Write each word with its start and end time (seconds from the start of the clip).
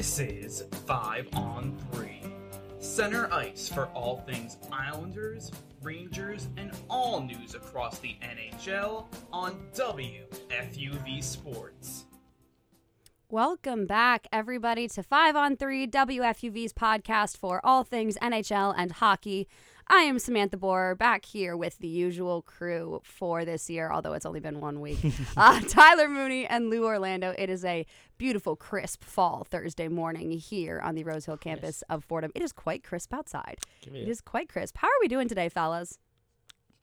This 0.00 0.18
is 0.18 0.64
5 0.86 1.28
on 1.34 1.76
3. 1.92 2.22
Center 2.78 3.30
ice 3.30 3.68
for 3.68 3.84
all 3.88 4.24
things 4.26 4.56
Islanders, 4.72 5.52
Rangers, 5.82 6.48
and 6.56 6.72
all 6.88 7.20
news 7.20 7.54
across 7.54 7.98
the 7.98 8.16
NHL 8.22 9.04
on 9.30 9.60
WFUV 9.74 11.22
Sports. 11.22 12.06
Welcome 13.28 13.84
back, 13.84 14.26
everybody, 14.32 14.88
to 14.88 15.02
5 15.02 15.36
on 15.36 15.58
3 15.58 15.86
WFUV's 15.86 16.72
podcast 16.72 17.36
for 17.36 17.60
all 17.62 17.84
things 17.84 18.16
NHL 18.22 18.72
and 18.78 18.92
hockey. 18.92 19.48
I 19.92 20.02
am 20.02 20.20
Samantha 20.20 20.56
Borer, 20.56 20.94
back 20.94 21.24
here 21.24 21.56
with 21.56 21.78
the 21.78 21.88
usual 21.88 22.42
crew 22.42 23.00
for 23.02 23.44
this 23.44 23.68
year, 23.68 23.90
although 23.90 24.12
it's 24.12 24.24
only 24.24 24.38
been 24.38 24.60
one 24.60 24.80
week. 24.80 25.00
uh, 25.36 25.60
Tyler 25.68 26.08
Mooney 26.08 26.46
and 26.46 26.70
Lou 26.70 26.84
Orlando. 26.84 27.34
It 27.36 27.50
is 27.50 27.64
a 27.64 27.84
beautiful, 28.16 28.54
crisp 28.54 29.02
fall 29.02 29.44
Thursday 29.50 29.88
morning 29.88 30.30
here 30.30 30.78
on 30.78 30.94
the 30.94 31.02
Rose 31.02 31.26
Hill 31.26 31.36
campus 31.36 31.82
of 31.90 32.04
Fordham. 32.04 32.30
It 32.36 32.42
is 32.42 32.52
quite 32.52 32.84
crisp 32.84 33.12
outside. 33.12 33.58
It 33.84 34.08
is 34.08 34.20
quite 34.20 34.48
crisp. 34.48 34.76
How 34.76 34.86
are 34.86 35.00
we 35.00 35.08
doing 35.08 35.26
today, 35.26 35.48
fellas? 35.48 35.98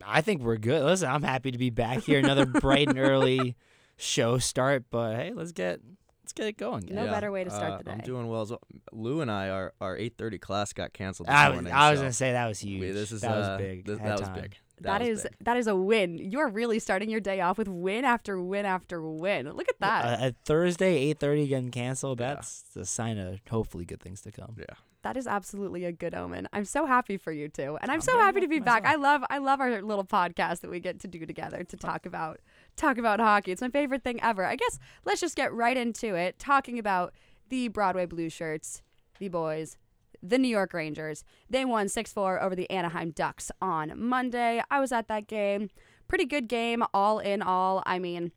I 0.04 0.20
think 0.20 0.42
we're 0.42 0.58
good. 0.58 0.84
Listen, 0.84 1.08
I'm 1.08 1.22
happy 1.22 1.50
to 1.50 1.58
be 1.58 1.70
back 1.70 2.00
here. 2.00 2.18
Another 2.18 2.44
bright 2.44 2.90
and 2.90 2.98
early 2.98 3.56
show 3.96 4.36
start, 4.36 4.84
but 4.90 5.16
hey, 5.16 5.32
let's 5.34 5.52
get 5.52 5.80
let's 6.28 6.34
get 6.34 6.46
it 6.46 6.58
going. 6.58 6.82
guys. 6.82 6.94
No 6.94 7.06
better 7.06 7.32
way 7.32 7.42
to 7.42 7.50
start 7.50 7.72
uh, 7.72 7.78
the 7.78 7.84
day. 7.84 7.90
I'm 7.92 7.98
doing 8.00 8.28
well. 8.28 8.42
as 8.42 8.50
well. 8.50 8.60
Lou 8.92 9.22
and 9.22 9.30
I, 9.30 9.48
our 9.48 9.72
our 9.80 9.96
8:30 9.96 10.40
class 10.40 10.72
got 10.74 10.92
canceled 10.92 11.28
this 11.28 11.34
I 11.34 11.48
was, 11.48 11.54
morning. 11.56 11.72
I 11.72 11.90
was 11.90 11.98
so 11.98 12.02
gonna 12.04 12.12
say 12.12 12.32
that 12.32 12.46
was 12.46 12.58
huge. 12.60 12.80
we- 12.82 12.90
this 12.90 13.12
is 13.12 13.22
that 13.22 13.30
uh, 13.30 13.38
was 13.56 13.58
big. 13.58 13.86
th- 13.86 13.98
Had 13.98 14.08
that 14.08 14.20
was 14.20 14.28
big. 14.30 14.56
that 14.82 15.00
was 15.00 15.08
is 15.08 15.22
big. 15.22 15.32
that 15.40 15.56
is 15.56 15.66
a 15.66 15.74
win. 15.74 16.18
You're 16.18 16.48
really 16.48 16.78
starting 16.80 17.08
your 17.08 17.20
day 17.20 17.40
off 17.40 17.56
with 17.56 17.68
win 17.68 18.04
after 18.04 18.40
win 18.40 18.66
after 18.66 19.00
win. 19.02 19.50
Look 19.50 19.68
at 19.70 19.80
that. 19.80 20.20
A, 20.20 20.26
a 20.28 20.34
Thursday, 20.44 21.12
8:30 21.14 21.48
getting 21.48 21.70
canceled. 21.70 22.20
Yeah. 22.20 22.34
That's 22.34 22.64
a 22.76 22.84
sign 22.84 23.16
of 23.18 23.40
hopefully 23.48 23.86
good 23.86 24.00
things 24.00 24.20
to 24.22 24.30
come. 24.30 24.56
yeah. 24.58 24.76
That 25.02 25.16
is 25.16 25.26
absolutely 25.28 25.84
a 25.84 25.92
good 25.92 26.12
omen. 26.12 26.48
I'm 26.52 26.64
so 26.64 26.84
happy 26.84 27.16
for 27.16 27.30
you 27.32 27.48
too, 27.48 27.78
and 27.80 27.90
I'm, 27.90 27.96
I'm 27.96 28.00
so 28.00 28.18
happy 28.18 28.40
to 28.40 28.46
happy 28.46 28.58
be 28.58 28.60
back. 28.60 28.84
I 28.84 28.96
love 28.96 29.22
I 29.30 29.38
love 29.38 29.60
our 29.60 29.80
little 29.80 30.04
podcast 30.04 30.60
that 30.60 30.70
we 30.70 30.80
get 30.80 31.00
to 31.00 31.08
do 31.08 31.24
together 31.24 31.62
to 31.64 31.76
talk 31.76 32.04
about 32.04 32.40
talk 32.78 32.98
about 32.98 33.20
hockey. 33.20 33.52
It's 33.52 33.60
my 33.60 33.68
favorite 33.70 34.02
thing 34.04 34.20
ever. 34.22 34.44
I 34.44 34.56
guess 34.56 34.78
let's 35.04 35.20
just 35.20 35.36
get 35.36 35.52
right 35.52 35.76
into 35.76 36.14
it, 36.14 36.38
talking 36.38 36.78
about 36.78 37.12
the 37.48 37.68
Broadway 37.68 38.06
Blue 38.06 38.28
Shirts, 38.28 38.82
the 39.18 39.28
boys, 39.28 39.76
the 40.22 40.38
New 40.38 40.48
York 40.48 40.72
Rangers. 40.72 41.24
They 41.48 41.64
won 41.64 41.86
6-4 41.86 42.42
over 42.42 42.54
the 42.54 42.70
Anaheim 42.70 43.10
Ducks 43.10 43.50
on 43.60 43.92
Monday. 43.96 44.62
I 44.70 44.80
was 44.80 44.92
at 44.92 45.08
that 45.08 45.26
game. 45.26 45.70
Pretty 46.08 46.24
good 46.24 46.48
game, 46.48 46.82
all 46.94 47.18
in 47.18 47.42
all. 47.42 47.82
I 47.86 47.98
mean, 47.98 48.32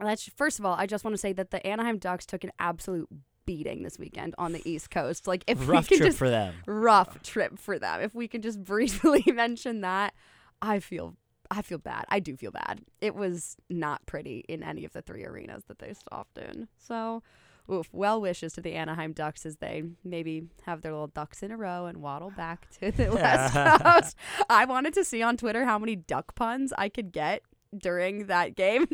let's 0.00 0.28
first 0.36 0.58
of 0.58 0.64
all, 0.66 0.74
I 0.74 0.86
just 0.86 1.04
want 1.04 1.14
to 1.14 1.18
say 1.18 1.32
that 1.32 1.50
the 1.50 1.66
Anaheim 1.66 1.98
Ducks 1.98 2.26
took 2.26 2.44
an 2.44 2.52
absolute 2.58 3.08
beating 3.46 3.82
this 3.82 3.98
weekend 3.98 4.34
on 4.38 4.52
the 4.52 4.62
East 4.68 4.90
Coast. 4.90 5.26
Like 5.26 5.42
if 5.46 5.68
Rough 5.68 5.90
we 5.90 5.96
can 5.96 5.98
trip 5.98 6.08
just 6.08 6.18
for 6.18 6.30
them. 6.30 6.54
rough 6.66 7.22
trip 7.22 7.58
for 7.58 7.78
them. 7.78 8.00
If 8.00 8.14
we 8.14 8.28
can 8.28 8.42
just 8.42 8.62
briefly 8.64 9.24
mention 9.26 9.80
that, 9.80 10.14
I 10.62 10.78
feel 10.78 11.16
I 11.50 11.62
feel 11.62 11.78
bad. 11.78 12.04
I 12.08 12.20
do 12.20 12.36
feel 12.36 12.52
bad. 12.52 12.82
It 13.00 13.14
was 13.14 13.56
not 13.68 14.06
pretty 14.06 14.44
in 14.48 14.62
any 14.62 14.84
of 14.84 14.92
the 14.92 15.02
three 15.02 15.24
arenas 15.24 15.64
that 15.68 15.80
they 15.80 15.92
stopped 15.94 16.38
in. 16.38 16.68
So, 16.78 17.22
oof, 17.70 17.88
well 17.92 18.20
wishes 18.20 18.52
to 18.54 18.60
the 18.60 18.74
Anaheim 18.74 19.12
Ducks 19.12 19.44
as 19.44 19.56
they 19.56 19.82
maybe 20.04 20.44
have 20.62 20.82
their 20.82 20.92
little 20.92 21.08
ducks 21.08 21.42
in 21.42 21.50
a 21.50 21.56
row 21.56 21.86
and 21.86 21.98
waddle 21.98 22.30
back 22.30 22.68
to 22.78 22.92
the 22.92 23.10
West 23.14 23.54
Coast. 23.82 24.16
I 24.48 24.64
wanted 24.64 24.94
to 24.94 25.04
see 25.04 25.22
on 25.22 25.36
Twitter 25.36 25.64
how 25.64 25.78
many 25.78 25.96
duck 25.96 26.34
puns 26.36 26.72
I 26.78 26.88
could 26.88 27.10
get 27.12 27.42
during 27.76 28.26
that 28.26 28.54
game. 28.56 28.86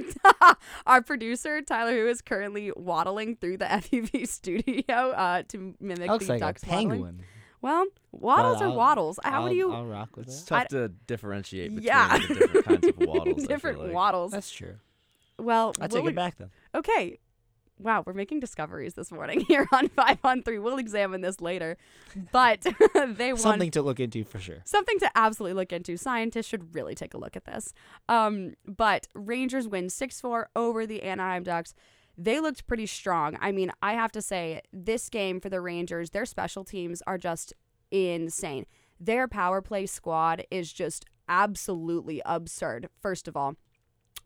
Our 0.86 1.02
producer, 1.02 1.62
Tyler, 1.62 1.92
who 1.92 2.08
is 2.08 2.20
currently 2.22 2.72
waddling 2.76 3.36
through 3.36 3.58
the 3.58 3.64
FUV 3.66 4.26
studio 4.28 5.10
uh, 5.10 5.42
to 5.48 5.74
mimic 5.80 6.08
Looks 6.08 6.26
the 6.26 6.34
like 6.34 6.42
a 6.42 6.46
ducks 6.46 6.64
waddling. 6.66 7.24
Penguin. 7.66 7.88
Well, 8.12 8.36
waddles 8.36 8.62
are 8.62 8.68
I'll- 8.68 8.76
waddles. 8.76 9.18
How 9.24 9.42
I'll, 9.42 9.48
do 9.48 9.54
you? 9.54 9.72
I'll 9.72 9.84
rock 9.86 10.16
with 10.16 10.28
It's 10.28 10.42
it. 10.42 10.46
tough 10.46 10.62
I- 10.62 10.66
to 10.66 10.88
differentiate 10.88 11.70
between 11.70 11.84
yeah, 11.86 12.18
the 12.18 12.34
different 12.34 12.64
kinds 12.66 12.86
of 12.88 12.96
waddles. 13.08 13.46
Different 13.46 13.80
like. 13.80 13.92
waddles. 13.92 14.32
That's 14.32 14.50
true. 14.50 14.76
Well, 15.38 15.72
I 15.80 15.86
we'll 15.86 16.02
take 16.02 16.10
it 16.10 16.14
back 16.14 16.36
then. 16.38 16.50
Okay. 16.74 17.18
Wow, 17.78 18.02
we're 18.06 18.14
making 18.14 18.40
discoveries 18.40 18.94
this 18.94 19.12
morning 19.12 19.40
here 19.48 19.68
on 19.70 19.88
Five 19.88 20.16
on 20.24 20.42
Three. 20.42 20.58
We'll 20.58 20.78
examine 20.78 21.20
this 21.20 21.42
later, 21.42 21.76
but 22.32 22.62
they 23.06 23.34
won 23.34 23.38
Something 23.42 23.70
to 23.72 23.82
look 23.82 24.00
into 24.00 24.24
for 24.24 24.38
sure. 24.38 24.62
something 24.64 24.98
to 25.00 25.10
absolutely 25.14 25.52
look 25.60 25.74
into. 25.74 25.98
Scientists 25.98 26.46
should 26.46 26.74
really 26.74 26.94
take 26.94 27.12
a 27.12 27.18
look 27.18 27.36
at 27.36 27.44
this. 27.44 27.74
Um, 28.08 28.54
but 28.64 29.08
Rangers 29.14 29.68
win 29.68 29.90
6 29.90 30.20
4 30.22 30.48
over 30.56 30.86
the 30.86 31.02
Anaheim 31.02 31.42
Ducks. 31.42 31.74
They 32.18 32.40
looked 32.40 32.66
pretty 32.66 32.86
strong. 32.86 33.36
I 33.40 33.52
mean, 33.52 33.70
I 33.82 33.92
have 33.92 34.12
to 34.12 34.22
say, 34.22 34.62
this 34.72 35.08
game 35.08 35.40
for 35.40 35.48
the 35.48 35.60
Rangers, 35.60 36.10
their 36.10 36.24
special 36.24 36.64
teams 36.64 37.02
are 37.06 37.18
just 37.18 37.52
insane. 37.90 38.66
Their 38.98 39.28
power 39.28 39.60
play 39.60 39.86
squad 39.86 40.44
is 40.50 40.72
just 40.72 41.04
absolutely 41.28 42.22
absurd, 42.24 42.88
first 43.00 43.28
of 43.28 43.36
all. 43.36 43.56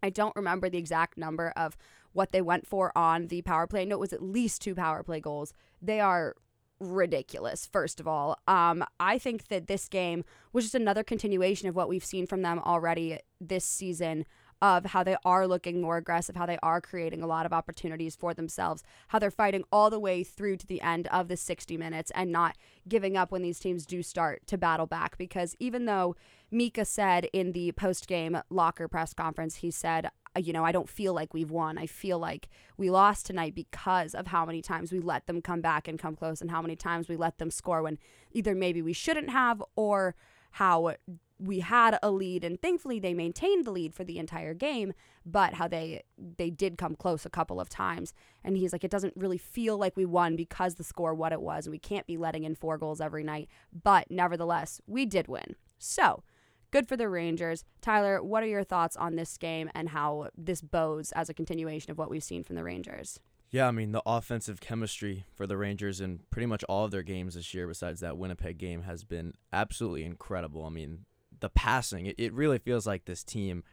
I 0.02 0.10
don't 0.10 0.36
remember 0.36 0.70
the 0.70 0.78
exact 0.78 1.18
number 1.18 1.52
of 1.56 1.76
what 2.12 2.32
they 2.32 2.40
went 2.40 2.66
for 2.66 2.96
on 2.96 3.26
the 3.26 3.42
power 3.42 3.66
play. 3.66 3.84
No, 3.84 3.96
it 3.96 4.00
was 4.00 4.12
at 4.12 4.22
least 4.22 4.62
two 4.62 4.74
power 4.74 5.02
play 5.02 5.20
goals. 5.20 5.52
They 5.82 6.00
are 6.00 6.34
ridiculous, 6.80 7.66
first 7.66 8.00
of 8.00 8.08
all. 8.08 8.38
Um, 8.48 8.84
I 8.98 9.18
think 9.18 9.48
that 9.48 9.66
this 9.66 9.88
game 9.88 10.24
was 10.52 10.64
just 10.64 10.74
another 10.74 11.04
continuation 11.04 11.68
of 11.68 11.76
what 11.76 11.88
we've 11.88 12.04
seen 12.04 12.26
from 12.26 12.42
them 12.42 12.58
already 12.60 13.18
this 13.40 13.64
season 13.64 14.24
of 14.62 14.86
how 14.86 15.02
they 15.02 15.16
are 15.24 15.46
looking 15.46 15.80
more 15.80 15.96
aggressive, 15.96 16.36
how 16.36 16.46
they 16.46 16.58
are 16.62 16.80
creating 16.80 17.22
a 17.22 17.26
lot 17.26 17.46
of 17.46 17.52
opportunities 17.52 18.14
for 18.14 18.34
themselves, 18.34 18.82
how 19.08 19.18
they're 19.18 19.30
fighting 19.30 19.64
all 19.72 19.88
the 19.88 19.98
way 19.98 20.22
through 20.22 20.56
to 20.56 20.66
the 20.66 20.80
end 20.82 21.06
of 21.08 21.28
the 21.28 21.36
60 21.36 21.76
minutes 21.76 22.10
and 22.14 22.30
not 22.30 22.56
giving 22.88 23.16
up 23.16 23.30
when 23.30 23.42
these 23.42 23.58
teams 23.58 23.86
do 23.86 24.02
start 24.02 24.46
to 24.46 24.58
battle 24.58 24.86
back. 24.86 25.16
Because 25.16 25.56
even 25.58 25.86
though 25.86 26.14
Mika 26.50 26.84
said 26.84 27.26
in 27.32 27.52
the 27.52 27.72
post 27.72 28.06
game 28.06 28.40
locker 28.50 28.88
press 28.88 29.14
conference, 29.14 29.56
he 29.56 29.70
said, 29.70 30.10
"Uh, 30.36 30.40
you 30.40 30.52
know, 30.52 30.64
I 30.64 30.72
don't 30.72 30.88
feel 30.88 31.14
like 31.14 31.32
we've 31.32 31.50
won. 31.50 31.78
I 31.78 31.86
feel 31.86 32.18
like 32.18 32.48
we 32.76 32.90
lost 32.90 33.26
tonight 33.26 33.54
because 33.54 34.14
of 34.14 34.26
how 34.26 34.44
many 34.44 34.60
times 34.60 34.92
we 34.92 35.00
let 35.00 35.26
them 35.26 35.40
come 35.40 35.60
back 35.60 35.88
and 35.88 35.98
come 35.98 36.16
close 36.16 36.40
and 36.40 36.50
how 36.50 36.60
many 36.60 36.76
times 36.76 37.08
we 37.08 37.16
let 37.16 37.38
them 37.38 37.50
score 37.50 37.82
when 37.82 37.98
either 38.32 38.54
maybe 38.54 38.82
we 38.82 38.92
shouldn't 38.92 39.30
have 39.30 39.62
or 39.76 40.14
how 40.52 40.94
we 41.40 41.60
had 41.60 41.98
a 42.02 42.10
lead 42.10 42.44
and 42.44 42.60
thankfully 42.60 43.00
they 43.00 43.14
maintained 43.14 43.64
the 43.64 43.70
lead 43.70 43.94
for 43.94 44.04
the 44.04 44.18
entire 44.18 44.54
game 44.54 44.92
but 45.24 45.54
how 45.54 45.66
they 45.66 46.02
they 46.16 46.50
did 46.50 46.76
come 46.76 46.94
close 46.94 47.24
a 47.24 47.30
couple 47.30 47.60
of 47.60 47.68
times 47.68 48.12
and 48.44 48.56
he's 48.56 48.72
like 48.72 48.84
it 48.84 48.90
doesn't 48.90 49.14
really 49.16 49.38
feel 49.38 49.78
like 49.78 49.96
we 49.96 50.04
won 50.04 50.36
because 50.36 50.74
the 50.74 50.84
score 50.84 51.14
what 51.14 51.32
it 51.32 51.40
was 51.40 51.66
and 51.66 51.72
we 51.72 51.78
can't 51.78 52.06
be 52.06 52.16
letting 52.16 52.44
in 52.44 52.54
four 52.54 52.76
goals 52.76 53.00
every 53.00 53.24
night 53.24 53.48
but 53.72 54.10
nevertheless 54.10 54.80
we 54.86 55.06
did 55.06 55.28
win 55.28 55.56
so 55.78 56.22
good 56.70 56.88
for 56.88 56.96
the 56.96 57.08
Rangers. 57.08 57.64
Tyler, 57.80 58.22
what 58.22 58.42
are 58.42 58.46
your 58.46 58.64
thoughts 58.64 58.96
on 58.96 59.16
this 59.16 59.36
game 59.36 59.70
and 59.74 59.88
how 59.88 60.28
this 60.36 60.60
bodes 60.60 61.12
as 61.12 61.28
a 61.28 61.34
continuation 61.34 61.90
of 61.90 61.98
what 61.98 62.10
we've 62.10 62.24
seen 62.24 62.44
from 62.44 62.56
the 62.56 62.64
Rangers? 62.64 63.20
Yeah, 63.50 63.66
I 63.66 63.72
mean 63.72 63.90
the 63.90 64.02
offensive 64.06 64.60
chemistry 64.60 65.24
for 65.34 65.46
the 65.46 65.56
Rangers 65.56 66.00
in 66.00 66.20
pretty 66.30 66.46
much 66.46 66.62
all 66.64 66.84
of 66.84 66.92
their 66.92 67.02
games 67.02 67.34
this 67.34 67.52
year, 67.52 67.66
besides 67.66 68.00
that 68.00 68.16
Winnipeg 68.16 68.58
game, 68.58 68.82
has 68.82 69.02
been 69.02 69.34
absolutely 69.52 70.04
incredible. 70.04 70.64
I 70.64 70.68
mean, 70.68 71.04
the 71.40 71.50
passing, 71.50 72.06
it, 72.06 72.14
it 72.18 72.32
really 72.32 72.58
feels 72.58 72.86
like 72.86 73.04
this 73.04 73.24
team 73.24 73.64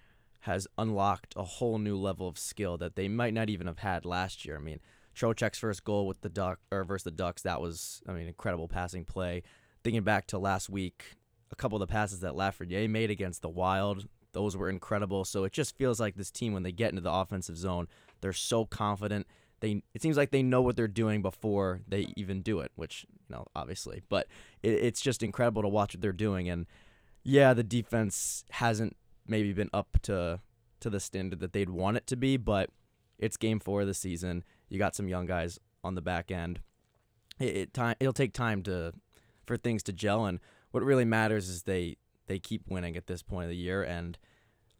has 0.42 0.68
unlocked 0.78 1.34
a 1.36 1.44
whole 1.44 1.78
new 1.78 1.98
level 1.98 2.28
of 2.28 2.38
skill 2.38 2.78
that 2.78 2.96
they 2.96 3.08
might 3.08 3.34
not 3.34 3.50
even 3.50 3.68
have 3.68 3.80
had 3.80 4.06
last 4.06 4.46
year. 4.46 4.56
I 4.56 4.60
mean, 4.60 4.80
Trocheck's 5.16 5.60
first 5.60 5.84
goal 5.84 6.08
with 6.08 6.22
the 6.22 6.30
Duck 6.30 6.60
or 6.72 6.84
versus 6.84 7.04
the 7.04 7.12
Ducks, 7.12 7.42
that 7.42 7.60
was 7.60 8.02
I 8.08 8.14
mean 8.14 8.28
incredible 8.28 8.68
passing 8.68 9.04
play. 9.04 9.44
Thinking 9.84 10.04
back 10.04 10.28
to 10.28 10.38
last 10.38 10.69
week, 10.69 11.04
a 11.52 11.56
couple 11.56 11.75
of 11.75 11.88
the 11.88 11.92
passes 11.92 12.19
that 12.22 12.34
Lafreniere 12.34 12.90
made 12.90 13.10
against 13.10 13.42
the 13.42 13.50
Wild, 13.50 14.08
those 14.34 14.56
were 14.56 14.70
incredible. 14.70 15.25
So 15.25 15.44
it 15.44 15.54
just 15.54 15.78
feels 15.78 16.00
like 16.00 16.16
this 16.16 16.31
team 16.31 16.54
when 16.54 16.63
they 16.63 16.72
get 16.72 16.92
into 16.92 17.02
the 17.02 17.12
offensive 17.12 17.58
zone, 17.58 17.88
they're 18.22 18.34
so 18.34 18.66
confident. 18.66 19.25
They 19.60 19.81
it 19.96 20.04
seems 20.04 20.18
like 20.18 20.30
they 20.30 20.44
know 20.44 20.62
what 20.62 20.75
they're 20.75 20.88
doing 20.88 21.24
before 21.24 21.81
they 21.88 22.13
even 22.16 22.42
do 22.42 22.60
it, 22.60 22.72
which 22.75 23.06
you 23.10 23.36
know 23.36 23.48
obviously, 23.56 24.04
but 24.08 24.28
it, 24.62 24.74
it's 24.74 25.02
just 25.02 25.24
incredible 25.24 25.63
to 25.63 25.68
watch 25.68 25.96
what 25.96 26.02
they're 26.02 26.13
doing. 26.13 26.48
And 26.48 26.68
yeah, 27.27 27.53
the 27.53 27.63
defense 27.63 28.45
hasn't 28.51 28.95
maybe 29.27 29.51
been 29.51 29.69
up 29.74 29.97
to 30.03 30.39
to 30.79 30.89
the 30.89 31.00
standard 31.00 31.39
that 31.41 31.51
they'd 31.51 31.69
want 31.69 31.97
it 31.97 32.07
to 32.07 32.15
be, 32.15 32.38
but 32.38 32.69
it's 33.19 33.35
game 33.35 33.59
four 33.59 33.81
of 33.81 33.88
the 33.88 33.94
season. 33.94 34.44
You 34.69 34.79
got 34.79 34.95
some 34.95 35.09
young 35.09 35.25
guys 35.25 35.59
on 35.83 35.95
the 35.95 36.01
back 36.01 36.31
end. 36.31 36.62
It, 37.38 37.57
it 37.57 37.74
time 37.74 37.95
it'll 38.00 38.13
take 38.13 38.33
time 38.33 38.63
to 38.63 38.94
for 39.45 39.57
things 39.57 39.83
to 39.83 39.94
gel, 39.94 40.25
and 40.25 40.39
what 40.71 40.83
really 40.83 41.03
matters 41.03 41.50
is 41.50 41.63
they 41.63 41.97
they 42.27 42.39
keep 42.39 42.63
winning 42.69 42.95
at 42.95 43.07
this 43.07 43.24
point 43.24 43.44
of 43.44 43.50
the 43.50 43.57
year. 43.57 43.83
And 43.83 44.18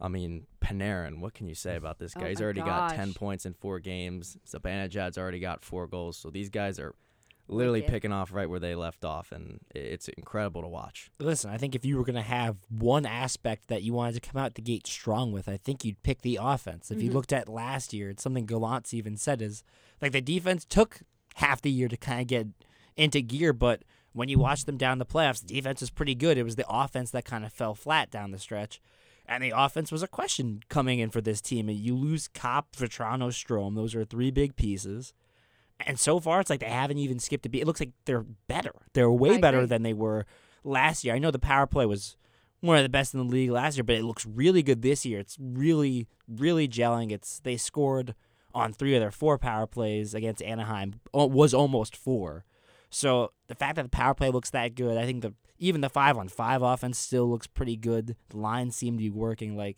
I 0.00 0.08
mean, 0.08 0.46
Panarin, 0.62 1.20
what 1.20 1.34
can 1.34 1.48
you 1.48 1.54
say 1.54 1.76
about 1.76 1.98
this 1.98 2.14
Oh 2.16 2.20
guy? 2.20 2.30
He's 2.30 2.38
my 2.38 2.44
already 2.44 2.62
got 2.62 2.94
ten 2.94 3.12
points 3.12 3.44
in 3.44 3.52
four 3.52 3.78
games. 3.78 4.38
Zibanejad's 4.48 5.18
already 5.18 5.40
got 5.40 5.62
four 5.62 5.86
goals. 5.86 6.16
So 6.16 6.30
these 6.30 6.48
guys 6.48 6.78
are 6.78 6.94
literally 7.48 7.82
picking 7.82 8.12
off 8.12 8.32
right 8.32 8.48
where 8.48 8.60
they 8.60 8.74
left 8.74 9.04
off, 9.04 9.32
and 9.32 9.60
it's 9.74 10.08
incredible 10.08 10.62
to 10.62 10.68
watch. 10.68 11.10
Listen, 11.18 11.50
I 11.50 11.56
think 11.58 11.74
if 11.74 11.84
you 11.84 11.96
were 11.96 12.04
going 12.04 12.16
to 12.16 12.22
have 12.22 12.56
one 12.68 13.06
aspect 13.06 13.68
that 13.68 13.82
you 13.82 13.92
wanted 13.92 14.14
to 14.14 14.20
come 14.20 14.40
out 14.40 14.54
the 14.54 14.62
gate 14.62 14.86
strong 14.86 15.32
with, 15.32 15.48
I 15.48 15.56
think 15.56 15.84
you'd 15.84 16.02
pick 16.02 16.22
the 16.22 16.38
offense. 16.40 16.90
If 16.90 17.02
you 17.02 17.10
Mhm. 17.10 17.14
looked 17.14 17.32
at 17.32 17.48
last 17.48 17.92
year, 17.92 18.10
it's 18.10 18.22
something 18.22 18.46
Gallant's 18.46 18.92
even 18.94 19.16
said 19.16 19.40
is 19.42 19.62
like 20.02 20.12
the 20.12 20.20
defense 20.20 20.64
took 20.64 21.00
half 21.36 21.62
the 21.62 21.70
year 21.70 21.88
to 21.88 21.96
kind 21.96 22.20
of 22.20 22.26
get 22.26 22.46
into 22.96 23.20
gear. 23.22 23.52
But 23.52 23.82
when 24.12 24.28
you 24.28 24.38
watch 24.38 24.64
them 24.64 24.76
down 24.76 24.98
the 24.98 25.06
playoffs, 25.06 25.40
the 25.40 25.54
defense 25.54 25.80
was 25.80 25.90
pretty 25.90 26.14
good. 26.14 26.36
It 26.38 26.42
was 26.42 26.56
the 26.56 26.68
offense 26.68 27.10
that 27.12 27.24
kind 27.24 27.44
of 27.44 27.52
fell 27.52 27.74
flat 27.74 28.10
down 28.10 28.30
the 28.32 28.38
stretch. 28.38 28.80
And 29.26 29.44
the 29.44 29.52
offense 29.54 29.92
was 29.92 30.02
a 30.02 30.08
question 30.08 30.62
coming 30.68 30.98
in 30.98 31.10
for 31.10 31.20
this 31.20 31.40
team. 31.40 31.68
And 31.68 31.78
you 31.78 31.94
lose 31.94 32.28
Copp, 32.28 32.74
Vatrano, 32.74 33.28
Strome. 33.28 33.74
Those 33.74 33.94
are 33.94 34.04
three 34.04 34.30
big 34.30 34.56
pieces. 34.56 35.12
And 35.80 35.98
so 35.98 36.18
far, 36.18 36.40
it's 36.40 36.50
like 36.50 36.60
they 36.60 36.66
haven't 36.66 36.98
even 36.98 37.18
skipped 37.18 37.46
a 37.46 37.48
beat. 37.48 37.62
It 37.62 37.66
looks 37.66 37.80
like 37.80 37.92
they're 38.04 38.24
better. 38.48 38.72
They're 38.94 39.10
way 39.10 39.36
I 39.36 39.40
better 39.40 39.58
agree. 39.58 39.68
than 39.68 39.82
they 39.82 39.92
were 39.92 40.26
last 40.64 41.04
year. 41.04 41.14
I 41.14 41.18
know 41.18 41.30
the 41.30 41.38
power 41.38 41.66
play 41.66 41.86
was 41.86 42.16
one 42.60 42.76
of 42.76 42.82
the 42.82 42.88
best 42.88 43.14
in 43.14 43.20
the 43.20 43.26
league 43.26 43.50
last 43.50 43.76
year, 43.76 43.84
but 43.84 43.94
it 43.96 44.04
looks 44.04 44.26
really 44.26 44.62
good 44.62 44.82
this 44.82 45.06
year. 45.06 45.20
It's 45.20 45.36
really, 45.40 46.08
really 46.26 46.66
gelling. 46.68 47.12
It's 47.12 47.38
they 47.40 47.56
scored 47.56 48.14
on 48.54 48.72
three 48.72 48.94
of 48.96 49.00
their 49.00 49.12
four 49.12 49.38
power 49.38 49.66
plays 49.66 50.14
against 50.14 50.42
Anaheim. 50.42 51.00
Was 51.12 51.54
almost 51.54 51.96
four. 51.96 52.44
So 52.90 53.32
the 53.46 53.54
fact 53.54 53.76
that 53.76 53.82
the 53.84 53.88
power 53.90 54.14
play 54.14 54.30
looks 54.30 54.50
that 54.50 54.74
good, 54.74 54.96
I 54.96 55.04
think 55.06 55.22
the 55.22 55.34
even 55.58 55.80
the 55.80 55.88
five 55.90 56.16
on 56.16 56.28
five 56.28 56.62
offense 56.62 56.98
still 56.98 57.28
looks 57.28 57.46
pretty 57.46 57.76
good. 57.76 58.16
The 58.30 58.36
lines 58.38 58.76
seem 58.76 58.94
to 58.94 59.02
be 59.02 59.10
working. 59.10 59.56
Like 59.56 59.76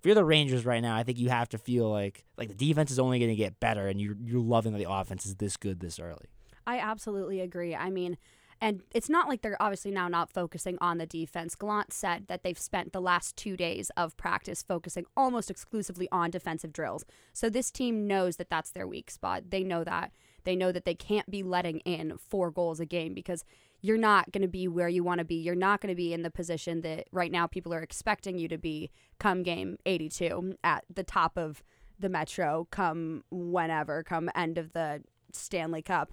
if 0.00 0.06
you're 0.06 0.14
the 0.14 0.24
Rangers 0.24 0.64
right 0.64 0.80
now, 0.80 0.96
I 0.96 1.02
think 1.02 1.18
you 1.18 1.28
have 1.28 1.50
to 1.50 1.58
feel 1.58 1.90
like 1.90 2.24
like 2.38 2.48
the 2.48 2.54
defense 2.54 2.90
is 2.90 2.98
only 2.98 3.18
going 3.18 3.28
to 3.28 3.36
get 3.36 3.60
better, 3.60 3.86
and 3.86 4.00
you're 4.00 4.16
you're 4.18 4.40
loving 4.40 4.72
that 4.72 4.78
the 4.78 4.90
offense 4.90 5.26
is 5.26 5.34
this 5.34 5.58
good 5.58 5.80
this 5.80 6.00
early. 6.00 6.30
I 6.66 6.78
absolutely 6.78 7.38
agree. 7.40 7.76
I 7.76 7.90
mean, 7.90 8.16
and 8.62 8.80
it's 8.94 9.10
not 9.10 9.28
like 9.28 9.42
they're 9.42 9.60
obviously 9.60 9.90
now 9.90 10.08
not 10.08 10.32
focusing 10.32 10.78
on 10.80 10.96
the 10.96 11.04
defense. 11.04 11.54
Gallant 11.54 11.92
said 11.92 12.28
that 12.28 12.42
they've 12.42 12.58
spent 12.58 12.94
the 12.94 13.00
last 13.02 13.36
two 13.36 13.58
days 13.58 13.90
of 13.94 14.16
practice 14.16 14.62
focusing 14.62 15.04
almost 15.18 15.50
exclusively 15.50 16.08
on 16.10 16.30
defensive 16.30 16.72
drills. 16.72 17.04
So 17.34 17.50
this 17.50 17.70
team 17.70 18.06
knows 18.06 18.36
that 18.36 18.48
that's 18.48 18.70
their 18.70 18.88
weak 18.88 19.10
spot. 19.10 19.50
They 19.50 19.62
know 19.62 19.84
that. 19.84 20.12
They 20.44 20.56
know 20.56 20.72
that 20.72 20.86
they 20.86 20.94
can't 20.94 21.30
be 21.30 21.42
letting 21.42 21.80
in 21.80 22.16
four 22.16 22.50
goals 22.50 22.80
a 22.80 22.86
game 22.86 23.12
because 23.12 23.44
you're 23.80 23.98
not 23.98 24.30
going 24.32 24.42
to 24.42 24.48
be 24.48 24.68
where 24.68 24.88
you 24.88 25.02
want 25.02 25.18
to 25.18 25.24
be. 25.24 25.36
You're 25.36 25.54
not 25.54 25.80
going 25.80 25.88
to 25.92 25.96
be 25.96 26.12
in 26.12 26.22
the 26.22 26.30
position 26.30 26.82
that 26.82 27.08
right 27.12 27.32
now 27.32 27.46
people 27.46 27.72
are 27.72 27.82
expecting 27.82 28.38
you 28.38 28.48
to 28.48 28.58
be 28.58 28.90
come 29.18 29.42
game 29.42 29.78
82 29.86 30.56
at 30.62 30.84
the 30.92 31.04
top 31.04 31.36
of 31.36 31.62
the 31.98 32.08
Metro, 32.08 32.66
come 32.70 33.24
whenever, 33.30 34.02
come 34.02 34.30
end 34.34 34.58
of 34.58 34.72
the 34.72 35.02
Stanley 35.32 35.82
Cup 35.82 36.12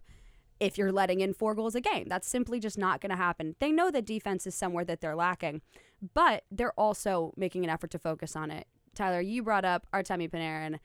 if 0.59 0.77
you're 0.77 0.91
letting 0.91 1.21
in 1.21 1.33
four 1.33 1.55
goals 1.55 1.75
a 1.75 1.81
game. 1.81 2.05
That's 2.07 2.27
simply 2.27 2.59
just 2.59 2.77
not 2.77 3.01
going 3.01 3.11
to 3.11 3.15
happen. 3.15 3.55
They 3.59 3.71
know 3.71 3.91
that 3.91 4.05
defense 4.05 4.47
is 4.47 4.55
somewhere 4.55 4.85
that 4.85 5.01
they're 5.01 5.15
lacking, 5.15 5.61
but 6.13 6.43
they're 6.51 6.77
also 6.77 7.33
making 7.37 7.63
an 7.63 7.69
effort 7.69 7.91
to 7.91 7.99
focus 7.99 8.35
on 8.35 8.51
it. 8.51 8.67
Tyler, 8.95 9.21
you 9.21 9.43
brought 9.43 9.65
up 9.65 9.85
Artemi 9.93 10.29
Panarin, 10.29 10.79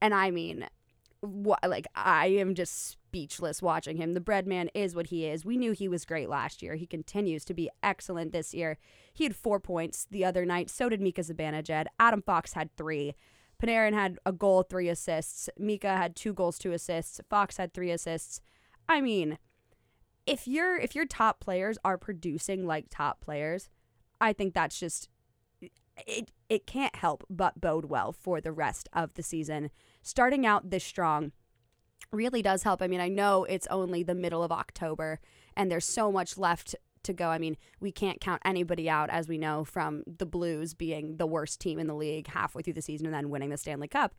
and 0.00 0.14
I 0.14 0.30
mean, 0.30 0.66
what, 1.24 1.60
like 1.68 1.86
I 1.94 2.26
am 2.26 2.54
just 2.54 2.90
speechless 2.90 3.62
watching 3.62 3.96
him. 3.96 4.12
The 4.12 4.20
bread 4.20 4.46
man 4.46 4.68
is 4.74 4.94
what 4.94 5.08
he 5.08 5.26
is. 5.26 5.44
We 5.44 5.56
knew 5.56 5.72
he 5.72 5.88
was 5.88 6.04
great 6.04 6.28
last 6.28 6.62
year. 6.62 6.74
He 6.74 6.86
continues 6.86 7.44
to 7.46 7.54
be 7.54 7.70
excellent 7.82 8.32
this 8.32 8.54
year. 8.54 8.78
He 9.12 9.24
had 9.24 9.36
four 9.36 9.60
points 9.60 10.06
the 10.10 10.24
other 10.24 10.44
night. 10.44 10.70
So 10.70 10.88
did 10.88 11.00
Mika 11.00 11.22
Zibanejad. 11.22 11.86
Adam 11.98 12.22
Fox 12.22 12.52
had 12.54 12.74
three. 12.76 13.14
Panarin 13.62 13.94
had 13.94 14.18
a 14.26 14.32
goal, 14.32 14.62
three 14.62 14.88
assists. 14.88 15.48
Mika 15.58 15.96
had 15.96 16.16
two 16.16 16.32
goals, 16.32 16.58
two 16.58 16.72
assists. 16.72 17.20
Fox 17.30 17.56
had 17.56 17.72
three 17.72 17.90
assists. 17.90 18.40
I 18.88 19.00
mean, 19.00 19.38
if 20.26 20.48
your 20.48 20.76
if 20.76 20.94
your 20.94 21.06
top 21.06 21.40
players 21.40 21.78
are 21.84 21.98
producing 21.98 22.66
like 22.66 22.86
top 22.90 23.20
players, 23.20 23.68
I 24.20 24.32
think 24.32 24.54
that's 24.54 24.78
just 24.78 25.08
it 26.06 26.30
it 26.48 26.66
can't 26.66 26.96
help 26.96 27.24
but 27.30 27.60
bode 27.60 27.86
well 27.86 28.12
for 28.12 28.40
the 28.40 28.52
rest 28.52 28.88
of 28.92 29.14
the 29.14 29.22
season. 29.22 29.70
Starting 30.02 30.44
out 30.44 30.70
this 30.70 30.84
strong 30.84 31.32
really 32.12 32.42
does 32.42 32.62
help. 32.62 32.82
I 32.82 32.86
mean, 32.88 33.00
I 33.00 33.08
know 33.08 33.44
it's 33.44 33.66
only 33.68 34.02
the 34.02 34.14
middle 34.14 34.42
of 34.42 34.52
October 34.52 35.20
and 35.56 35.70
there's 35.70 35.84
so 35.86 36.12
much 36.12 36.36
left 36.36 36.74
to 37.04 37.12
go. 37.12 37.28
I 37.28 37.38
mean, 37.38 37.56
we 37.80 37.92
can't 37.92 38.20
count 38.20 38.42
anybody 38.44 38.88
out 38.88 39.10
as 39.10 39.28
we 39.28 39.38
know 39.38 39.64
from 39.64 40.02
the 40.06 40.26
Blues 40.26 40.74
being 40.74 41.16
the 41.16 41.26
worst 41.26 41.60
team 41.60 41.78
in 41.78 41.86
the 41.86 41.94
league 41.94 42.26
halfway 42.28 42.62
through 42.62 42.72
the 42.74 42.82
season 42.82 43.06
and 43.06 43.14
then 43.14 43.30
winning 43.30 43.50
the 43.50 43.56
Stanley 43.56 43.88
Cup. 43.88 44.14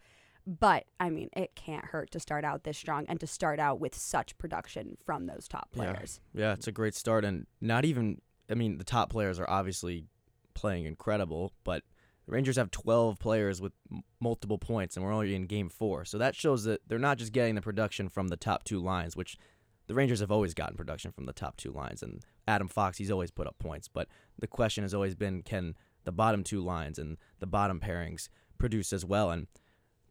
But 0.48 0.86
I 1.00 1.10
mean, 1.10 1.30
it 1.36 1.56
can't 1.56 1.86
hurt 1.86 2.12
to 2.12 2.20
start 2.20 2.44
out 2.46 2.64
this 2.64 2.78
strong 2.78 3.06
and 3.08 3.20
to 3.20 3.28
start 3.28 3.60
out 3.60 3.80
with 3.80 3.96
such 3.96 4.38
production 4.38 4.98
from 5.04 5.26
those 5.26 5.48
top 5.48 5.70
Yeah. 5.74 5.78
players. 5.94 6.20
Yeah, 6.34 6.54
it's 6.54 6.68
a 6.68 6.72
great 6.72 6.94
start, 6.96 7.26
and 7.26 7.48
not 7.62 7.86
even. 7.86 8.22
I 8.48 8.54
mean, 8.54 8.78
the 8.78 8.84
top 8.84 9.10
players 9.10 9.40
are 9.40 9.50
obviously 9.50 10.06
playing 10.56 10.86
incredible, 10.86 11.54
but 11.64 11.84
the 12.26 12.32
Rangers 12.32 12.56
have 12.56 12.72
12 12.72 13.20
players 13.20 13.62
with 13.62 13.74
m- 13.92 14.04
multiple 14.20 14.58
points, 14.58 14.96
and 14.96 15.06
we're 15.06 15.14
only 15.14 15.36
in 15.36 15.46
Game 15.46 15.70
Four, 15.70 16.06
so 16.06 16.18
that 16.18 16.36
shows 16.36 16.64
that 16.64 16.82
they're 16.88 16.98
not 16.98 17.18
just 17.18 17.32
getting 17.32 17.56
the 17.56 17.62
production 17.62 18.10
from 18.10 18.30
the 18.30 18.38
top 18.38 18.64
two 18.64 18.80
lines, 18.80 19.16
which 19.16 19.38
the 19.88 19.94
Rangers 19.94 20.22
have 20.22 20.32
always 20.32 20.56
gotten 20.56 20.76
production 20.76 21.12
from 21.12 21.26
the 21.26 21.34
top 21.34 21.58
two 21.58 21.72
lines, 21.72 22.02
and 22.02 22.24
Adam 22.48 22.68
Fox 22.68 22.98
he's 22.98 23.12
always 23.12 23.32
put 23.32 23.48
up 23.48 23.60
points, 23.60 23.88
but 23.88 24.08
the 24.40 24.48
question 24.48 24.84
has 24.84 24.94
always 24.94 25.14
been 25.14 25.44
can 25.44 25.76
the 26.04 26.12
bottom 26.12 26.44
two 26.44 26.62
lines 26.62 27.00
and 27.00 27.18
the 27.40 27.48
bottom 27.48 27.80
pairings 27.80 28.30
produce 28.58 28.92
as 28.94 29.06
well, 29.06 29.30
and 29.30 29.48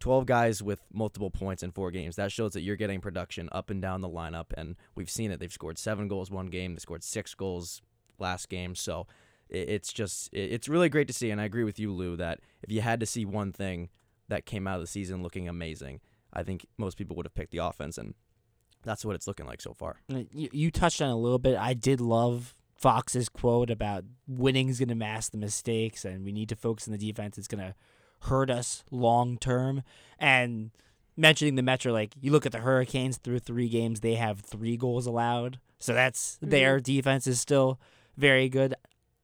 12 0.00 0.26
guys 0.26 0.62
with 0.62 0.82
multiple 0.92 1.30
points 1.30 1.62
in 1.62 1.70
four 1.70 1.90
games. 1.90 2.16
That 2.16 2.30
shows 2.30 2.52
that 2.52 2.60
you're 2.60 2.76
getting 2.76 3.00
production 3.00 3.48
up 3.52 3.70
and 3.70 3.80
down 3.80 4.02
the 4.02 4.08
lineup, 4.08 4.52
and 4.54 4.76
we've 4.94 5.08
seen 5.08 5.30
it. 5.30 5.40
They've 5.40 5.52
scored 5.52 5.78
seven 5.78 6.08
goals 6.08 6.30
one 6.30 6.48
game. 6.48 6.74
They 6.74 6.80
scored 6.80 7.02
six 7.02 7.34
goals 7.34 7.80
last 8.18 8.50
game. 8.50 8.74
So 8.74 9.06
it's 9.48 9.92
just 9.92 10.28
it's 10.32 10.68
really 10.68 10.88
great 10.88 11.06
to 11.08 11.14
see. 11.14 11.30
And 11.30 11.40
I 11.40 11.44
agree 11.44 11.64
with 11.64 11.78
you, 11.78 11.92
Lou, 11.92 12.16
that 12.16 12.40
if 12.62 12.70
you 12.70 12.80
had 12.80 13.00
to 13.00 13.06
see 13.06 13.24
one 13.24 13.52
thing 13.52 13.90
that 14.28 14.46
came 14.46 14.66
out 14.66 14.76
of 14.76 14.80
the 14.80 14.86
season 14.86 15.22
looking 15.22 15.48
amazing, 15.48 16.00
I 16.32 16.42
think 16.42 16.66
most 16.78 16.96
people 16.96 17.16
would 17.16 17.26
have 17.26 17.34
picked 17.34 17.52
the 17.52 17.58
offense, 17.58 17.98
and 17.98 18.14
that's 18.82 19.04
what 19.04 19.14
it's 19.14 19.26
looking 19.26 19.46
like 19.46 19.60
so 19.60 19.74
far. 19.74 19.96
Uh, 20.12 20.22
You, 20.32 20.48
you 20.52 20.70
touched 20.70 21.00
on 21.00 21.10
it 21.10 21.12
a 21.12 21.16
little 21.16 21.38
bit. 21.38 21.56
I 21.56 21.74
did 21.74 22.00
love 22.00 22.54
Fox's 22.76 23.28
quote 23.28 23.70
about 23.70 24.04
winning 24.26 24.68
is 24.68 24.78
going 24.78 24.88
to 24.88 24.94
mask 24.94 25.32
the 25.32 25.38
mistakes, 25.38 26.04
and 26.04 26.24
we 26.24 26.32
need 26.32 26.48
to 26.48 26.56
focus 26.56 26.88
on 26.88 26.92
the 26.92 26.98
defense. 26.98 27.38
It's 27.38 27.48
going 27.48 27.64
to 27.64 27.74
hurt 28.20 28.50
us 28.50 28.84
long 28.90 29.38
term. 29.38 29.82
And 30.18 30.70
mentioning 31.16 31.54
the 31.54 31.62
Metro, 31.62 31.92
like 31.92 32.14
you 32.20 32.32
look 32.32 32.46
at 32.46 32.52
the 32.52 32.58
Hurricanes 32.58 33.18
through 33.18 33.40
three 33.40 33.68
games, 33.68 34.00
they 34.00 34.14
have 34.14 34.40
three 34.40 34.76
goals 34.76 35.06
allowed. 35.06 35.60
So 35.78 35.92
that's 35.92 36.38
their 36.40 36.80
defense 36.80 37.26
is 37.26 37.40
still 37.40 37.78
very 38.16 38.48
good. 38.48 38.74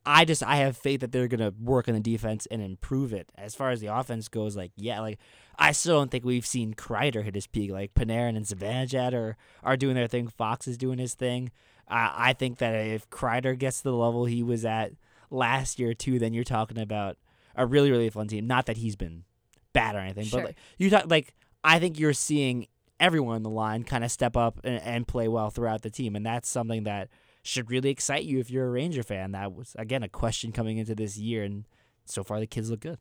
I 0.07 0.25
just 0.25 0.43
I 0.43 0.57
have 0.57 0.77
faith 0.77 1.01
that 1.01 1.13
they're 1.13 1.29
gonna 1.29 1.53
work 1.61 1.89
on 1.89 1.95
the 1.95 2.01
defense 2.01 2.47
and 2.51 2.63
improve 2.63 3.13
it. 3.13 3.31
As 3.37 3.55
far 3.55 3.71
as 3.71 3.81
the 3.81 3.89
offense 3.95 4.29
goes, 4.29 4.57
like 4.57 4.73
yeah, 4.77 5.01
like 5.01 5.19
I 5.59 5.73
still 5.73 5.99
don't 5.99 6.11
think 6.11 6.25
we've 6.25 6.47
seen 6.47 6.75
Kreider 6.75 7.23
hit 7.23 7.35
his 7.35 7.47
peak. 7.47 7.71
Like 7.71 7.95
Panarin 7.95 8.37
and 8.37 8.47
Zibanejad 8.47 9.13
are 9.13 9.37
are 9.63 9.77
doing 9.77 9.95
their 9.95 10.07
thing. 10.09 10.29
Fox 10.29 10.67
is 10.67 10.79
doing 10.79 10.99
his 10.99 11.15
thing. 11.15 11.51
Uh, 11.89 12.11
I 12.15 12.33
think 12.33 12.59
that 12.59 12.75
if 12.75 13.11
Kreider 13.11 13.59
gets 13.59 13.79
to 13.79 13.85
the 13.85 13.93
level 13.95 14.25
he 14.25 14.43
was 14.43 14.65
at 14.65 14.93
last 15.31 15.79
year 15.79 15.93
too, 15.93 16.19
then 16.19 16.33
you're 16.33 16.45
talking 16.45 16.79
about 16.79 17.19
a 17.55 17.67
really 17.67 17.91
really 17.91 18.09
fun 18.11 18.27
team. 18.29 18.47
Not 18.47 18.67
that 18.67 18.79
he's 18.79 18.97
been 18.97 19.25
bad 19.73 19.95
or 19.97 19.99
anything, 19.99 20.25
Sure. 20.25 20.41
but 20.41 20.47
like 20.49 20.57
you 20.79 20.89
talk 20.89 21.11
like 21.11 21.35
I 21.63 21.79
think 21.79 21.99
you're 21.99 22.15
seeing 22.15 22.69
everyone 22.99 23.37
in 23.37 23.43
the 23.43 23.51
line 23.51 23.83
kind 23.83 24.05
of 24.05 24.11
step 24.11 24.37
up 24.37 24.61
and, 24.65 24.81
and 24.83 25.07
play 25.09 25.29
well 25.29 25.51
throughout 25.51 25.83
the 25.83 25.91
team, 25.91 26.17
and 26.17 26.25
that's 26.25 26.49
something 26.49 26.85
that 26.85 27.09
should 27.43 27.71
really 27.71 27.91
excite 27.91 28.25
you 28.25 28.39
if 28.39 28.51
you're 28.51 28.67
a 28.67 28.71
Ranger 28.71 29.03
fan. 29.03 29.33
That 29.33 29.53
was 29.55 29.75
again 29.79 30.03
a 30.03 30.09
question 30.09 30.53
coming 30.53 30.79
into 30.79 30.95
this 30.95 31.17
year, 31.17 31.43
and 31.43 31.67
so 32.05 32.23
far 32.23 32.41
the 32.41 32.47
kids 32.47 32.71
look 32.71 32.81
good. 32.81 32.99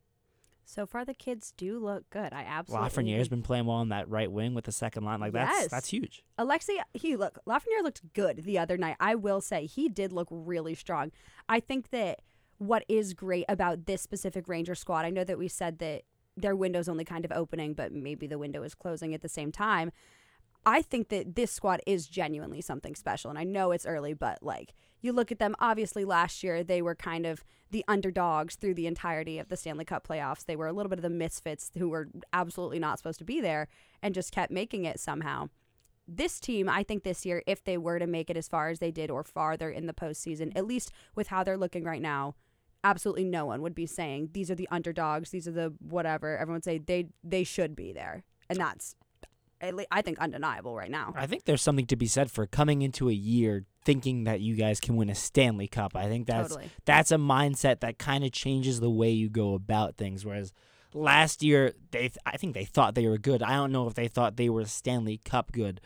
So 0.66 0.86
far, 0.86 1.04
the 1.04 1.16
kids 1.16 1.52
do 1.58 1.80
look 1.80 2.08
good. 2.12 2.32
I 2.32 2.44
absolutely. 2.44 2.90
Lafreniere's 2.90 3.28
been 3.28 3.42
playing 3.42 3.66
well 3.66 3.78
on 3.78 3.90
that 3.90 4.08
right 4.08 4.32
wing 4.32 4.54
with 4.54 4.66
the 4.66 4.72
second 4.72 5.04
line. 5.04 5.20
Like 5.20 5.34
that's 5.34 5.62
Yes. 5.62 5.72
that's 5.72 5.90
huge. 5.90 6.24
Alexi, 6.38 6.78
he 6.94 7.16
look 7.16 7.40
Lafreniere 7.48 7.82
looked 7.82 8.14
good 8.14 8.44
the 8.44 8.60
other 8.60 8.78
night. 8.78 8.96
I 9.00 9.16
will 9.16 9.42
say 9.42 9.66
he 9.66 9.90
did 9.90 10.12
look 10.12 10.28
really 10.30 10.76
strong. 10.76 11.12
I 11.48 11.60
think 11.60 11.90
that 11.90 12.22
what 12.60 12.86
is 12.88 13.16
great 13.16 13.46
about 13.50 13.88
this 13.88 14.04
specific 14.04 14.48
Ranger 14.48 14.76
squad, 14.76 15.06
I 15.06 15.10
know 15.10 15.24
that 15.24 15.40
we 15.40 15.48
said 15.48 15.80
that 15.80 16.04
their 16.38 16.56
window's 16.56 16.88
only 16.88 17.04
kind 17.04 17.26
of 17.26 17.32
opening, 17.32 17.74
but 17.74 17.92
maybe 17.92 18.28
the 18.28 18.38
window 18.38 18.62
is 18.62 18.76
closing 18.76 19.16
at 19.16 19.22
the 19.22 19.28
same 19.30 19.52
time. 19.52 19.92
I 20.66 20.82
think 20.82 21.10
that 21.10 21.36
this 21.36 21.52
squad 21.52 21.82
is 21.86 22.08
genuinely 22.08 22.62
something 22.62 22.96
special. 22.96 23.30
And 23.30 23.40
I 23.40 23.44
know 23.44 23.72
it's 23.72 23.86
early, 23.86 24.14
but 24.14 24.44
like 24.44 24.74
you 25.02 25.14
look 25.14 25.32
at 25.32 25.40
them, 25.40 25.56
obviously 25.60 26.06
last 26.06 26.44
year 26.44 26.64
they 26.64 26.82
were 26.82 26.96
kind 26.96 27.26
of 27.26 27.44
the 27.72 27.86
underdogs 27.88 28.56
through 28.56 28.74
the 28.74 28.88
entirety 28.88 29.40
of 29.40 29.48
the 29.48 29.58
Stanley 29.58 29.86
Cup 29.86 30.08
playoffs. 30.08 30.46
They 30.46 30.56
were 30.56 30.68
a 30.68 30.74
little 30.74 30.90
bit 30.90 31.00
of 31.00 31.04
the 31.04 31.10
misfits 31.10 31.72
who 31.78 31.90
were 31.90 32.10
absolutely 32.34 32.80
not 32.80 32.98
supposed 32.98 33.20
to 33.20 33.26
be 33.26 33.40
there 33.42 33.68
and 34.02 34.14
just 34.14 34.32
kept 34.32 34.52
making 34.52 34.86
it 34.86 35.00
somehow. 35.00 35.50
This 36.08 36.40
team, 36.40 36.68
I 36.68 36.84
think 36.84 37.04
this 37.04 37.26
year, 37.26 37.44
if 37.46 37.64
they 37.64 37.78
were 37.78 38.00
to 38.00 38.08
make 38.08 38.32
it 38.32 38.38
as 38.38 38.48
far 38.48 38.70
as 38.70 38.80
they 38.80 38.90
did 38.90 39.12
or 39.12 39.24
farther 39.24 39.70
in 39.70 39.86
the 39.86 39.94
postseason, 39.94 40.52
at 40.56 40.66
least 40.66 40.92
with 41.16 41.28
how 41.28 41.44
they're 41.44 41.58
looking 41.58 41.84
right 41.84 42.02
now, 42.02 42.34
absolutely 42.84 43.26
no 43.26 43.46
one 43.46 43.62
would 43.62 43.76
be 43.76 43.86
saying 43.86 44.30
these 44.34 44.50
are 44.50 44.56
the 44.56 44.68
underdogs, 44.72 45.30
these 45.30 45.48
are 45.48 45.52
the 45.52 45.74
whatever. 45.80 46.38
Everyone 46.38 46.58
would 46.58 46.64
say 46.64 46.80
they 46.80 47.10
they 47.24 47.44
should 47.44 47.76
be 47.76 47.94
there, 47.94 48.24
and 48.50 48.60
that's 48.60 48.96
at 48.96 49.09
least, 49.76 49.88
I 49.92 50.02
think 50.02 50.20
undeniable 50.20 50.76
right 50.76 50.90
now. 50.92 51.14
I 51.16 51.26
think 51.28 51.46
there's 51.46 51.62
something 51.62 51.86
to 51.88 51.96
be 51.96 52.06
said 52.08 52.32
for 52.32 52.46
coming 52.48 52.82
into 52.82 53.10
a 53.10 53.14
year 53.14 53.66
thinking 53.84 54.24
that 54.24 54.40
you 54.42 54.56
guys 54.56 54.80
can 54.80 54.96
win 54.96 55.10
a 55.10 55.16
Stanley 55.16 55.68
Cup. 55.68 55.96
I 55.96 56.08
think 56.08 56.28
that's 56.28 56.50
totally. 56.50 56.70
that's 56.86 57.12
a 57.12 57.18
mindset 57.18 57.80
that 57.82 57.98
kind 58.00 58.24
of 58.24 58.32
changes 58.32 58.80
the 58.80 58.90
way 58.90 59.10
you 59.12 59.30
go 59.30 59.54
about 59.54 59.96
things. 59.98 60.26
Whereas 60.26 60.54
last 60.94 61.44
year, 61.44 61.74
they 61.92 62.00
th- 62.10 62.18
I 62.26 62.38
think 62.38 62.54
they 62.54 62.66
thought 62.66 62.96
they 62.96 63.08
were 63.08 63.18
good. 63.18 63.44
I 63.44 63.54
don't 63.56 63.72
know 63.72 63.88
if 63.88 63.94
they 63.96 64.08
thought 64.08 64.38
they 64.38 64.50
were 64.50 64.66
Stanley 64.66 65.20
Cup 65.24 65.52
good. 65.52 65.82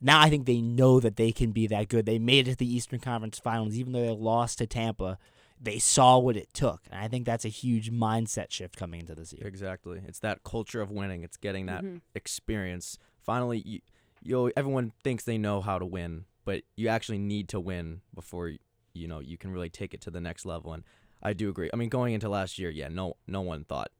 now 0.00 0.20
I 0.20 0.28
think 0.30 0.46
they 0.46 0.60
know 0.60 1.00
that 1.00 1.16
they 1.16 1.32
can 1.32 1.52
be 1.52 1.66
that 1.68 1.88
good. 1.88 2.06
They 2.06 2.18
made 2.18 2.46
it 2.48 2.52
to 2.52 2.56
the 2.58 2.74
Eastern 2.74 3.00
Conference 3.00 3.38
Finals, 3.38 3.74
even 3.74 3.92
though 3.92 4.02
they 4.02 4.10
lost 4.10 4.58
to 4.58 4.66
Tampa. 4.66 5.18
They 5.58 5.78
saw 5.78 6.18
what 6.18 6.36
it 6.36 6.52
took, 6.52 6.82
and 6.90 7.00
I 7.00 7.08
think 7.08 7.24
that's 7.24 7.46
a 7.46 7.48
huge 7.48 7.90
mindset 7.90 8.50
shift 8.50 8.76
coming 8.76 9.00
into 9.00 9.14
this 9.14 9.32
year. 9.32 9.46
Exactly. 9.46 10.02
It's 10.06 10.18
that 10.18 10.42
culture 10.44 10.82
of 10.82 10.90
winning. 10.90 11.22
It's 11.22 11.38
getting 11.38 11.64
that 11.64 11.82
Mhm. 11.82 12.02
experience. 12.14 12.98
Finally, 13.26 13.62
you, 13.66 13.80
you 14.22 14.52
everyone 14.56 14.92
thinks 15.02 15.24
they 15.24 15.36
know 15.36 15.60
how 15.60 15.78
to 15.78 15.84
win, 15.84 16.24
but 16.44 16.62
you 16.76 16.88
actually 16.88 17.18
need 17.18 17.48
to 17.48 17.60
win 17.60 18.00
before 18.14 18.52
you 18.94 19.08
know 19.08 19.18
you 19.18 19.36
can 19.36 19.50
really 19.50 19.68
take 19.68 19.92
it 19.92 20.00
to 20.02 20.10
the 20.10 20.20
next 20.20 20.46
level. 20.46 20.72
And 20.72 20.84
I 21.22 21.32
do 21.32 21.50
agree. 21.50 21.68
I 21.72 21.76
mean, 21.76 21.88
going 21.88 22.14
into 22.14 22.28
last 22.28 22.58
year, 22.58 22.70
yeah, 22.70 22.88
no 22.88 23.16
no 23.26 23.40
one 23.40 23.64
thought 23.64 23.90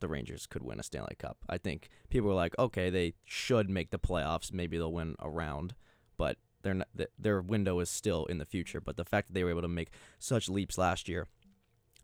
the 0.00 0.08
Rangers 0.08 0.46
could 0.46 0.62
win 0.62 0.78
a 0.78 0.84
Stanley 0.84 1.16
Cup. 1.18 1.38
I 1.48 1.58
think 1.58 1.88
people 2.08 2.28
were 2.28 2.34
like, 2.34 2.56
okay, 2.58 2.88
they 2.88 3.14
should 3.24 3.68
make 3.68 3.90
the 3.90 3.98
playoffs. 3.98 4.52
Maybe 4.52 4.78
they'll 4.78 4.92
win 4.92 5.16
a 5.18 5.28
round, 5.28 5.74
but 6.16 6.36
not, 6.64 6.88
their 7.18 7.40
window 7.40 7.80
is 7.80 7.90
still 7.90 8.26
in 8.26 8.38
the 8.38 8.46
future. 8.46 8.80
But 8.80 8.96
the 8.96 9.04
fact 9.04 9.28
that 9.28 9.34
they 9.34 9.42
were 9.42 9.50
able 9.50 9.62
to 9.62 9.68
make 9.68 9.90
such 10.20 10.48
leaps 10.48 10.78
last 10.78 11.08
year, 11.08 11.26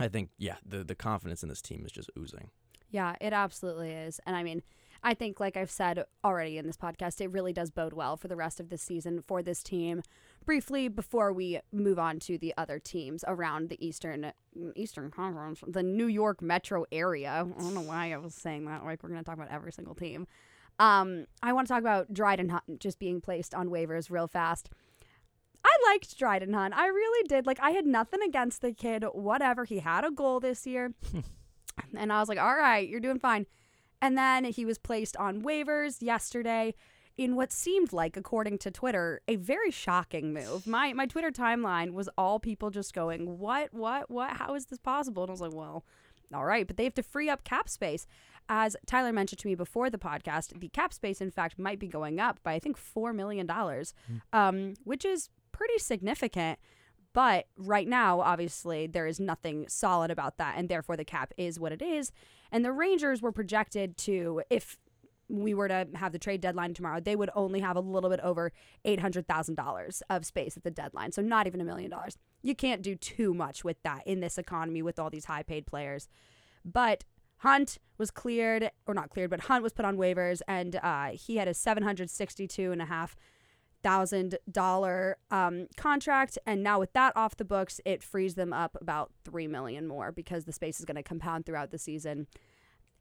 I 0.00 0.09
think, 0.09 0.31
yeah, 0.38 0.57
the 0.66 0.83
the 0.83 0.95
confidence 0.97 1.43
in 1.43 1.49
this 1.49 1.62
team 1.62 1.85
is 1.87 1.93
just 1.93 2.11
oozing. 2.19 2.50
Yeah, 2.90 3.14
it 3.21 3.33
absolutely 3.33 3.90
is. 3.90 4.21
And 4.26 4.37
I 4.37 4.43
mean, 4.43 4.62
I 5.05 5.13
think, 5.13 5.39
like 5.39 5.57
I've 5.57 5.71
said 5.71 6.05
already 6.25 6.57
in 6.57 6.67
this 6.67 6.79
podcast, 6.79 7.21
it 7.21 7.31
really 7.31 7.53
does 7.53 7.71
bode 7.71 7.93
well 7.93 8.17
for 8.17 8.27
the 8.27 8.37
rest 8.37 8.59
of 8.59 8.71
this 8.71 8.81
season 8.81 9.23
for 9.27 9.43
this 9.43 9.63
team. 9.63 10.03
Briefly, 10.47 10.89
before 10.89 11.31
we 11.31 11.61
move 11.73 11.99
on 11.99 12.19
to 12.21 12.39
the 12.39 12.55
other 12.57 12.79
teams 12.79 13.23
around 13.29 13.69
the 13.69 13.87
Eastern 13.87 14.33
Eastern 14.75 15.11
Conference, 15.11 15.61
the 15.67 15.83
New 15.83 16.07
York 16.07 16.41
metro 16.41 16.87
area. 16.91 17.31
I 17.31 17.61
don't 17.61 17.75
know 17.75 17.83
why 17.83 18.13
I 18.13 18.17
was 18.17 18.35
saying 18.35 18.65
that. 18.65 18.83
Like 18.85 19.03
we're 19.03 19.11
going 19.11 19.21
to 19.21 19.25
talk 19.25 19.37
about 19.37 19.51
every 19.51 19.73
single 19.73 19.95
team. 19.95 20.27
Um, 20.79 21.27
I 21.43 21.53
want 21.53 21.69
to 21.69 21.73
talk 21.75 21.81
about 21.81 22.13
Dryden 22.13 22.49
Hunt 22.49 22.81
just 22.81 22.99
being 22.99 23.21
placed 23.21 23.55
on 23.55 23.69
waivers 23.69 24.11
real 24.11 24.27
fast. 24.27 24.71
I 25.65 25.77
liked 25.87 26.19
Dryden 26.19 26.55
Hunt. 26.55 26.75
I 26.75 26.87
really 26.87 27.29
did. 27.29 27.47
Like 27.47 27.61
I 27.61 27.71
had 27.71 27.87
nothing 27.87 28.21
against 28.23 28.63
the 28.63 28.73
kid. 28.73 29.05
Whatever. 29.13 29.65
He 29.65 29.81
had 29.81 30.05
a 30.05 30.11
goal 30.11 30.41
this 30.41 30.67
year. 30.67 30.95
and 31.97 32.13
I 32.13 32.21
was 32.21 32.29
like, 32.29 32.39
all 32.39 32.57
right, 32.57 32.89
you're 32.89 33.01
doing 33.01 33.19
fine. 33.19 33.47
And 34.05 34.19
then 34.19 34.45
he 34.45 34.67
was 34.67 34.77
placed 34.77 35.17
on 35.17 35.41
waivers 35.41 36.03
yesterday 36.03 36.75
in 37.17 37.37
what 37.37 37.51
seemed 37.51 37.91
like, 37.91 38.19
according 38.19 38.59
to 38.59 38.71
Twitter, 38.71 39.23
a 39.27 39.37
very 39.37 39.71
shocking 39.71 40.35
move. 40.35 40.67
My 40.67 40.93
my 40.93 41.07
Twitter 41.07 41.31
timeline 41.31 41.95
was 41.95 42.11
all 42.19 42.39
people 42.39 42.69
just 42.69 42.93
going, 42.93 43.39
What, 43.39 43.73
what, 43.73 44.11
what? 44.11 44.37
How 44.37 44.55
is 44.57 44.67
this 44.67 44.79
possible? 44.79 45.23
And 45.23 45.31
I 45.31 45.33
was 45.33 45.41
like, 45.41 45.55
Well, 45.55 45.87
all 46.35 46.45
right, 46.45 46.67
but 46.67 46.77
they 46.77 46.85
have 46.85 46.93
to 46.95 47.03
free 47.03 47.31
up 47.31 47.45
cap 47.45 47.67
space. 47.67 48.07
As 48.47 48.77
Tyler 48.85 49.11
mentioned 49.11 49.39
to 49.39 49.49
me 49.49 49.55
before 49.55 49.89
the 49.89 49.97
podcast, 49.97 50.61
the 50.61 50.69
cap 50.69 50.93
space, 50.93 51.23
in 51.23 51.31
fact, 51.31 51.59
might 51.59 51.79
be 51.79 51.89
going 51.89 52.21
up 52.21 52.43
by 52.43 52.53
I 52.53 52.59
think 52.59 52.77
four 52.77 53.15
million 53.15 53.47
dollars, 53.47 53.95
um, 54.35 54.75
which 54.85 55.07
is 55.07 55.31
pretty 55.51 55.79
significant. 55.79 56.59
But 57.14 57.47
right 57.56 57.88
now, 57.88 58.21
obviously, 58.21 58.87
there 58.87 59.06
is 59.06 59.18
nothing 59.18 59.66
solid 59.68 60.11
about 60.11 60.37
that, 60.37 60.56
and 60.59 60.68
therefore 60.68 60.97
the 60.97 61.04
cap 61.04 61.33
is 61.38 61.59
what 61.59 61.73
it 61.73 61.80
is. 61.80 62.12
And 62.52 62.64
the 62.64 62.73
Rangers 62.73 63.23
were 63.23 63.33
projected 63.33 63.97
to, 63.99 64.42
if 64.50 64.76
we 65.28 65.54
were 65.54 65.68
to 65.68 65.87
have 65.94 66.12
the 66.12 66.18
trade 66.18 66.40
deadline 66.40 66.75
tomorrow, 66.75 67.00
they 67.00 67.16
would 67.16 67.30
only 67.35 67.61
have 67.61 67.76
a 67.76 67.80
little 67.80 68.11
bit 68.11 68.21
over 68.21 68.52
$800,000 68.85 70.02
of 70.11 70.26
space 70.26 70.56
at 70.56 70.64
the 70.64 70.71
deadline. 70.71 71.12
So 71.12 71.23
not 71.23 71.47
even 71.47 71.61
a 71.61 71.64
million 71.64 71.90
dollars. 71.90 72.18
You 72.42 72.54
can't 72.54 72.83
do 72.83 72.97
too 72.97 73.33
much 73.33 73.64
with 73.64 73.80
that 73.85 74.06
in 74.06 74.21
this 74.21 74.37
economy 74.37 74.83
with 74.83 74.99
all 74.99 75.09
these 75.09 75.25
high 75.26 75.44
paid 75.44 75.66
players. 75.66 76.09
But 76.64 77.04
Hunt 77.38 77.78
was 77.97 78.11
cleared, 78.11 78.71
or 78.87 78.94
not 78.94 79.11
cleared, 79.11 79.30
but 79.30 79.42
Hunt 79.42 79.62
was 79.62 79.73
put 79.73 79.85
on 79.85 79.97
waivers, 79.97 80.40
and 80.49 80.76
uh, 80.76 81.11
he 81.12 81.37
had 81.37 81.47
a 81.47 81.54
762 81.54 82.73
and 82.73 82.83
a 82.83 82.87
half 82.87 83.16
thousand 83.85 84.37
dollar 84.50 85.19
um, 85.31 85.67
contract 85.76 86.38
and 86.47 86.62
now 86.62 86.81
with 86.81 86.93
that 86.95 87.12
off 87.14 87.37
the 87.37 87.45
books 87.45 87.81
it 87.85 88.03
frees 88.03 88.35
them 88.35 88.53
up 88.53 88.76
about 88.81 89.12
three 89.25 89.47
million 89.47 89.87
more 89.87 90.11
because 90.11 90.47
the 90.47 90.53
space 90.53 90.81
is 90.81 90.85
going 90.87 90.97
to 90.97 91.03
compound 91.03 91.45
throughout 91.47 91.71
the 91.71 91.79
season 91.79 92.26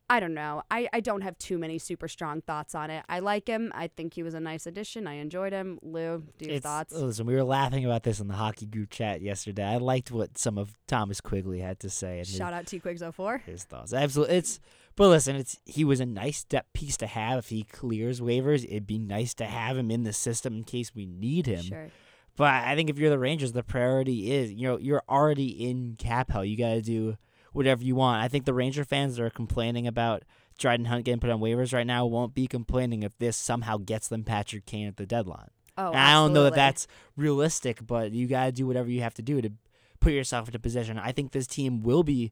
i 0.09 0.19
don't 0.19 0.33
know 0.33 0.61
I, 0.69 0.89
I 0.91 0.99
don't 0.99 1.21
have 1.21 1.37
too 1.37 1.57
many 1.57 1.79
super 1.79 2.09
strong 2.09 2.41
thoughts 2.41 2.75
on 2.75 2.89
it 2.89 3.05
i 3.07 3.19
like 3.19 3.47
him 3.47 3.71
i 3.73 3.87
think 3.87 4.13
he 4.13 4.23
was 4.23 4.33
a 4.33 4.41
nice 4.41 4.67
addition 4.67 5.07
i 5.07 5.13
enjoyed 5.13 5.53
him 5.53 5.79
lou 5.81 6.23
do 6.37 6.45
your 6.45 6.55
It's, 6.55 6.63
thoughts 6.65 6.91
listen, 6.93 7.25
we 7.25 7.33
were 7.33 7.45
laughing 7.45 7.85
about 7.85 8.03
this 8.03 8.19
in 8.19 8.27
the 8.27 8.33
hockey 8.33 8.65
group 8.65 8.89
chat 8.89 9.21
yesterday. 9.21 9.63
I 9.63 9.77
liked 9.77 10.11
what 10.11 10.37
some 10.37 10.57
of 10.57 10.75
Thomas 10.87 11.21
Quigley 11.21 11.59
had 11.59 11.79
to 11.79 11.89
say. 11.89 12.19
And 12.19 12.27
his- 12.27 12.35
shout 12.35 12.51
out 12.53 12.67
t 12.67 12.79
quigs 12.79 13.01
04 13.01 13.37
his 13.45 13.63
thoughts. 13.63 13.93
Absolutely, 13.93 14.35
it's. 14.35 14.59
But 14.95 15.09
listen, 15.09 15.35
it's 15.35 15.57
he 15.65 15.83
was 15.83 15.99
a 15.99 16.05
nice 16.05 16.37
step 16.37 16.67
piece 16.73 16.97
to 16.97 17.07
have. 17.07 17.39
If 17.39 17.49
he 17.49 17.63
clears 17.63 18.21
waivers, 18.21 18.63
it'd 18.63 18.87
be 18.87 18.99
nice 18.99 19.33
to 19.35 19.45
have 19.45 19.77
him 19.77 19.89
in 19.89 20.03
the 20.03 20.13
system 20.13 20.57
in 20.57 20.63
case 20.63 20.93
we 20.93 21.05
need 21.05 21.47
him. 21.47 21.63
sure 21.63 21.89
But 22.35 22.53
I 22.65 22.75
think 22.75 22.89
if 22.89 22.97
you're 22.99 23.09
the 23.09 23.19
Rangers, 23.19 23.53
the 23.53 23.63
priority 23.63 24.31
is 24.31 24.51
you 24.51 24.67
know 24.67 24.77
you're 24.77 25.03
already 25.09 25.67
in 25.67 25.95
cap 25.97 26.31
hell. 26.31 26.45
You 26.45 26.57
got 26.57 26.73
to 26.75 26.81
do 26.81 27.17
whatever 27.53 27.83
you 27.83 27.95
want. 27.95 28.23
I 28.23 28.27
think 28.27 28.45
the 28.45 28.53
Ranger 28.53 28.83
fans 28.83 29.15
that 29.15 29.23
are 29.23 29.29
complaining 29.29 29.87
about 29.87 30.23
Dryden 30.57 30.85
Hunt 30.85 31.05
getting 31.05 31.19
put 31.19 31.29
on 31.29 31.39
waivers 31.39 31.73
right 31.73 31.87
now 31.87 32.05
won't 32.05 32.33
be 32.35 32.47
complaining 32.47 33.03
if 33.03 33.17
this 33.17 33.37
somehow 33.37 33.77
gets 33.77 34.07
them 34.07 34.23
Patrick 34.23 34.65
Kane 34.65 34.87
at 34.87 34.97
the 34.97 35.05
deadline. 35.05 35.49
oh 35.77 35.91
I 35.93 36.13
don't 36.13 36.33
know 36.33 36.43
that 36.43 36.55
that's 36.55 36.87
realistic, 37.15 37.85
but 37.85 38.11
you 38.11 38.27
got 38.27 38.45
to 38.45 38.51
do 38.51 38.67
whatever 38.67 38.89
you 38.89 39.01
have 39.01 39.15
to 39.15 39.21
do 39.23 39.41
to 39.41 39.51
put 39.99 40.13
yourself 40.13 40.47
into 40.47 40.59
position. 40.59 40.99
I 40.99 41.11
think 41.11 41.31
this 41.31 41.47
team 41.47 41.81
will 41.81 42.03
be 42.03 42.31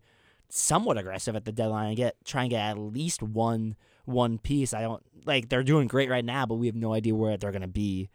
somewhat 0.51 0.98
aggressive 0.98 1.36
at 1.36 1.46
the 1.46 1.51
deadline 1.51 1.88
and 1.88 1.98
get 1.98 2.15
try 2.25 2.43
and 2.43 2.50
get 2.50 2.62
at 2.62 2.77
least 2.77 3.22
one 3.24 3.75
one 4.05 4.38
piece. 4.38 4.74
I 4.74 4.81
don't 4.81 5.03
like 5.25 5.50
they're 5.50 5.63
doing 5.63 5.88
great 5.88 6.10
right 6.10 6.25
now, 6.25 6.46
but 6.46 6.55
we 6.55 6.67
have 6.67 6.75
no 6.75 6.93
idea 6.93 7.15
where 7.15 7.38
they're 7.38 7.51
going 7.51 7.62
to 7.62 7.67
be 7.67 8.10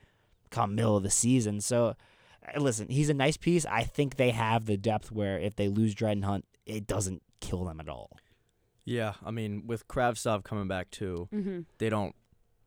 come 0.50 0.74
middle 0.74 0.96
of 0.96 1.02
the 1.02 1.10
season. 1.10 1.60
So 1.60 1.96
uh, 2.46 2.60
listen, 2.60 2.88
he's 2.88 3.08
a 3.08 3.14
nice 3.14 3.36
piece. 3.36 3.66
I 3.66 3.84
think 3.84 4.16
they 4.16 4.30
have 4.30 4.66
the 4.66 4.76
depth 4.76 5.10
where 5.10 5.38
if 5.38 5.56
they 5.56 5.68
lose 5.68 5.94
Dryden 5.94 6.22
Hunt, 6.22 6.44
it 6.64 6.86
doesn't 6.86 7.22
kill 7.40 7.64
them 7.64 7.80
at 7.80 7.88
all. 7.88 8.10
Yeah, 8.84 9.14
I 9.24 9.32
mean, 9.32 9.66
with 9.66 9.88
Kravtsov 9.88 10.44
coming 10.44 10.68
back 10.68 10.90
too, 10.90 11.28
mm-hmm. 11.34 11.60
they 11.78 11.90
don't. 11.90 12.14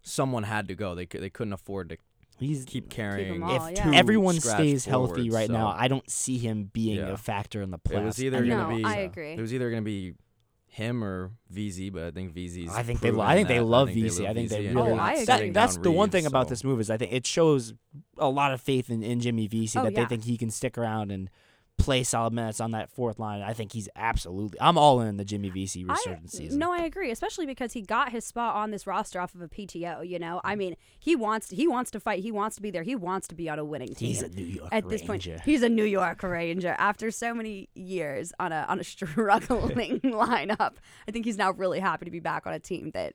Someone 0.02 0.44
had 0.44 0.68
to 0.68 0.76
go. 0.76 0.96
They 0.96 1.06
cou- 1.06 1.20
they 1.20 1.30
couldn't 1.30 1.54
afford 1.54 1.90
to 1.90 1.98
He's 2.40 2.66
keep 2.66 2.90
carrying. 2.90 3.44
all, 3.44 3.68
if 3.68 3.78
yeah. 3.78 3.84
two 3.84 3.94
everyone 3.94 4.40
scratch 4.40 4.56
stays 4.58 4.86
healthy 4.86 5.30
forwards, 5.30 5.36
right 5.36 5.50
now, 5.50 5.68
I 5.78 5.88
don't 5.88 6.10
see 6.10 6.38
him 6.38 6.70
being 6.74 6.98
Yeah. 6.98 7.10
a 7.14 7.18
factor 7.18 7.62
in 7.62 7.72
the 7.72 7.80
It 7.92 8.04
was 8.04 8.24
either 8.24 8.44
No, 8.46 8.58
gonna 8.64 8.76
be. 8.78 8.84
I 8.86 8.96
agree. 8.98 9.34
It 9.34 9.40
was 9.42 9.54
either 9.54 9.70
gonna 9.70 9.82
be 9.82 10.14
him 10.68 11.04
or 11.04 11.32
Vesey, 11.50 11.90
but 11.90 12.04
I 12.04 12.12
think 12.12 12.34
Vesey's. 12.34 12.70
I 12.72 12.84
think 12.84 13.02
they. 13.02 13.10
proven 13.10 13.26
I 13.26 13.36
think 13.36 13.48
they 13.48 13.58
that. 13.58 13.64
love 13.64 13.88
think 13.90 14.02
Vesey. 14.04 14.28
I 14.28 14.34
think 14.34 14.50
they 14.50 14.68
really. 14.68 14.76
Oh, 14.82 14.86
they're 14.86 15.00
I 15.02 15.14
agree. 15.14 15.26
that, 15.26 15.54
that's 15.54 15.76
down 15.76 15.84
the 15.84 15.92
one 15.92 16.06
Reaves, 16.08 16.12
thing 16.14 16.26
about 16.28 16.48
this 16.48 16.64
move 16.64 16.80
is 16.80 16.90
I 16.90 16.98
think 16.98 17.12
it 17.12 17.26
shows 17.26 17.74
a 18.18 18.30
lot 18.30 18.54
of 18.54 18.62
faith 18.62 18.90
in, 18.90 19.02
in 19.04 19.20
Jimmy 19.20 19.48
Vesey 19.48 19.80
Oh, 19.80 19.84
that 19.84 19.94
yeah. 19.94 20.02
they 20.02 20.06
think 20.08 20.24
he 20.26 20.38
can 20.38 20.52
stick 20.52 20.78
around 20.78 21.12
and 21.12 21.30
play 21.80 22.04
solid 22.04 22.34
minutes 22.34 22.60
on 22.60 22.72
that 22.72 22.90
fourth 22.90 23.18
line. 23.18 23.42
I 23.42 23.54
think 23.54 23.74
he's 23.74 23.90
absolutely. 23.96 24.60
I'm 24.62 24.78
all 24.78 25.02
in 25.02 25.18
the 25.18 25.26
Jimmy 25.26 25.50
Vesey 25.50 25.84
resurgence 25.84 26.36
I, 26.36 26.38
season. 26.38 26.60
No, 26.60 26.72
I 26.72 26.80
agree, 26.80 27.10
especially 27.10 27.46
because 27.46 27.74
he 27.74 27.82
got 27.82 28.12
his 28.12 28.26
spot 28.26 28.56
on 28.56 28.72
this 28.72 28.86
roster 28.86 29.20
off 29.20 29.34
of 29.34 29.42
a 29.42 29.48
PTO. 29.48 30.08
You 30.08 30.20
know, 30.20 30.42
I 30.44 30.56
mm. 30.56 30.60
mean, 30.60 30.76
he 31.00 31.16
wants 31.16 31.48
to, 31.48 31.56
he 31.56 31.68
wants 31.68 31.90
to 31.92 32.00
fight, 32.00 32.22
he 32.22 32.32
wants 32.32 32.56
to 32.58 32.62
be 32.62 32.70
there, 32.70 32.84
he 32.84 32.96
wants 32.96 33.28
to 33.30 33.36
be 33.36 33.50
on 33.50 33.58
a 33.58 33.66
winning 33.66 33.96
team. 33.96 34.10
he's 34.10 34.22
a 34.22 34.30
New 34.30 34.46
York 34.46 34.70
At 34.72 34.88
this 34.90 35.02
point, 35.02 35.28
he's 35.46 35.64
a 35.64 35.70
New 35.70 35.86
York 35.86 36.22
Ranger. 36.22 36.76
After 36.78 37.10
so 37.12 37.34
many 37.34 37.70
years 37.74 38.34
on 38.40 38.52
a 38.52 38.66
on 38.68 38.80
a 38.80 38.84
struggling 38.84 40.00
lineup, 40.02 40.76
I 41.08 41.12
think 41.12 41.26
he's 41.26 41.38
now 41.38 41.52
really 41.52 41.80
happy 41.80 42.06
to 42.06 42.12
be 42.12 42.20
back 42.20 42.46
on 42.46 42.54
a 42.54 42.60
team 42.60 42.92
that 42.94 43.14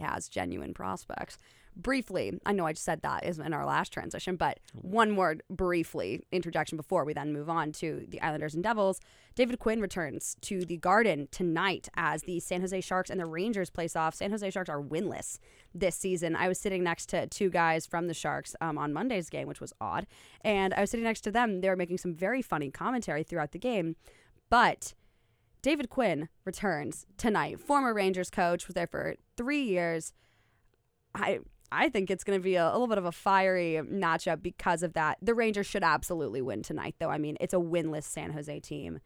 has 0.00 0.28
genuine 0.28 0.74
prospects. 0.74 1.38
Briefly, 1.76 2.38
I 2.44 2.52
know 2.52 2.66
I 2.66 2.72
just 2.72 2.84
said 2.84 3.02
that 3.02 3.24
is 3.24 3.38
in 3.38 3.54
our 3.54 3.64
last 3.64 3.92
transition, 3.92 4.36
but 4.36 4.60
one 4.74 5.10
more 5.10 5.36
briefly 5.48 6.22
interjection 6.32 6.76
before 6.76 7.04
we 7.04 7.12
then 7.12 7.32
move 7.32 7.48
on 7.48 7.72
to 7.72 8.06
the 8.08 8.20
Islanders 8.20 8.54
and 8.54 8.62
Devils. 8.62 9.00
David 9.34 9.58
Quinn 9.58 9.80
returns 9.80 10.36
to 10.42 10.64
the 10.64 10.76
Garden 10.76 11.28
tonight 11.30 11.88
as 11.94 12.22
the 12.22 12.40
San 12.40 12.60
Jose 12.60 12.80
Sharks 12.80 13.08
and 13.08 13.20
the 13.20 13.26
Rangers 13.26 13.70
place 13.70 13.96
off. 13.96 14.14
San 14.14 14.30
Jose 14.30 14.50
Sharks 14.50 14.68
are 14.68 14.82
winless 14.82 15.38
this 15.74 15.96
season. 15.96 16.36
I 16.36 16.48
was 16.48 16.58
sitting 16.58 16.82
next 16.82 17.08
to 17.10 17.26
two 17.28 17.48
guys 17.48 17.86
from 17.86 18.08
the 18.08 18.14
Sharks 18.14 18.54
um, 18.60 18.76
on 18.76 18.92
Monday's 18.92 19.30
game, 19.30 19.46
which 19.46 19.60
was 19.60 19.72
odd, 19.80 20.06
and 20.42 20.74
I 20.74 20.80
was 20.80 20.90
sitting 20.90 21.04
next 21.04 21.22
to 21.22 21.30
them. 21.30 21.60
They 21.60 21.68
were 21.68 21.76
making 21.76 21.98
some 21.98 22.14
very 22.14 22.42
funny 22.42 22.70
commentary 22.70 23.22
throughout 23.22 23.52
the 23.52 23.58
game, 23.58 23.96
but 24.50 24.94
David 25.62 25.90
Quinn 25.90 26.28
returns 26.44 27.06
tonight. 27.16 27.60
Former 27.60 27.94
Rangers 27.94 28.30
coach 28.30 28.66
was 28.66 28.74
there 28.74 28.86
for 28.86 29.16
three 29.36 29.62
years. 29.62 30.12
I 31.14 31.40
I 31.72 31.88
think 31.88 32.10
it's 32.10 32.24
going 32.24 32.38
to 32.38 32.42
be 32.42 32.56
a, 32.56 32.68
a 32.68 32.72
little 32.72 32.86
bit 32.88 32.98
of 32.98 33.04
a 33.04 33.12
fiery 33.12 33.80
matchup 33.84 34.42
because 34.42 34.82
of 34.82 34.94
that. 34.94 35.18
The 35.22 35.34
Rangers 35.34 35.66
should 35.66 35.84
absolutely 35.84 36.42
win 36.42 36.62
tonight, 36.62 36.96
though. 36.98 37.10
I 37.10 37.18
mean, 37.18 37.36
it's 37.40 37.54
a 37.54 37.58
winless 37.58 38.04
San 38.04 38.32
Jose 38.32 38.60
team. 38.60 39.00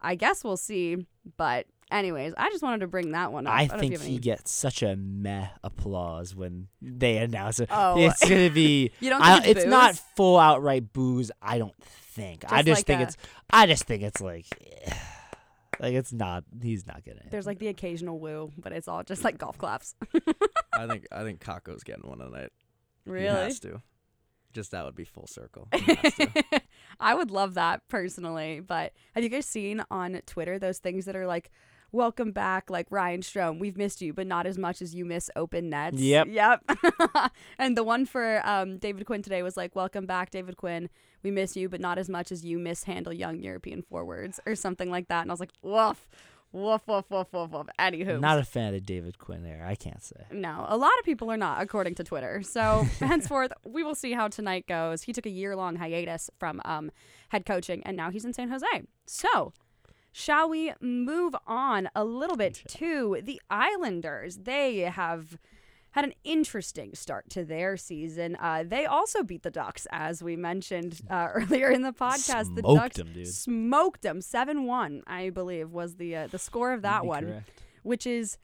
I 0.00 0.14
guess 0.14 0.44
we'll 0.44 0.56
see. 0.56 1.06
But 1.36 1.66
anyways, 1.90 2.34
I 2.36 2.50
just 2.50 2.62
wanted 2.62 2.80
to 2.80 2.86
bring 2.86 3.12
that 3.12 3.32
one 3.32 3.46
up. 3.46 3.54
I 3.54 3.62
if 3.62 3.72
think 3.72 3.98
he 4.00 4.06
any- 4.14 4.18
gets 4.18 4.50
such 4.52 4.82
a 4.82 4.94
meh 4.94 5.48
applause 5.64 6.34
when 6.36 6.68
they 6.80 7.16
announce 7.16 7.58
it. 7.60 7.68
Oh. 7.72 7.98
It's 7.98 8.28
gonna 8.28 8.50
be. 8.50 8.92
You 9.00 9.10
don't 9.10 9.22
I, 9.22 9.38
it's 9.38 9.46
it's 9.48 9.64
not 9.66 9.96
full 9.96 10.38
outright 10.38 10.92
booze. 10.92 11.30
I 11.42 11.58
don't 11.58 11.74
think. 11.82 12.44
I 12.44 12.62
Just 12.62 12.66
just 12.66 12.78
like 12.80 12.86
think 12.86 13.00
a- 13.00 13.02
it's. 13.04 13.16
I 13.50 13.66
just 13.66 13.84
think 13.84 14.02
it's 14.02 14.20
like. 14.20 14.46
Eh. 14.84 14.94
Like 15.80 15.94
it's 15.94 16.12
not. 16.12 16.44
He's 16.62 16.86
not 16.86 17.04
gonna. 17.04 17.22
There's 17.30 17.46
like 17.46 17.58
the 17.58 17.68
occasional 17.68 18.18
woo, 18.18 18.50
but 18.58 18.72
it's 18.72 18.88
all 18.88 19.02
just 19.02 19.24
like 19.24 19.38
golf 19.38 19.58
claps. 19.58 19.94
I 20.78 20.86
think 20.86 21.06
I 21.12 21.22
think 21.22 21.40
Kakko's 21.44 21.82
getting 21.84 22.08
one 22.08 22.18
tonight. 22.18 22.50
Really? 23.04 23.26
He 23.26 23.28
Really? 23.32 23.44
has 23.44 23.60
to. 23.60 23.82
Just 24.52 24.70
that 24.70 24.84
would 24.84 24.94
be 24.94 25.04
full 25.04 25.26
circle. 25.26 25.68
He 25.74 25.94
has 25.94 26.14
to. 26.14 26.28
I 26.98 27.14
would 27.14 27.30
love 27.30 27.54
that 27.54 27.86
personally, 27.88 28.60
but 28.60 28.92
have 29.14 29.22
you 29.22 29.28
guys 29.30 29.44
seen 29.46 29.82
on 29.90 30.20
Twitter 30.26 30.58
those 30.58 30.78
things 30.78 31.04
that 31.04 31.14
are 31.14 31.26
like, 31.26 31.50
"Welcome 31.96 32.30
back," 32.32 32.70
like 32.70 32.86
Ryan 32.90 33.22
Strome, 33.22 33.58
we've 33.58 33.76
missed 33.76 34.02
you, 34.02 34.12
but 34.12 34.26
not 34.26 34.46
as 34.46 34.58
much 34.58 34.82
as 34.82 34.94
you 34.94 35.04
miss 35.04 35.30
open 35.34 35.70
nets. 35.70 35.98
Yep. 35.98 36.28
yep. 36.30 36.62
and 37.58 37.76
the 37.76 37.82
one 37.84 38.04
for 38.06 38.40
um, 38.46 38.78
David 38.78 39.06
Quinn 39.06 39.22
today 39.22 39.42
was 39.42 39.56
like, 39.56 39.74
"Welcome 39.74 40.06
back, 40.06 40.30
David 40.30 40.56
Quinn. 40.56 40.88
We 41.22 41.30
miss 41.30 41.56
you, 41.56 41.68
but 41.68 41.80
not 41.80 41.98
as 41.98 42.08
much 42.08 42.30
as 42.30 42.44
you 42.44 42.58
mishandle 42.58 43.12
young 43.12 43.40
European 43.40 43.82
forwards," 43.82 44.38
or 44.46 44.54
something 44.54 44.90
like 44.90 45.08
that. 45.08 45.22
And 45.22 45.30
I 45.30 45.32
was 45.32 45.40
like, 45.40 45.52
"Woof, 45.62 46.06
woof, 46.52 46.82
woof, 46.86 47.04
woof, 47.10 47.32
woof, 47.32 47.50
woof." 47.50 47.66
Anywho, 47.78 48.20
Not 48.20 48.38
a 48.38 48.44
fan 48.44 48.74
of 48.74 48.84
David 48.86 49.18
Quinn 49.18 49.42
there. 49.42 49.64
I 49.66 49.74
can't 49.74 50.02
say. 50.02 50.24
no, 50.30 50.64
a 50.68 50.76
lot 50.76 50.92
of 50.98 51.04
people 51.04 51.30
are 51.30 51.36
not, 51.36 51.60
according 51.62 51.94
to 51.96 52.04
Twitter. 52.04 52.42
So 52.42 52.86
henceforth, 53.00 53.52
we 53.64 53.82
will 53.82 53.94
see 53.94 54.12
how 54.12 54.28
tonight 54.28 54.66
goes. 54.66 55.02
He 55.02 55.12
took 55.12 55.26
a 55.26 55.30
year 55.30 55.56
long 55.56 55.76
hiatus 55.76 56.30
from 56.38 56.60
um, 56.64 56.90
head 57.30 57.44
coaching, 57.46 57.82
and 57.84 57.96
now 57.96 58.10
he's 58.10 58.24
in 58.24 58.32
San 58.32 58.50
Jose. 58.50 58.66
So, 59.06 59.52
shall 60.16 60.48
we 60.48 60.72
move 60.80 61.36
on 61.46 61.90
a 61.94 62.02
little 62.04 62.36
bit 62.38 62.62
to 62.68 63.20
the 63.22 63.38
Islanders? 63.50 64.38
They 64.38 64.80
have 64.80 65.36
had 65.90 66.04
an 66.06 66.14
interesting 66.24 66.94
start 66.94 67.28
to 67.30 67.44
their 67.44 67.76
season. 67.76 68.36
Uh, 68.40 68.64
they 68.66 68.86
also 68.86 69.22
beat 69.22 69.42
the 69.42 69.50
Ducks, 69.50 69.86
as 69.90 70.22
we 70.22 70.34
mentioned 70.34 71.00
uh, 71.10 71.28
earlier 71.34 71.70
in 71.70 71.82
the 71.82 71.92
podcast. 71.92 72.54
the 72.54 72.62
Ducks 72.62 72.74
Ducks 72.96 72.98
'em, 72.98 73.12
dude. 73.12 73.26
smoked 73.28 74.00
them 74.02 74.20
seven 74.22 74.64
one. 74.64 75.02
I 75.06 75.28
believe 75.30 75.70
was 75.72 75.96
the 75.96 76.16
uh, 76.16 76.26
the 76.28 76.38
score 76.38 76.72
of 76.72 76.80
that 76.82 77.04
one 77.04 77.26
correct. 77.26 77.62
which 77.82 78.06
is 78.06 78.38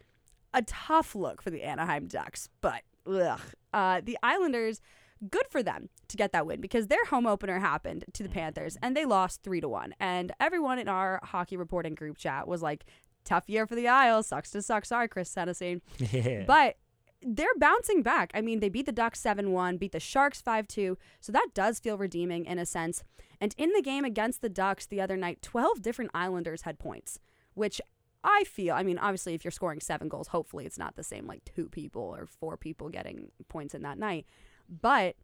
a 0.55 0.61
tough 0.63 1.15
look 1.15 1.41
for 1.41 1.49
the 1.51 1.63
Anaheim 1.63 2.07
Ducks. 2.07 2.49
But 2.61 2.83
ugh, 3.07 3.41
uh, 3.73 4.03
the 4.05 4.19
Islanders, 4.23 4.83
good 5.31 5.47
for 5.51 5.63
them 5.63 5.89
to 6.09 6.17
get 6.17 6.33
that 6.33 6.47
win 6.47 6.61
because 6.61 6.89
their 6.89 7.05
home 7.07 7.27
opener 7.27 7.59
happened 7.59 8.05
to 8.13 8.23
the 8.23 8.29
mm-hmm. 8.29 8.39
Panthers 8.39 8.77
and 8.83 8.97
they 8.97 9.05
lost 9.05 9.43
three 9.43 9.61
to 9.61 9.69
one. 9.69 9.95
And 10.01 10.33
everyone 10.41 10.79
in 10.79 10.89
our 10.89 11.21
hockey 11.23 11.57
reporting 11.57 11.95
group 11.95 12.19
chat 12.19 12.49
was 12.49 12.63
like, 12.63 12.85
"Tough 13.25 13.49
year 13.49 13.67
for 13.67 13.75
the 13.75 13.89
Isles. 13.89 14.27
Sucks 14.27 14.51
to 14.51 14.63
suck. 14.63 14.85
Sorry, 14.85 15.09
Chris 15.09 15.33
Tennessee." 15.33 15.81
Yeah. 16.13 16.45
But 16.47 16.77
they're 17.25 17.47
bouncing 17.57 18.03
back. 18.03 18.33
I 18.35 18.41
mean, 18.41 18.61
they 18.61 18.69
beat 18.69 18.87
the 18.87 18.93
Ducks 18.93 19.21
7 19.21 19.53
1, 19.53 19.77
beat 19.77 19.93
the 19.93 20.01
Sharks 20.01 20.41
5 20.43 20.67
2. 20.67 20.99
So 21.21 21.33
that 21.33 21.49
does 21.55 21.79
feel 21.79 21.97
redeeming 21.97 22.45
in 22.47 22.59
a 22.59 22.67
sense. 22.67 23.05
And 23.41 23.55
in 23.59 23.73
the 23.73 23.83
game 23.83 24.05
against 24.05 24.41
the 24.41 24.49
Ducks 24.49 24.87
the 24.87 25.01
other 25.01 25.17
night, 25.17 25.43
12 25.43 25.83
different 25.83 26.11
Islanders 26.15 26.63
had 26.63 26.79
points, 26.79 27.19
which 27.55 27.81
I 28.25 28.45
feel, 28.45 28.75
I 28.75 28.83
mean, 28.83 28.99
obviously, 28.99 29.35
if 29.35 29.45
you're 29.45 29.51
scoring 29.51 29.81
seven 29.81 30.09
goals, 30.09 30.29
hopefully 30.29 30.65
it's 30.65 30.79
not 30.79 30.97
the 30.97 31.03
same 31.03 31.27
like 31.27 31.45
two 31.45 31.69
people 31.69 32.03
or 32.03 32.27
four 32.27 32.57
people 32.57 32.89
getting 32.89 33.31
points 33.49 33.75
in 33.75 33.83
that 33.83 33.99
night. 33.99 34.27
But 34.69 35.17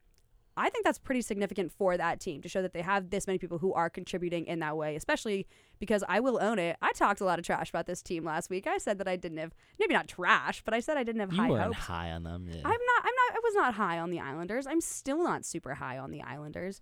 I 0.59 0.70
think 0.70 0.85
that's 0.85 0.98
pretty 0.98 1.22
significant 1.22 1.70
for 1.70 1.96
that 1.96 2.18
team 2.18 2.42
to 2.42 2.48
show 2.48 2.62
that 2.62 2.72
they 2.72 2.83
have 2.83 3.11
this 3.11 3.29
many 3.29 3.38
people 3.38 3.59
who 3.59 3.72
are 3.72 3.88
contributing 3.88 4.44
in 4.46 4.59
that 4.59 4.77
way, 4.77 4.96
especially 4.96 5.46
because 5.79 6.03
I 6.09 6.18
will 6.18 6.42
own 6.42 6.59
it. 6.59 6.77
I 6.83 6.92
talked 6.92 7.20
a 7.20 7.24
lot 7.24 7.38
of 7.38 7.44
trash 7.44 7.70
about 7.70 7.87
this 7.87 8.03
team 8.03 8.24
last 8.24 8.51
week. 8.51 8.66
I 8.66 8.79
said 8.79 8.98
that 8.98 9.07
I 9.07 9.14
didn't 9.14 9.38
have 9.38 9.55
maybe 9.79 9.94
not 9.94 10.09
trash, 10.09 10.62
but 10.64 10.74
I 10.74 10.81
said 10.81 10.96
I 10.96 11.05
didn't 11.05 11.20
have 11.20 11.33
you 11.33 11.40
high 11.40 11.48
weren't 11.48 11.62
hopes. 11.62 11.79
high 11.79 12.11
on 12.11 12.24
them. 12.24 12.48
Yeah. 12.48 12.57
I'm 12.57 12.70
not 12.70 13.03
I'm 13.05 13.14
not 13.14 13.37
I 13.37 13.40
was 13.44 13.55
not 13.55 13.74
high 13.74 14.01
on 14.01 14.11
the 14.11 14.18
Islanders. 14.18 14.66
I'm 14.66 14.81
still 14.81 15.22
not 15.22 15.44
super 15.44 15.74
high 15.74 15.96
on 15.96 16.11
the 16.11 16.22
Islanders. 16.22 16.81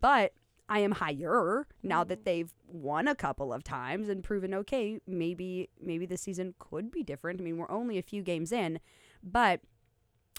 But 0.00 0.32
I 0.68 0.80
am 0.80 0.92
higher 0.92 1.66
now 1.82 2.04
that 2.04 2.22
mm. 2.22 2.24
they've 2.24 2.54
won 2.66 3.06
a 3.06 3.14
couple 3.14 3.52
of 3.52 3.62
times 3.62 4.08
and 4.08 4.24
proven 4.24 4.54
okay, 4.54 4.98
maybe 5.06 5.70
maybe 5.80 6.06
the 6.06 6.16
season 6.16 6.54
could 6.58 6.90
be 6.90 7.04
different. 7.04 7.40
I 7.40 7.44
mean, 7.44 7.58
we're 7.58 7.70
only 7.70 7.96
a 7.96 8.02
few 8.02 8.22
games 8.22 8.50
in, 8.50 8.80
but 9.22 9.60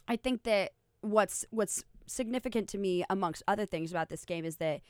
I 0.07 0.17
think 0.17 0.43
that 0.43 0.71
what's 1.05 1.45
what's 1.51 1.83
significant 2.07 2.69
to 2.69 2.77
me 2.77 3.03
amongst 3.09 3.43
other 3.47 3.65
things 3.65 3.91
about 3.91 4.09
this 4.09 4.25
game 4.25 4.45
is 4.45 4.57
that 4.57 4.81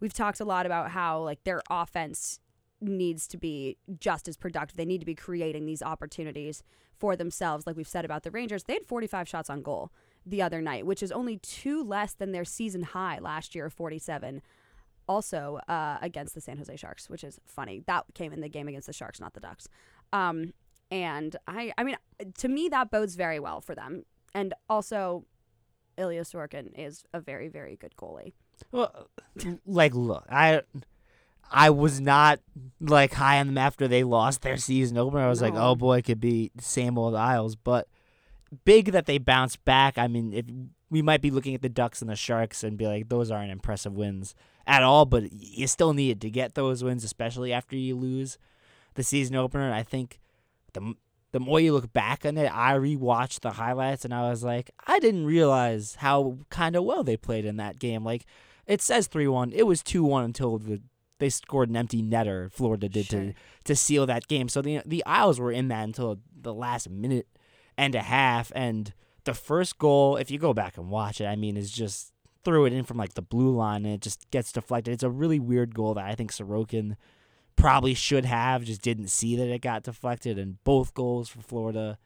we've 0.00 0.12
talked 0.12 0.40
a 0.40 0.44
lot 0.44 0.66
about 0.66 0.90
how 0.90 1.20
like 1.20 1.42
their 1.44 1.62
offense 1.70 2.40
needs 2.80 3.26
to 3.28 3.36
be 3.36 3.76
just 3.98 4.28
as 4.28 4.36
productive. 4.36 4.76
They 4.76 4.84
need 4.84 4.98
to 4.98 5.06
be 5.06 5.14
creating 5.14 5.66
these 5.66 5.82
opportunities 5.82 6.62
for 6.98 7.16
themselves 7.16 7.66
like 7.66 7.76
we've 7.76 7.88
said 7.88 8.04
about 8.04 8.22
the 8.22 8.30
Rangers. 8.30 8.64
They 8.64 8.74
had 8.74 8.86
45 8.86 9.28
shots 9.28 9.50
on 9.50 9.62
goal 9.62 9.92
the 10.26 10.42
other 10.42 10.60
night, 10.60 10.86
which 10.86 11.02
is 11.02 11.12
only 11.12 11.38
two 11.38 11.82
less 11.82 12.14
than 12.14 12.32
their 12.32 12.44
season 12.44 12.82
high 12.82 13.18
last 13.20 13.54
year 13.54 13.66
of 13.66 13.72
47 13.72 14.42
also 15.06 15.60
uh, 15.68 15.98
against 16.00 16.34
the 16.34 16.40
San 16.40 16.56
Jose 16.56 16.74
Sharks, 16.76 17.10
which 17.10 17.24
is 17.24 17.38
funny. 17.44 17.82
That 17.86 18.04
came 18.14 18.32
in 18.32 18.40
the 18.40 18.48
game 18.48 18.68
against 18.68 18.86
the 18.86 18.92
Sharks, 18.92 19.20
not 19.20 19.34
the 19.34 19.40
Ducks. 19.40 19.68
Um, 20.12 20.54
and 20.90 21.36
I, 21.46 21.72
I 21.76 21.84
mean, 21.84 21.96
to 22.38 22.48
me, 22.48 22.68
that 22.70 22.90
bodes 22.90 23.14
very 23.16 23.38
well 23.38 23.60
for 23.60 23.74
them. 23.74 24.04
And 24.34 24.54
also, 24.68 25.24
Ilya 25.96 26.22
Sorokin 26.22 26.72
is 26.76 27.04
a 27.12 27.20
very, 27.20 27.48
very 27.48 27.76
good 27.76 27.94
goalie. 27.96 28.32
Well, 28.72 29.08
like, 29.66 29.94
look, 29.94 30.24
I, 30.30 30.62
I 31.50 31.70
was 31.70 32.00
not 32.00 32.40
like 32.80 33.14
high 33.14 33.40
on 33.40 33.46
them 33.46 33.58
after 33.58 33.88
they 33.88 34.04
lost 34.04 34.42
their 34.42 34.56
season 34.56 34.98
opener. 34.98 35.24
I 35.24 35.28
was 35.28 35.42
like, 35.42 35.54
oh 35.54 35.74
boy, 35.74 35.98
it 35.98 36.02
could 36.04 36.20
be 36.20 36.50
the 36.54 36.62
same 36.62 36.98
old 36.98 37.14
Isles, 37.14 37.56
but 37.56 37.88
big 38.64 38.92
that 38.92 39.06
they 39.06 39.18
bounced 39.18 39.64
back. 39.64 39.98
I 39.98 40.08
mean, 40.08 40.32
if 40.32 40.46
we 40.90 41.02
might 41.02 41.22
be 41.22 41.30
looking 41.30 41.54
at 41.54 41.62
the 41.62 41.68
Ducks 41.68 42.00
and 42.00 42.10
the 42.10 42.16
Sharks 42.16 42.62
and 42.62 42.76
be 42.76 42.86
like, 42.86 43.08
those 43.08 43.30
aren't 43.30 43.50
impressive 43.50 43.94
wins 43.94 44.34
at 44.66 44.82
all, 44.82 45.04
but 45.04 45.32
you 45.32 45.66
still 45.66 45.92
needed 45.92 46.20
to 46.22 46.30
get 46.30 46.54
those 46.54 46.84
wins, 46.84 47.04
especially 47.04 47.52
after 47.52 47.76
you 47.76 47.96
lose 47.96 48.38
the 48.94 49.02
season 49.02 49.36
opener. 49.36 49.64
And 49.64 49.74
I 49.74 49.82
think 49.82 50.20
the 50.72 50.94
the 51.34 51.40
more 51.40 51.58
you 51.58 51.72
look 51.72 51.92
back 51.92 52.24
on 52.24 52.38
it, 52.38 52.48
I 52.54 52.74
rewatched 52.74 53.40
the 53.40 53.50
highlights 53.50 54.04
and 54.04 54.14
I 54.14 54.30
was 54.30 54.44
like, 54.44 54.70
I 54.86 55.00
didn't 55.00 55.26
realize 55.26 55.96
how 55.96 56.38
kind 56.48 56.76
of 56.76 56.84
well 56.84 57.02
they 57.02 57.16
played 57.16 57.44
in 57.44 57.56
that 57.56 57.80
game. 57.80 58.04
Like, 58.04 58.24
it 58.68 58.80
says 58.80 59.08
3 59.08 59.26
1. 59.26 59.50
It 59.50 59.64
was 59.66 59.82
2 59.82 60.04
1 60.04 60.22
until 60.22 60.58
the, 60.58 60.80
they 61.18 61.28
scored 61.28 61.70
an 61.70 61.76
empty 61.76 62.04
netter, 62.04 62.52
Florida 62.52 62.88
did, 62.88 63.06
Sure. 63.06 63.20
to, 63.20 63.34
to 63.64 63.74
seal 63.74 64.06
that 64.06 64.28
game. 64.28 64.48
So 64.48 64.62
the, 64.62 64.80
the 64.86 65.04
Isles 65.06 65.40
were 65.40 65.50
in 65.50 65.66
that 65.68 65.82
until 65.82 66.20
the 66.40 66.54
last 66.54 66.88
minute 66.88 67.26
and 67.76 67.96
a 67.96 68.02
half. 68.02 68.52
And 68.54 68.94
the 69.24 69.34
first 69.34 69.76
goal, 69.76 70.16
if 70.16 70.30
you 70.30 70.38
go 70.38 70.54
back 70.54 70.78
and 70.78 70.88
watch 70.88 71.20
it, 71.20 71.26
I 71.26 71.34
mean, 71.34 71.56
is 71.56 71.72
just 71.72 72.12
threw 72.44 72.64
it 72.64 72.72
in 72.72 72.84
from 72.84 72.96
like 72.96 73.14
the 73.14 73.22
blue 73.22 73.50
line 73.50 73.84
and 73.84 73.94
it 73.96 74.02
just 74.02 74.30
gets 74.30 74.52
deflected. 74.52 74.94
It's 74.94 75.02
a 75.02 75.10
really 75.10 75.40
weird 75.40 75.74
goal 75.74 75.94
that 75.94 76.04
I 76.06 76.14
think 76.14 76.30
Sorokin 76.30 76.94
probably 77.56 77.94
should 77.94 78.24
have, 78.24 78.64
just 78.64 78.82
didn't 78.82 79.08
see 79.08 79.36
that 79.36 79.48
it 79.48 79.60
got 79.62 79.82
deflected. 79.82 80.38
And 80.38 80.62
both 80.64 80.94
goals 80.94 81.28
for 81.28 81.40
Florida 81.40 81.98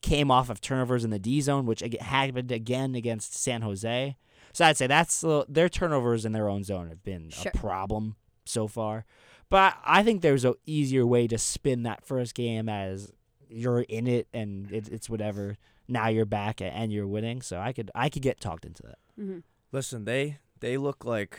came 0.00 0.30
off 0.30 0.50
of 0.50 0.60
turnovers 0.60 1.04
in 1.04 1.10
the 1.10 1.18
D 1.18 1.40
zone, 1.40 1.66
which 1.66 1.82
happened 2.00 2.50
again 2.50 2.94
against 2.94 3.34
San 3.34 3.62
Jose. 3.62 4.16
So 4.52 4.64
I'd 4.64 4.76
say 4.76 4.86
that's 4.86 5.24
their 5.48 5.68
turnovers 5.68 6.24
in 6.24 6.32
their 6.32 6.48
own 6.48 6.64
zone 6.64 6.88
have 6.88 7.02
been 7.02 7.30
Sure. 7.30 7.52
a 7.54 7.58
problem 7.58 8.16
so 8.44 8.66
far. 8.66 9.04
But 9.48 9.76
I 9.84 10.02
think 10.02 10.22
there's 10.22 10.44
an 10.44 10.54
easier 10.66 11.06
way 11.06 11.26
to 11.28 11.38
spin 11.38 11.82
that 11.84 12.04
first 12.04 12.34
game 12.34 12.68
as 12.68 13.12
you're 13.48 13.82
in 13.82 14.06
it 14.06 14.26
and 14.32 14.70
it, 14.72 14.88
it's 14.88 15.10
whatever. 15.10 15.56
Now 15.88 16.08
you're 16.08 16.24
back 16.24 16.60
and 16.62 16.90
you're 16.92 17.06
winning, 17.06 17.42
so 17.42 17.58
I 17.58 17.72
could 17.72 17.90
I 17.94 18.08
could 18.08 18.22
get 18.22 18.40
talked 18.40 18.64
into 18.64 18.82
that. 18.84 18.98
Mm-hmm. 19.20 19.38
Listen, 19.72 20.04
they 20.04 20.38
they 20.60 20.78
look 20.78 21.04
like 21.04 21.38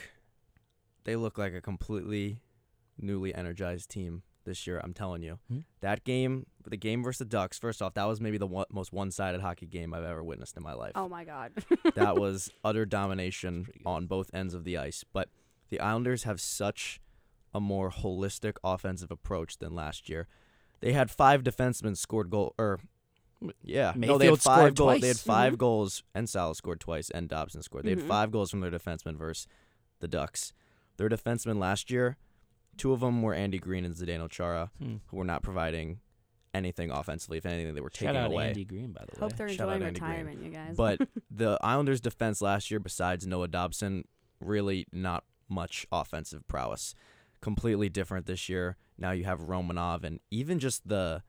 they 1.05 1.15
look 1.15 1.37
like 1.37 1.53
a 1.53 1.61
completely 1.61 2.39
newly 3.03 3.33
energized 3.35 3.89
team 3.89 4.23
this 4.45 4.65
year. 4.67 4.79
I'm 4.83 4.93
telling 4.93 5.21
you, 5.21 5.39
Hmm. 5.47 5.59
that 5.81 6.03
game, 6.03 6.45
the 6.67 6.75
game 6.77 7.03
versus 7.03 7.19
the 7.19 7.25
Ducks. 7.25 7.57
First 7.59 7.81
off, 7.81 7.93
that 7.93 8.05
was 8.05 8.19
maybe 8.19 8.37
the 8.37 8.47
one, 8.47 8.65
most 8.71 8.91
one-sided 8.91 9.41
hockey 9.41 9.65
game 9.67 9.93
I've 9.93 10.03
ever 10.03 10.23
witnessed 10.23 10.57
in 10.57 10.63
my 10.63 10.73
life. 10.73 10.93
Oh 10.95 11.07
my 11.07 11.23
God. 11.23 11.51
that 11.95 12.15
was 12.19 12.51
utter 12.63 12.85
domination 12.85 13.67
on 13.85 14.07
both 14.07 14.29
ends 14.33 14.53
of 14.53 14.63
the 14.63 14.77
ice. 14.77 15.03
But 15.13 15.29
the 15.69 15.79
Islanders 15.79 16.23
have 16.23 16.41
such 16.41 16.99
a 17.53 17.59
more 17.61 17.91
holistic 17.91 18.57
offensive 18.63 19.11
approach 19.11 19.57
than 19.59 19.73
last 19.75 20.09
year. 20.09 20.27
They 20.81 20.91
had 20.93 21.09
five 21.11 21.43
defensemen 21.43 21.95
scored 21.95 22.29
goal 22.29 22.53
or 22.57 22.79
yeah, 23.61 23.91
no, 23.95 24.17
they 24.17 24.27
had 24.27 24.39
five 24.41 24.57
scored 24.57 24.75
goals. 24.75 25.01
They 25.01 25.07
had 25.07 25.15
twice. 25.15 25.21
Mm-hmm. 25.23 25.29
5 25.29 25.53
Mhm. 25.53 25.57
goals, 25.57 26.03
and 26.15 26.29
Salah 26.29 26.55
scored 26.55 26.79
twice, 26.79 27.09
and 27.09 27.27
Dobson 27.27 27.61
scored. 27.61 27.83
They 27.85 27.93
Mhm. 27.95 27.99
had 27.99 28.07
five 28.07 28.31
goals 28.31 28.49
from 28.51 28.61
their 28.61 28.71
defensemen 28.71 29.17
versus 29.17 29.47
the 29.99 30.07
Ducks. 30.07 30.53
Their 30.97 31.09
defensemen 31.09 31.57
last 31.59 31.91
year, 31.91 32.15
two 32.77 32.91
of 32.93 32.99
them 33.01 33.21
were 33.21 33.33
Andy 33.33 33.59
Greene 33.59 33.85
and 33.85 33.95
Zdeno 33.95 34.29
Chara, 34.29 34.71
Hmm. 34.79 34.95
who 35.07 35.17
were 35.17 35.23
not 35.23 35.43
providing 35.43 35.99
anything 36.53 36.91
offensively. 36.91 37.37
If 37.39 37.45
anything, 37.45 37.73
they 37.73 37.81
were 37.81 37.89
Shout 37.89 37.99
taking 38.13 38.17
out 38.17 38.31
away. 38.31 38.47
Andy 38.49 38.65
Greene, 38.65 38.91
by 38.91 39.01
the 39.05 39.11
way. 39.15 39.19
Hope 39.19 39.35
they're 39.37 39.49
Shout 39.49 39.69
enjoying 39.69 39.83
Andy 39.83 39.99
Greene. 39.99 40.09
retirement, 40.11 40.43
you 40.43 40.49
guys. 40.51 40.75
But 40.75 40.99
the 41.31 41.57
Islanders' 41.61 42.01
defense 42.01 42.41
last 42.41 42.69
year, 42.69 42.79
besides 42.79 43.25
Noah 43.25 43.47
Dobson, 43.47 44.07
really 44.39 44.85
not 44.91 45.23
much 45.49 45.85
offensive 45.91 46.47
prowess. 46.47 46.93
Completely 47.41 47.89
different 47.89 48.25
this 48.25 48.47
year. 48.49 48.77
Now 48.97 49.11
you 49.11 49.23
have 49.25 49.41
Romanov, 49.41 50.03
and 50.03 50.19
even 50.31 50.59
just 50.59 50.87
the 50.87 51.23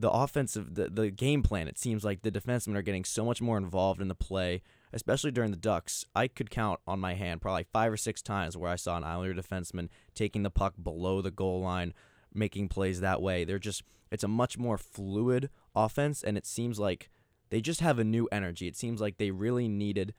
the 0.00 0.10
offensive, 0.10 0.74
the, 0.74 0.88
the 0.88 1.10
game 1.10 1.42
plan. 1.42 1.68
It 1.68 1.78
seems 1.78 2.04
like 2.04 2.22
the 2.22 2.30
defensemen 2.30 2.76
are 2.76 2.82
getting 2.82 3.04
so 3.04 3.24
much 3.24 3.42
more 3.42 3.58
involved 3.58 4.00
in 4.00 4.08
the 4.08 4.14
play, 4.14 4.62
especially 4.92 5.30
during 5.30 5.50
the 5.50 5.56
Ducks. 5.56 6.04
I 6.14 6.26
could 6.26 6.50
count 6.50 6.80
on 6.86 7.00
my 7.00 7.14
hand 7.14 7.42
probably 7.42 7.66
five 7.72 7.92
or 7.92 7.96
six 7.96 8.22
times 8.22 8.56
where 8.56 8.70
I 8.70 8.76
saw 8.76 8.96
an 8.96 9.04
Islander 9.04 9.40
defenseman 9.40 9.88
taking 10.14 10.42
the 10.42 10.50
puck 10.50 10.74
below 10.82 11.20
the 11.20 11.30
goal 11.30 11.60
line, 11.60 11.92
making 12.32 12.68
plays 12.68 13.00
that 13.00 13.20
way. 13.20 13.44
They're 13.44 13.58
just 13.58 13.82
it's 14.10 14.24
a 14.24 14.28
much 14.28 14.58
more 14.58 14.78
fluid 14.78 15.50
offense, 15.74 16.22
and 16.22 16.36
it 16.36 16.46
seems 16.46 16.78
like 16.78 17.10
they 17.50 17.60
just 17.60 17.80
have 17.80 17.98
a 17.98 18.04
new 18.04 18.28
energy. 18.32 18.66
It 18.66 18.76
seems 18.76 19.00
like 19.00 19.18
they 19.18 19.30
really 19.30 19.68
needed 19.68 20.14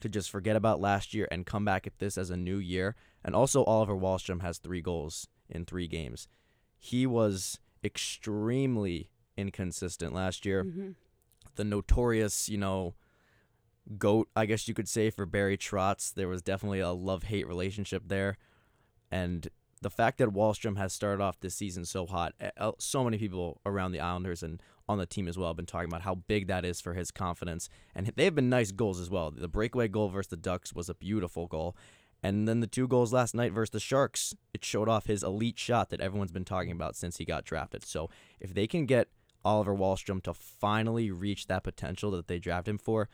to 0.00 0.08
just 0.08 0.30
forget 0.30 0.56
about 0.56 0.80
last 0.80 1.14
year 1.14 1.28
and 1.30 1.46
come 1.46 1.64
back 1.64 1.86
at 1.86 1.98
this 1.98 2.18
as 2.18 2.30
a 2.30 2.36
new 2.36 2.58
year. 2.58 2.96
And 3.24 3.34
also, 3.34 3.64
Oliver 3.64 3.96
Wahlstrom 3.96 4.42
has 4.42 4.58
three 4.58 4.80
goals 4.80 5.28
in 5.48 5.64
three 5.64 5.88
games. 5.88 6.28
He 6.78 7.06
was 7.06 7.58
extremely 7.84 9.10
inconsistent 9.36 10.12
last 10.14 10.44
year. 10.46 10.62
hmm 10.62 10.90
The 11.54 11.64
notorious, 11.64 12.48
you 12.48 12.58
know, 12.58 12.94
goat, 13.98 14.28
I 14.34 14.46
guess 14.46 14.68
you 14.68 14.74
could 14.74 14.88
say, 14.88 15.10
for 15.10 15.26
Barry 15.26 15.56
Trotz. 15.56 16.12
There 16.12 16.28
was 16.28 16.42
definitely 16.42 16.80
a 16.80 16.90
love 16.90 17.24
hate 17.24 17.46
relationship 17.46 18.04
there. 18.06 18.36
And 19.10 19.48
the 19.82 19.90
fact 19.90 20.18
that 20.18 20.30
Wahlstrom 20.30 20.76
has 20.78 20.92
started 20.92 21.22
off 21.22 21.40
this 21.40 21.54
season 21.54 21.84
so 21.84 22.06
hot, 22.06 22.34
eh, 22.40 22.50
uh, 22.58 22.72
so 22.78 23.04
many 23.04 23.18
people 23.18 23.60
around 23.64 23.92
the 23.92 24.00
Islanders 24.00 24.42
and 24.42 24.60
on 24.88 24.98
the 24.98 25.06
team 25.06 25.28
as 25.28 25.36
well 25.36 25.48
have 25.48 25.56
been 25.56 25.66
talking 25.66 25.88
about 25.88 26.02
how 26.02 26.14
big 26.14 26.46
that 26.46 26.64
is 26.64 26.80
for 26.80 26.94
his 26.94 27.10
confidence. 27.10 27.68
And 27.94 28.12
they 28.16 28.24
have 28.24 28.34
been 28.34 28.48
nice 28.48 28.70
goals 28.72 29.00
as 29.00 29.10
well. 29.10 29.30
The 29.30 29.48
breakaway 29.48 29.88
goal 29.88 30.08
versus 30.08 30.30
the 30.30 30.36
Ducks 30.36 30.72
was 30.72 30.88
a 30.88 30.94
beautiful 30.94 31.46
goal. 31.46 31.76
And 32.22 32.48
then 32.48 32.60
the 32.60 32.66
two 32.66 32.88
goals 32.88 33.12
last 33.12 33.34
night 33.34 33.52
versus 33.52 33.70
the 33.70 33.80
Sharks, 33.80 34.34
it 34.54 34.64
showed 34.64 34.88
off 34.88 35.06
his 35.06 35.22
elite 35.22 35.58
shot 35.58 35.90
that 35.90 36.00
everyone's 36.00 36.32
been 36.32 36.44
talking 36.44 36.72
about 36.72 36.96
since 36.96 37.18
he 37.18 37.24
got 37.24 37.44
drafted. 37.44 37.84
So 37.84 38.08
if 38.40 38.54
they 38.54 38.66
can 38.66 38.86
get 38.86 39.08
Oliver 39.46 39.74
Wahlstrom 39.74 40.20
to 40.24 40.34
finally 40.34 41.10
reach 41.10 41.46
that 41.46 41.62
potential 41.62 42.10
that 42.10 42.26
they 42.26 42.40
drafted 42.40 42.72
him 42.72 42.78
for, 42.78 43.08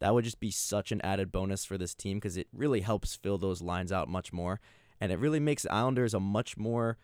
that 0.00 0.14
would 0.14 0.24
just 0.24 0.40
be 0.40 0.50
such 0.50 0.90
an 0.90 1.00
added 1.02 1.30
bonus 1.30 1.64
for 1.64 1.76
this 1.76 1.94
team 1.94 2.16
because 2.16 2.38
it 2.38 2.48
really 2.52 2.80
helps 2.80 3.14
fill 3.14 3.36
those 3.36 3.60
lines 3.60 3.92
out 3.92 4.08
much 4.08 4.32
more. 4.32 4.60
And 5.00 5.12
it 5.12 5.18
really 5.18 5.40
makes 5.40 5.62
the 5.62 5.72
Islanders 5.72 6.14
a 6.14 6.20
much 6.20 6.56
more 6.56 6.96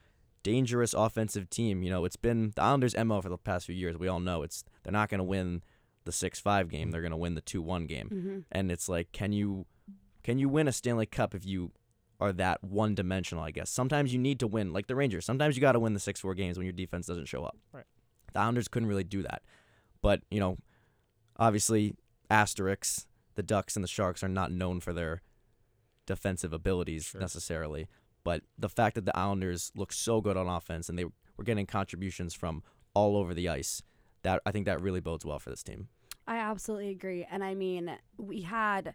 dangerous 0.42 0.94
offensive 0.94 1.50
team. 1.50 1.82
You 1.82 1.90
know, 1.90 2.06
it's 2.06 2.16
been 2.16 2.52
the 2.56 2.62
Islanders' 2.62 2.96
MO 2.96 3.20
for 3.20 3.28
the 3.28 3.36
past 3.36 3.66
few 3.66 3.74
years. 3.74 3.98
We 3.98 4.08
all 4.08 4.20
know 4.20 4.42
it's 4.42 4.64
they're 4.82 4.92
not 4.92 5.10
going 5.10 5.18
to 5.18 5.24
win 5.24 5.62
the 6.04 6.10
6-5 6.10 6.68
game. 6.68 6.90
They're 6.90 7.02
going 7.02 7.10
to 7.10 7.16
win 7.18 7.34
the 7.34 7.42
2-1 7.42 7.86
game. 7.86 8.08
hmm 8.08 8.38
And 8.50 8.72
it's 8.72 8.88
like 8.88 9.12
can 9.12 9.32
you 9.32 9.66
can 10.22 10.38
you 10.38 10.48
win 10.48 10.68
a 10.68 10.72
Stanley 10.72 11.06
Cup 11.06 11.34
if 11.34 11.44
you 11.44 11.72
are 12.18 12.32
that 12.32 12.62
one-dimensional, 12.62 13.42
I 13.42 13.50
guess. 13.50 13.70
Sometimes 13.70 14.12
you 14.12 14.18
need 14.18 14.40
to 14.40 14.46
win 14.46 14.72
like 14.72 14.86
the 14.86 14.94
Rangers. 14.94 15.24
Sometimes 15.24 15.56
you 15.56 15.60
got 15.60 15.72
to 15.72 15.80
win 15.80 15.94
the 15.94 16.00
6-4 16.00 16.36
games 16.36 16.58
when 16.58 16.66
your 16.66 16.72
defense 16.72 17.06
doesn't 17.06 17.26
show 17.26 17.44
up. 17.44 17.56
Right. 17.72 17.84
The 18.32 18.40
Islanders 18.40 18.68
couldn't 18.68 18.88
really 18.88 19.04
do 19.04 19.22
that. 19.22 19.42
But, 20.02 20.22
you 20.30 20.40
know, 20.40 20.58
obviously 21.36 21.94
asterisks, 22.30 23.06
the 23.34 23.42
Ducks 23.42 23.76
and 23.76 23.84
the 23.84 23.88
Sharks 23.88 24.22
are 24.22 24.28
not 24.28 24.52
known 24.52 24.80
for 24.80 24.92
their 24.92 25.22
defensive 26.06 26.52
abilities 26.52 27.06
Sure. 27.06 27.20
necessarily. 27.20 27.88
But 28.24 28.42
the 28.58 28.68
fact 28.68 28.94
that 28.96 29.04
the 29.04 29.16
Islanders 29.16 29.72
look 29.74 29.92
so 29.92 30.20
good 30.20 30.36
on 30.36 30.46
offense 30.46 30.88
and 30.88 30.98
they 30.98 31.04
were 31.04 31.44
getting 31.44 31.66
contributions 31.66 32.34
from 32.34 32.62
all 32.94 33.16
over 33.16 33.32
the 33.34 33.48
ice, 33.48 33.82
that 34.22 34.42
I 34.44 34.52
think 34.52 34.66
that 34.66 34.82
really 34.82 35.00
bodes 35.00 35.24
well 35.24 35.38
for 35.38 35.50
this 35.50 35.62
team. 35.62 35.88
I 36.26 36.36
absolutely 36.36 36.90
agree. 36.90 37.26
And 37.30 37.42
I 37.42 37.54
mean, 37.54 37.96
we 38.18 38.42
had 38.42 38.94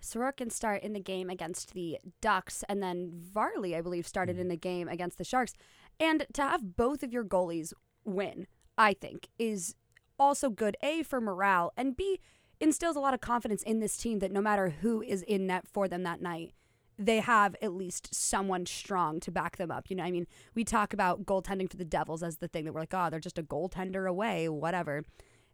Sorokin 0.00 0.50
start 0.50 0.82
in 0.82 0.94
the 0.94 1.00
game 1.00 1.30
against 1.30 1.74
the 1.74 1.98
Ducks, 2.20 2.64
and 2.68 2.82
then 2.82 3.10
Varley, 3.12 3.76
I 3.76 3.80
believe, 3.80 4.06
started 4.06 4.36
in 4.36 4.44
mm-hmm. 4.44 4.50
the 4.50 4.56
game 4.56 4.88
against 4.88 5.18
the 5.18 5.24
Sharks. 5.24 5.52
And 6.00 6.26
to 6.32 6.42
have 6.42 6.76
both 6.76 7.02
of 7.02 7.12
your 7.12 7.24
goalies 7.24 7.72
win, 8.04 8.46
I 8.76 8.94
think, 8.94 9.28
is 9.38 9.74
also 10.18 10.50
good, 10.50 10.76
A, 10.82 11.02
for 11.02 11.20
morale, 11.20 11.72
and 11.76 11.96
B, 11.96 12.20
instills 12.60 12.96
a 12.96 13.00
lot 13.00 13.14
of 13.14 13.20
confidence 13.20 13.62
in 13.62 13.80
this 13.80 13.96
team 13.96 14.20
that 14.20 14.32
no 14.32 14.40
matter 14.40 14.70
who 14.80 15.02
is 15.02 15.22
in 15.22 15.46
net 15.46 15.66
for 15.66 15.88
them 15.88 16.04
that 16.04 16.22
night, 16.22 16.54
they 16.98 17.20
have 17.20 17.56
at 17.60 17.72
least 17.72 18.14
someone 18.14 18.66
strong 18.66 19.18
to 19.20 19.30
back 19.30 19.56
them 19.56 19.70
up. 19.70 19.90
You 19.90 19.96
know, 19.96 20.04
I 20.04 20.10
mean, 20.10 20.26
we 20.54 20.62
talk 20.62 20.92
about 20.92 21.24
goaltending 21.24 21.68
for 21.68 21.76
the 21.76 21.84
Devils 21.84 22.22
as 22.22 22.36
the 22.36 22.48
thing 22.48 22.64
that 22.64 22.72
we're 22.72 22.80
like, 22.80 22.94
oh, 22.94 23.08
they're 23.10 23.18
just 23.18 23.38
a 23.38 23.42
goaltender 23.42 24.08
away, 24.08 24.48
whatever. 24.48 25.02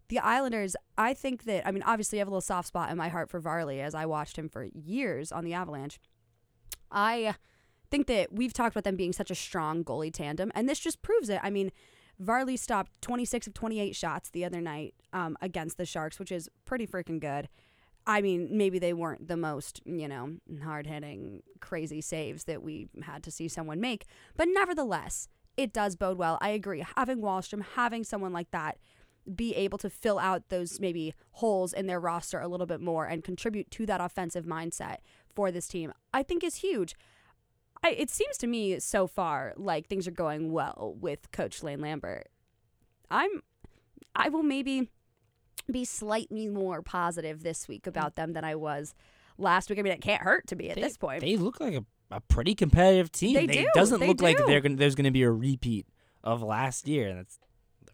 The 0.08 0.18
Islanders, 0.18 0.74
I 0.96 1.14
think 1.14 1.44
that, 1.44 1.66
I 1.66 1.70
mean, 1.70 1.82
obviously, 1.84 2.18
I 2.18 2.20
have 2.20 2.28
a 2.28 2.30
little 2.30 2.40
soft 2.40 2.68
spot 2.68 2.90
in 2.90 2.96
my 2.96 3.08
heart 3.08 3.30
for 3.30 3.40
Varley 3.40 3.80
as 3.80 3.94
I 3.94 4.04
watched 4.06 4.36
him 4.36 4.48
for 4.48 4.64
years 4.64 5.32
on 5.32 5.44
the 5.44 5.54
Avalanche. 5.54 5.98
I 6.90 7.34
think 7.90 8.06
that 8.08 8.32
we've 8.32 8.52
talked 8.52 8.74
about 8.74 8.84
them 8.84 8.96
being 8.96 9.12
such 9.12 9.30
a 9.30 9.34
strong 9.34 9.84
goalie 9.84 10.12
tandem, 10.12 10.50
and 10.54 10.68
this 10.68 10.78
just 10.78 11.02
proves 11.02 11.28
it. 11.28 11.40
I 11.42 11.50
mean, 11.50 11.70
Varley 12.18 12.56
stopped 12.56 13.00
26 13.00 13.46
of 13.46 13.54
28 13.54 13.94
shots 13.94 14.30
the 14.30 14.44
other 14.44 14.60
night 14.60 14.94
um, 15.12 15.36
against 15.40 15.76
the 15.76 15.86
Sharks, 15.86 16.18
which 16.18 16.32
is 16.32 16.48
pretty 16.64 16.86
freaking 16.86 17.20
good. 17.20 17.48
I 18.06 18.22
mean, 18.22 18.48
maybe 18.50 18.78
they 18.78 18.92
weren't 18.92 19.28
the 19.28 19.36
most, 19.36 19.82
you 19.84 20.08
know, 20.08 20.36
hard 20.64 20.86
hitting, 20.86 21.42
crazy 21.60 22.00
saves 22.00 22.44
that 22.44 22.62
we 22.62 22.88
had 23.02 23.22
to 23.24 23.30
see 23.30 23.48
someone 23.48 23.80
make, 23.80 24.06
but 24.36 24.48
nevertheless, 24.50 25.28
it 25.56 25.72
does 25.72 25.96
bode 25.96 26.16
well. 26.16 26.38
I 26.40 26.50
agree. 26.50 26.84
Having 26.96 27.18
Wahlstrom, 27.18 27.64
having 27.74 28.04
someone 28.04 28.32
like 28.32 28.50
that 28.52 28.78
be 29.34 29.54
able 29.54 29.78
to 29.78 29.90
fill 29.90 30.18
out 30.18 30.48
those 30.48 30.80
maybe 30.80 31.14
holes 31.32 31.72
in 31.72 31.86
their 31.86 32.00
roster 32.00 32.40
a 32.40 32.48
little 32.48 32.66
bit 32.66 32.80
more 32.80 33.04
and 33.04 33.22
contribute 33.22 33.70
to 33.72 33.84
that 33.86 34.00
offensive 34.00 34.46
mindset 34.46 34.98
for 35.34 35.50
this 35.50 35.68
team, 35.68 35.92
I 36.14 36.22
think 36.22 36.42
is 36.42 36.56
huge. 36.56 36.94
I, 37.82 37.90
it 37.90 38.10
seems 38.10 38.36
to 38.38 38.46
me 38.46 38.80
so 38.80 39.06
far 39.06 39.54
like 39.56 39.86
things 39.86 40.08
are 40.08 40.12
going 40.12 40.52
well 40.52 40.96
with 41.00 41.30
Coach 41.32 41.62
Lane 41.62 41.80
Lambert. 41.80 42.28
I'm, 43.10 43.42
I 44.14 44.28
will 44.28 44.42
maybe 44.42 44.90
be 45.70 45.84
slightly 45.84 46.48
more 46.48 46.82
positive 46.82 47.42
this 47.42 47.68
week 47.68 47.84
mm. 47.84 47.88
about 47.88 48.16
them 48.16 48.32
than 48.32 48.44
I 48.44 48.54
was 48.54 48.94
last 49.36 49.70
week. 49.70 49.78
I 49.78 49.82
mean, 49.82 49.92
it 49.92 50.00
can't 50.00 50.22
hurt 50.22 50.46
to 50.48 50.56
be 50.56 50.70
at 50.70 50.76
They- 50.76 50.82
this 50.82 50.96
point. 50.96 51.20
They 51.20 51.36
look 51.36 51.60
like 51.60 51.74
a, 51.74 51.84
a 52.10 52.20
pretty 52.20 52.54
competitive 52.54 53.12
team. 53.12 53.34
They 53.34 53.44
It 53.44 53.52
do, 53.52 53.68
doesn't 53.74 54.00
they 54.00 54.08
look 54.08 54.20
like 54.20 54.38
do. 54.38 54.46
they're 54.46 54.60
gonna, 54.60 54.76
there's 54.76 54.94
going 54.94 55.04
to 55.04 55.10
be 55.10 55.22
a 55.22 55.30
repeat 55.30 55.86
of 56.24 56.42
last 56.42 56.88
year. 56.88 57.08
And 57.08 57.18
that's 57.18 57.38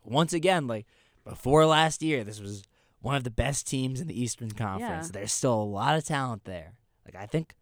once 0.05 0.33
again 0.33 0.67
like 0.67 0.87
before 1.25 1.67
last 1.67 2.03
year. 2.03 2.25
This 2.25 2.41
was 2.41 2.63
one 3.01 3.17
of 3.17 3.25
the 3.25 3.31
best 3.31 3.67
teams 3.67 4.01
in 4.01 4.07
the 4.07 4.19
Eastern 4.19 4.51
Conference. 4.53 5.09
Yeah. 5.09 5.13
There's 5.13 5.33
still 5.33 5.55
a 5.55 5.63
lot 5.63 5.97
of 5.97 6.05
talent 6.05 6.45
there. 6.45 6.73
Like 7.05 7.23
I 7.23 7.27
think, 7.27 7.55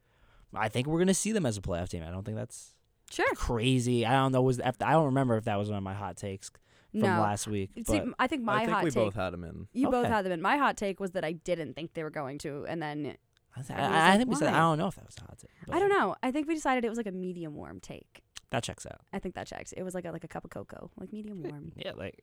I 0.54 0.68
think 0.68 0.86
we're 0.86 0.98
going 0.98 1.06
to 1.08 1.14
see 1.14 1.32
them 1.32 1.46
as 1.46 1.56
a 1.56 1.60
playoff 1.62 1.88
team. 1.88 2.02
I 2.06 2.10
don't 2.10 2.24
think 2.24 2.36
that's 2.36 2.74
sure. 3.10 3.34
crazy. 3.34 4.04
I 4.06 4.12
don't 4.12 4.32
know. 4.32 4.42
Was 4.42 4.60
I 4.60 4.72
don't 4.92 5.06
remember 5.06 5.36
if 5.36 5.44
that 5.44 5.56
was 5.58 5.68
one 5.68 5.78
of 5.78 5.82
my 5.84 5.94
hot 5.94 6.16
takes 6.16 6.50
from 6.90 7.00
No. 7.00 7.20
last 7.20 7.46
week. 7.46 7.70
See, 7.86 8.00
I 8.18 8.26
think 8.26 8.42
my 8.42 8.54
I 8.54 8.58
think 8.60 8.70
hot 8.72 8.84
we 8.84 8.90
take. 8.90 9.02
both 9.02 9.14
had 9.14 9.30
them 9.30 9.44
in. 9.44 9.66
you 9.72 9.90
both 9.90 10.06
had 10.06 10.24
them 10.24 10.32
in. 10.32 10.42
My 10.42 10.56
hot 10.58 10.76
take 10.76 11.00
was 11.00 11.12
that 11.12 11.24
I 11.24 11.32
didn't 11.32 11.74
think 11.74 11.94
they 11.94 12.02
were 12.02 12.10
going 12.10 12.38
to, 12.38 12.66
and 12.68 12.82
then 12.82 13.16
I, 13.56 13.60
th- 13.62 13.78
I 13.78 13.82
I, 13.82 13.86
I 13.86 14.08
like, 14.10 14.18
think 14.18 14.30
we 14.30 14.36
said 14.36 14.48
I 14.54 14.58
don't 14.58 14.78
know 14.78 14.88
if 14.88 14.94
that 14.96 15.06
was 15.06 15.16
a 15.18 15.22
hot 15.22 15.38
take. 15.38 15.50
I 15.74 15.78
don't 15.78 15.88
know. 15.90 16.16
I 16.22 16.30
think 16.30 16.48
we 16.48 16.54
decided 16.54 16.84
it 16.84 16.88
was 16.88 16.98
like 16.98 17.06
a 17.06 17.12
medium 17.12 17.54
warm 17.54 17.80
take. 17.80 18.22
That 18.50 18.62
checks 18.62 18.84
out. 18.84 19.00
I 19.12 19.18
think 19.18 19.34
that 19.36 19.46
checks. 19.46 19.72
It 19.72 19.82
was 19.82 19.94
like 19.94 20.04
a 20.04 20.10
like 20.12 20.24
a 20.24 20.28
cup 20.28 20.44
of 20.44 20.50
cocoa, 20.50 20.90
like 20.98 21.12
medium 21.12 21.42
warm. 21.42 21.72
Yeah, 21.76 21.92
like 21.96 22.22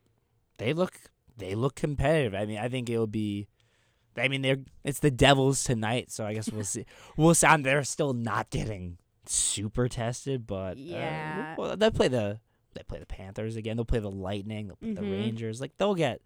they 0.57 0.73
look 0.73 0.99
they 1.37 1.55
look 1.55 1.73
competitive. 1.75 2.35
I 2.35 2.45
mean, 2.45 2.57
I 2.59 2.69
think 2.69 2.89
it'll 2.89 3.07
be. 3.07 3.47
I 4.19 4.27
mean, 4.27 4.41
they're 4.41 4.59
it's 4.83 4.99
the 4.99 5.11
Devils 5.11 5.63
tonight, 5.63 6.11
so 6.11 6.25
I 6.25 6.33
guess 6.33 6.51
we'll 6.51 6.63
see. 6.63 6.85
We'll 7.17 7.33
sound 7.35 7.65
they're 7.65 7.83
still 7.83 8.13
not 8.13 8.49
getting 8.49 8.97
super 9.25 9.87
tested, 9.87 10.47
but 10.47 10.77
uh, 10.77 10.81
Yeah. 10.81 11.55
well, 11.57 11.77
they 11.77 11.89
play 11.91 12.07
the 12.07 12.39
they 12.75 12.83
play 12.83 12.99
the 12.99 13.05
Panthers 13.05 13.55
again. 13.55 13.77
They'll 13.77 13.85
play 13.85 13.99
the 13.99 14.11
Lightning. 14.11 14.67
They'll 14.67 14.75
play 14.77 14.93
the 14.93 15.01
Mhm. 15.01 15.11
Rangers. 15.11 15.59
Like 15.61 15.77
they'll 15.77 15.95
get 15.95 16.21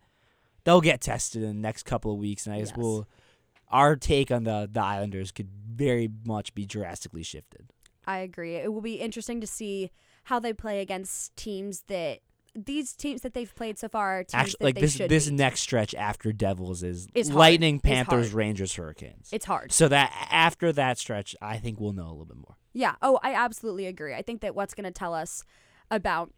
they'll 0.66 0.82
get 0.82 1.02
tested 1.02 1.42
in 1.44 1.48
the 1.50 1.54
next 1.62 1.84
couple 1.84 2.12
of 2.12 2.18
weeks, 2.18 2.46
and 2.46 2.56
I 2.56 2.60
guess 2.60 2.70
Yes. 2.70 2.78
we'll 2.78 3.08
our 3.70 3.96
take 3.96 4.30
on 4.32 4.44
the 4.44 4.70
the 4.72 4.82
Islanders 4.82 5.32
could 5.32 5.50
very 5.50 6.10
much 6.26 6.54
be 6.54 6.66
drastically 6.66 7.24
shifted. 7.24 7.70
I 8.06 8.18
agree. 8.20 8.56
It 8.56 8.72
will 8.74 8.82
be 8.82 8.96
interesting 8.96 9.40
to 9.42 9.48
see 9.48 9.90
how 10.26 10.40
they 10.40 10.54
play 10.54 10.82
against 10.82 11.36
teams 11.36 11.84
that 11.88 12.20
these 12.56 12.94
teams 12.94 13.22
that 13.22 13.34
they've 13.34 13.54
played 13.56 13.80
so 13.80 13.90
far 13.90 14.20
are 14.20 14.24
teams 14.24 14.34
Actually, 14.34 14.58
that 14.60 14.64
like 14.66 14.76
they 14.76 14.82
this 14.82 14.96
should 14.96 15.10
this 15.10 15.26
beat. 15.28 15.36
next 15.36 15.62
stretch 15.62 15.96
after 15.96 16.32
Devils 16.32 16.84
is 16.84 17.08
hard. 17.16 17.28
Lightning, 17.36 17.80
Panthers, 17.80 18.28
hard. 18.28 18.34
Rangers, 18.34 18.76
Hurricanes. 18.76 19.30
It's 19.32 19.46
hard. 19.46 19.72
So 19.72 19.88
that 19.88 20.12
after 20.32 20.72
that 20.74 20.98
stretch, 20.98 21.36
I 21.42 21.58
think 21.58 21.80
we'll 21.80 21.94
know 21.94 22.08
a 22.08 22.12
little 22.12 22.26
bit 22.26 22.38
more. 22.38 22.56
Yeah. 22.74 22.96
Oh, 23.02 23.20
I 23.24 23.34
absolutely 23.34 23.88
agree. 23.88 24.14
I 24.14 24.22
think 24.22 24.42
that 24.42 24.56
what's 24.56 24.74
going 24.74 24.86
to 24.86 24.92
tell 24.92 25.14
us 25.14 25.44
about 25.92 26.32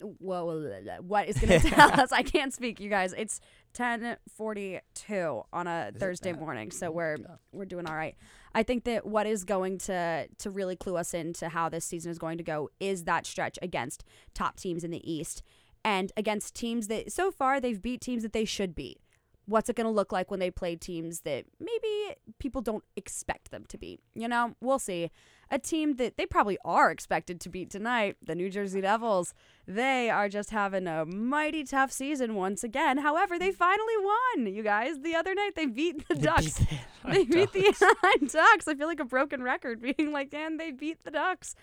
whoa, 0.00 0.82
what 1.00 1.28
is 1.28 1.38
going 1.38 1.60
to 1.60 1.70
tell 1.70 2.00
us? 2.00 2.12
I 2.12 2.22
can't 2.22 2.52
speak, 2.52 2.80
you 2.80 2.88
guys. 2.90 3.12
It's 3.16 3.40
ten 3.72 4.16
forty 4.34 4.80
two 4.94 5.42
on 5.52 5.66
a 5.66 5.90
it 5.94 5.98
Thursday 5.98 6.32
uh, 6.32 6.36
morning, 6.36 6.70
so 6.70 6.90
mm, 6.90 6.94
we're 6.94 7.16
Yeah. 7.16 7.26
we're 7.52 7.64
doing 7.64 7.86
all 7.86 7.94
right. 7.96 8.16
I 8.54 8.62
think 8.62 8.84
that 8.84 9.06
what 9.06 9.26
is 9.26 9.44
going 9.44 9.78
to 9.78 10.28
to 10.38 10.50
really 10.50 10.76
clue 10.76 10.96
us 10.96 11.14
into 11.14 11.48
how 11.48 11.68
this 11.68 11.84
season 11.84 12.10
is 12.10 12.18
going 12.18 12.38
to 12.38 12.44
go 12.44 12.70
is 12.80 13.04
that 13.04 13.26
stretch 13.26 13.58
against 13.62 14.04
top 14.34 14.56
teams 14.58 14.84
in 14.84 14.90
the 14.90 15.10
East 15.10 15.42
and 15.84 16.12
against 16.16 16.54
teams 16.54 16.88
that 16.88 17.12
so 17.12 17.30
far 17.30 17.60
they've 17.60 17.80
beat 17.80 18.00
teams 18.00 18.22
that 18.22 18.32
they 18.32 18.44
should 18.44 18.74
beat. 18.74 18.98
What's 19.46 19.68
it 19.68 19.74
going 19.74 19.86
to 19.86 19.90
look 19.90 20.12
like 20.12 20.30
when 20.30 20.38
they 20.38 20.52
play 20.52 20.76
teams 20.76 21.22
that 21.22 21.46
maybe 21.58 22.14
people 22.38 22.60
don't 22.62 22.84
expect 22.94 23.50
them 23.50 23.64
to 23.68 23.76
beat? 23.76 24.00
You 24.14 24.28
know, 24.28 24.54
we'll 24.60 24.78
see. 24.78 25.10
A 25.52 25.58
team 25.58 25.96
that 25.96 26.16
they 26.16 26.24
probably 26.24 26.56
are 26.64 26.90
expected 26.90 27.38
to 27.42 27.50
beat 27.50 27.68
tonight, 27.70 28.16
the 28.24 28.34
New 28.34 28.48
Jersey 28.48 28.80
Devils. 28.80 29.34
They 29.68 30.08
are 30.08 30.28
just 30.28 30.50
having 30.50 30.86
a 30.86 31.04
mighty 31.04 31.62
tough 31.62 31.92
season 31.92 32.34
once 32.34 32.64
again. 32.64 32.96
However, 32.98 33.38
they 33.38 33.52
finally 33.52 33.92
won, 34.02 34.46
you 34.52 34.62
guys. 34.62 35.00
The 35.02 35.14
other 35.14 35.34
night 35.34 35.50
they 35.54 35.66
beat 35.66 36.08
the 36.08 36.14
Ducks. 36.14 36.58
They 37.04 37.24
beat 37.24 37.52
the 37.52 37.66
Anaheim 37.66 38.28
Ducks. 38.28 38.66
I 38.68 38.74
feel 38.76 38.86
like 38.86 39.00
a 39.00 39.04
broken 39.04 39.42
record 39.42 39.82
being 39.96 40.10
like, 40.12 40.32
and 40.32 40.58
they 40.58 40.70
beat 40.70 41.04
the 41.04 41.10
Ducks. 41.10 41.54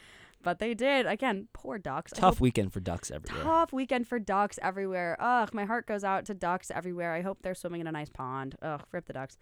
but 0.43 0.59
they 0.59 0.73
did. 0.73 1.05
Again, 1.05 1.47
poor 1.53 1.77
Ducks. 1.79 2.11
Tough 2.11 2.35
hope- 2.35 2.41
weekend 2.41 2.71
for 2.73 2.79
Ducks 2.81 3.09
everywhere. 3.09 3.43
Tough 3.43 3.73
weekend 3.73 4.07
for 4.07 4.19
ducks 4.19 4.59
everywhere. 4.61 5.17
Ugh, 5.19 5.49
my 5.53 5.65
heart 5.65 5.87
goes 5.87 6.03
out 6.03 6.25
to 6.25 6.33
ducks 6.33 6.69
everywhere. 6.69 7.13
I 7.13 7.21
hope 7.21 7.39
they're 7.41 7.55
swimming 7.55 7.81
in 7.81 7.87
a 7.87 7.91
nice 7.91 8.09
pond. 8.09 8.55
Ugh, 8.61 8.83
rip 8.91 9.05
the 9.05 9.13
ducks. 9.13 9.37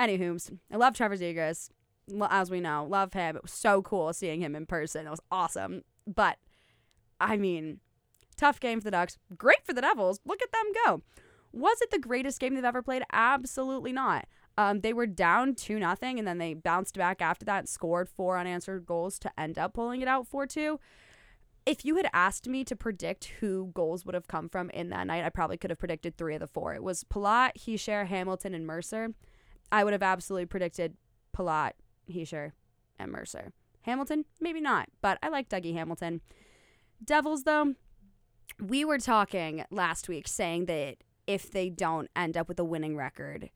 Anywho, 0.00 0.58
I 0.72 0.76
love 0.76 0.94
Trevor 0.94 1.16
Zegras, 1.16 1.68
as 2.30 2.50
we 2.50 2.60
know. 2.60 2.86
Love 2.88 3.12
him. 3.12 3.36
It 3.36 3.42
was 3.42 3.52
so 3.52 3.82
cool 3.82 4.12
seeing 4.12 4.40
him 4.40 4.54
in 4.54 4.66
person. 4.66 5.06
It 5.06 5.10
was 5.10 5.20
awesome. 5.30 5.82
But, 6.06 6.38
I 7.20 7.36
mean, 7.36 7.80
tough 8.36 8.60
game 8.60 8.80
for 8.80 8.84
the 8.84 8.90
Ducks. 8.90 9.18
Great 9.36 9.64
for 9.64 9.72
the 9.72 9.80
Devils. 9.80 10.20
Look 10.24 10.42
at 10.42 10.52
them 10.52 10.72
go. 10.84 11.02
Was 11.52 11.80
it 11.80 11.90
the 11.90 11.98
greatest 11.98 12.40
game 12.40 12.54
they've 12.54 12.64
ever 12.64 12.82
played? 12.82 13.04
Absolutely 13.12 13.92
not. 13.92 14.26
Um, 14.56 14.80
they 14.80 14.92
were 14.92 15.06
down 15.06 15.54
two 15.54 15.78
nothing, 15.78 16.18
and 16.18 16.26
then 16.28 16.38
they 16.38 16.54
bounced 16.54 16.96
back 16.96 17.20
after 17.20 17.44
that, 17.46 17.60
and 17.60 17.68
scored 17.68 18.08
four 18.08 18.38
unanswered 18.38 18.86
goals 18.86 19.18
to 19.20 19.30
end 19.38 19.58
up 19.58 19.74
pulling 19.74 20.00
it 20.00 20.08
out 20.08 20.28
four 20.28 20.46
two 20.46 20.78
if 21.66 21.84
you 21.84 21.96
had 21.96 22.08
asked 22.12 22.48
me 22.48 22.64
to 22.64 22.76
predict 22.76 23.24
who 23.40 23.70
goals 23.74 24.04
would 24.04 24.14
have 24.14 24.28
come 24.28 24.48
from 24.48 24.70
in 24.70 24.90
that 24.90 25.06
night, 25.06 25.24
I 25.24 25.30
probably 25.30 25.56
could 25.56 25.70
have 25.70 25.78
predicted 25.78 26.16
three 26.16 26.34
of 26.34 26.40
the 26.40 26.46
four. 26.46 26.74
It 26.74 26.82
was 26.82 27.04
Palat, 27.04 27.52
Hischier, 27.58 28.06
Hamilton, 28.06 28.54
and 28.54 28.66
Mercer. 28.66 29.14
I 29.72 29.84
would 29.84 29.92
have 29.92 30.02
absolutely 30.02 30.46
predicted 30.46 30.94
Palat, 31.36 31.72
Hischier, 32.10 32.52
and 32.98 33.12
Mercer. 33.12 33.52
Hamilton, 33.82 34.24
maybe 34.40 34.60
not, 34.60 34.88
but 35.00 35.18
I 35.22 35.28
like 35.28 35.48
Dougie 35.48 35.74
Hamilton. 35.74 36.20
Devils, 37.04 37.42
though, 37.42 37.74
we 38.60 38.84
were 38.84 38.98
talking 38.98 39.64
last 39.70 40.08
week 40.08 40.26
saying 40.28 40.66
that 40.66 40.96
if 41.26 41.50
they 41.50 41.68
don't 41.68 42.10
end 42.16 42.36
up 42.36 42.48
with 42.48 42.58
a 42.58 42.64
winning 42.64 42.96
record 42.96 43.50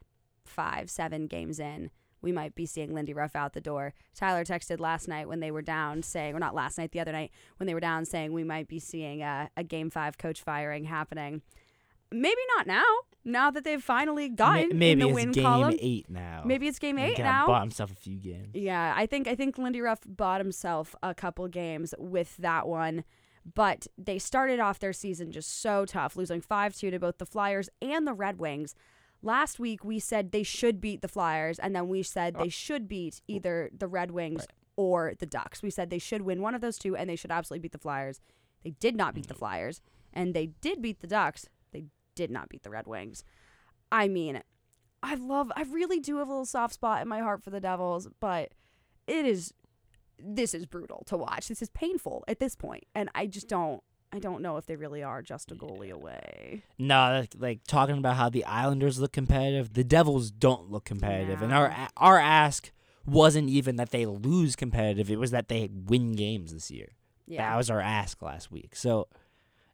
five, 0.45 0.91
seven 0.91 1.27
games 1.27 1.59
in, 1.61 1.91
we 2.21 2.33
might 2.33 2.55
be 2.55 2.67
seeing 2.67 2.95
Lindy 2.95 3.15
Ruff 3.15 3.37
out 3.37 3.53
the 3.53 3.61
door. 3.61 3.95
Tyler 4.15 4.45
texted 4.45 4.81
last 4.81 5.07
night 5.07 5.29
when 5.29 5.41
they 5.41 5.51
were 5.51 5.63
down 5.63 6.03
saying, 6.03 6.35
or 6.35 6.41
not 6.41 6.55
last 6.55 6.77
night, 6.77 6.91
the 6.91 7.01
other 7.01 7.13
night 7.13 7.31
when 7.59 7.67
they 7.67 7.75
were 7.75 7.81
down 7.81 8.05
saying 8.05 8.33
we 8.33 8.45
might 8.45 8.69
be 8.69 8.81
seeing 8.81 9.23
a, 9.23 9.51
a 9.57 9.63
game 9.63 9.89
five 9.89 10.19
coach 10.19 10.43
firing 10.43 10.85
happening. 10.85 11.43
Maybe 12.11 12.41
not 12.57 12.67
now, 12.67 12.85
now 13.25 13.51
that 13.51 13.65
they've 13.65 13.83
finally 13.83 14.29
gotten 14.29 14.79
maybe 14.79 14.93
in 14.93 14.99
the 15.01 15.09
it's 15.09 15.15
win 15.15 15.33
game 15.33 15.45
column. 15.45 15.77
eight 15.81 16.09
now. 16.09 16.43
Maybe 16.45 16.69
it's 16.69 16.79
game 16.79 16.99
eight 16.99 17.19
now. 17.19 17.47
Bought 17.47 17.63
himself 17.63 17.91
a 17.93 17.95
few 17.95 18.19
games. 18.19 18.55
Yeah, 18.55 18.95
I 18.97 19.07
think 19.07 19.29
I 19.29 19.35
think 19.35 19.59
Lindy 19.59 19.81
Ruff 19.81 20.01
bought 20.07 20.41
himself 20.41 20.95
a 21.03 21.15
couple 21.15 21.47
games 21.49 21.95
with 21.99 22.37
that 22.39 22.67
one, 22.67 23.05
but 23.55 23.87
they 23.97 24.19
started 24.19 24.61
off 24.61 24.79
their 24.79 24.93
season 24.93 25.33
just 25.33 25.61
so 25.61 25.85
tough, 25.85 26.17
losing 26.17 26.41
five 26.41 26.75
two 26.75 26.91
to 26.91 26.99
both 26.99 27.19
the 27.19 27.27
Flyers 27.27 27.69
and 27.83 28.07
the 28.07 28.15
Red 28.15 28.39
Wings. 28.39 28.75
Last 29.21 29.59
week 29.59 29.85
we 29.85 29.99
said 29.99 30.31
they 30.31 30.45
should 30.45 30.81
beat 30.81 31.03
the 31.03 31.09
Flyers, 31.09 31.59
and 31.59 31.75
then 31.75 31.89
we 31.89 32.03
said 32.03 32.37
they 32.37 32.49
should 32.49 32.89
beat 32.89 33.21
either 33.27 33.71
the 33.77 33.89
Red 33.89 34.13
Wings 34.13 34.47
or 34.77 35.15
the 35.19 35.27
Ducks. 35.27 35.61
We 35.61 35.71
said 35.71 35.91
they 35.91 35.99
should 35.99 36.23
win 36.23 36.41
one 36.41 36.55
of 36.55 36.61
those 36.61 36.79
two, 36.79 36.97
and 36.97 37.11
they 37.11 37.17
should 37.17 37.33
absolutely 37.33 37.63
beat 37.63 37.73
the 37.73 37.79
Flyers. 37.79 38.21
They 38.63 38.71
did 38.71 38.97
not 38.97 39.15
beat 39.15 39.27
the 39.27 39.35
mm-hmm. 39.35 39.41
Flyers, 39.41 39.83
and 40.13 40.35
they 40.35 40.47
did 40.61 40.81
beat 40.81 41.01
the 41.01 41.09
Ducks. 41.09 41.49
Did 42.19 42.33
not 42.33 42.49
beat 42.49 42.65
the 42.65 42.71
Red 42.71 42.89
Wings. 42.89 43.23
I 43.93 44.09
mean, 44.09 44.43
I 45.05 45.15
love, 45.15 45.53
I 45.55 45.63
really 45.63 46.01
do 46.01 46.17
have 46.19 46.27
a 46.27 46.31
little 46.33 46.45
soft 46.45 46.75
spot 46.75 47.01
in 47.01 47.07
my 47.07 47.21
heart 47.21 47.45
for 47.45 47.51
the 47.51 47.61
Devils, 47.61 48.09
but 48.19 48.51
it 49.07 49.25
is, 49.25 49.55
this 50.19 50.53
is 50.53 50.67
brutal 50.67 51.05
to 51.07 51.17
watch. 51.17 51.47
This 51.47 51.63
is 51.63 51.69
painful 51.69 52.25
at 52.27 52.41
this 52.41 52.57
point, 52.57 52.83
and 52.93 53.09
I 53.15 53.27
just 53.29 53.47
don't, 53.47 53.85
I 54.13 54.19
don't 54.19 54.43
know 54.43 54.57
if 54.57 54.67
they 54.67 54.75
really 54.75 55.01
are 55.01 55.23
just 55.23 55.53
a 55.53 55.55
goalie 55.55 55.93
away. 55.93 56.65
No, 56.77 57.21
like, 57.21 57.35
like 57.39 57.61
talking 57.69 57.99
about 57.99 58.17
how 58.17 58.29
the 58.29 58.45
Islanders 58.45 58.99
look 58.99 59.13
competitive, 59.13 59.75
the 59.75 59.85
Devils 59.85 60.33
don't 60.33 60.73
look 60.73 60.85
competitive, 60.85 61.41
and 61.41 61.53
our 61.55 61.89
our 61.97 62.19
ask 62.19 62.73
wasn't 63.07 63.49
even 63.49 63.77
that 63.77 63.91
they 63.91 64.07
lose 64.07 64.57
competitive; 64.57 65.09
it 65.09 65.21
was 65.21 65.31
that 65.31 65.47
they 65.49 65.69
win 65.73 66.13
games 66.17 66.53
this 66.53 66.69
year. 66.71 66.89
Yeah, 67.27 67.51
That 67.51 67.59
was 67.59 67.71
our 67.71 67.81
ask 67.81 68.21
last 68.23 68.51
week. 68.51 68.75
So, 68.75 69.07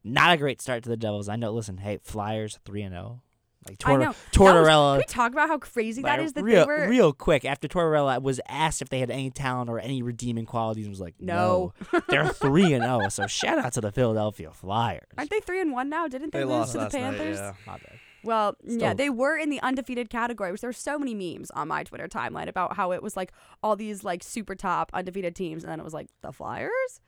not 0.05 0.33
a 0.33 0.37
great 0.37 0.61
start 0.61 0.83
to 0.83 0.89
the 0.89 0.95
Devils. 0.97 1.27
I 1.27 1.35
know. 1.35 1.51
Listen, 1.51 1.77
hey, 1.77 1.99
Flyers 2.03 2.59
three 2.63 2.81
and 2.83 2.93
zero. 2.93 3.21
Like 3.67 3.77
I 3.83 3.89
Tor- 3.89 3.97
know. 3.97 4.05
That 4.05 4.07
was- 4.09 4.17
Tortorella. 4.31 4.91
Can 4.93 4.97
we 4.99 5.03
talk 5.05 5.31
about 5.31 5.47
how 5.49 5.57
crazy 5.57 6.03
that 6.03 6.19
like, 6.19 6.25
is 6.25 6.33
that 6.33 6.43
real, 6.43 6.61
they 6.61 6.67
were? 6.67 6.87
real 6.87 7.13
quick 7.13 7.43
after 7.45 7.67
Tortorella 7.67 8.21
was 8.21 8.39
asked 8.47 8.83
if 8.83 8.89
they 8.89 8.99
had 8.99 9.09
any 9.09 9.31
talent 9.31 9.71
or 9.71 9.79
any 9.79 10.03
redeeming 10.03 10.45
qualities, 10.45 10.85
and 10.85 10.91
was 10.91 10.99
like, 11.01 11.15
No. 11.19 11.73
no. 11.91 11.99
They're 12.07 12.27
three 12.29 12.73
and 12.73 12.83
zero. 12.83 13.09
So 13.09 13.25
shout 13.25 13.57
out 13.57 13.73
to 13.73 13.81
the 13.81 13.91
Philadelphia 13.91 14.51
Flyers. 14.51 15.07
Aren't 15.17 15.31
they 15.31 15.39
three 15.39 15.59
and 15.61 15.71
one 15.71 15.89
now? 15.89 16.07
Didn't 16.07 16.31
they, 16.31 16.39
They 16.39 16.45
lose 16.45 16.51
lost 16.51 16.71
to 16.73 16.77
the 16.77 16.83
last 16.83 16.93
night, 16.93 17.01
Panthers? 17.17 17.37
yeah. 17.39 17.53
My 17.65 17.73
bad. 17.73 17.99
Well, 18.23 18.55
yeah, 18.63 18.95
they 18.95 19.11
were 19.11 19.37
in 19.37 19.49
the 19.51 19.61
undefeated 19.61 20.09
category. 20.09 20.51
Which 20.51 20.61
there 20.61 20.69
were 20.69 20.73
so 20.73 20.97
many 20.99 21.13
memes 21.13 21.49
on 21.51 21.67
my 21.67 21.83
Twitter 21.83 22.07
timeline 22.07 22.47
about 22.47 22.75
how 22.75 22.91
it 22.91 23.01
was 23.03 23.15
like 23.15 23.31
all 23.61 23.75
these 23.75 24.03
like 24.03 24.23
super 24.23 24.55
top 24.55 24.89
undefeated 24.93 25.35
teams, 25.35 25.63
and 25.63 25.71
then 25.71 25.79
it 25.79 25.83
was 25.83 25.93
like 25.93 26.07
the 26.21 26.31
Flyers. 26.31 27.01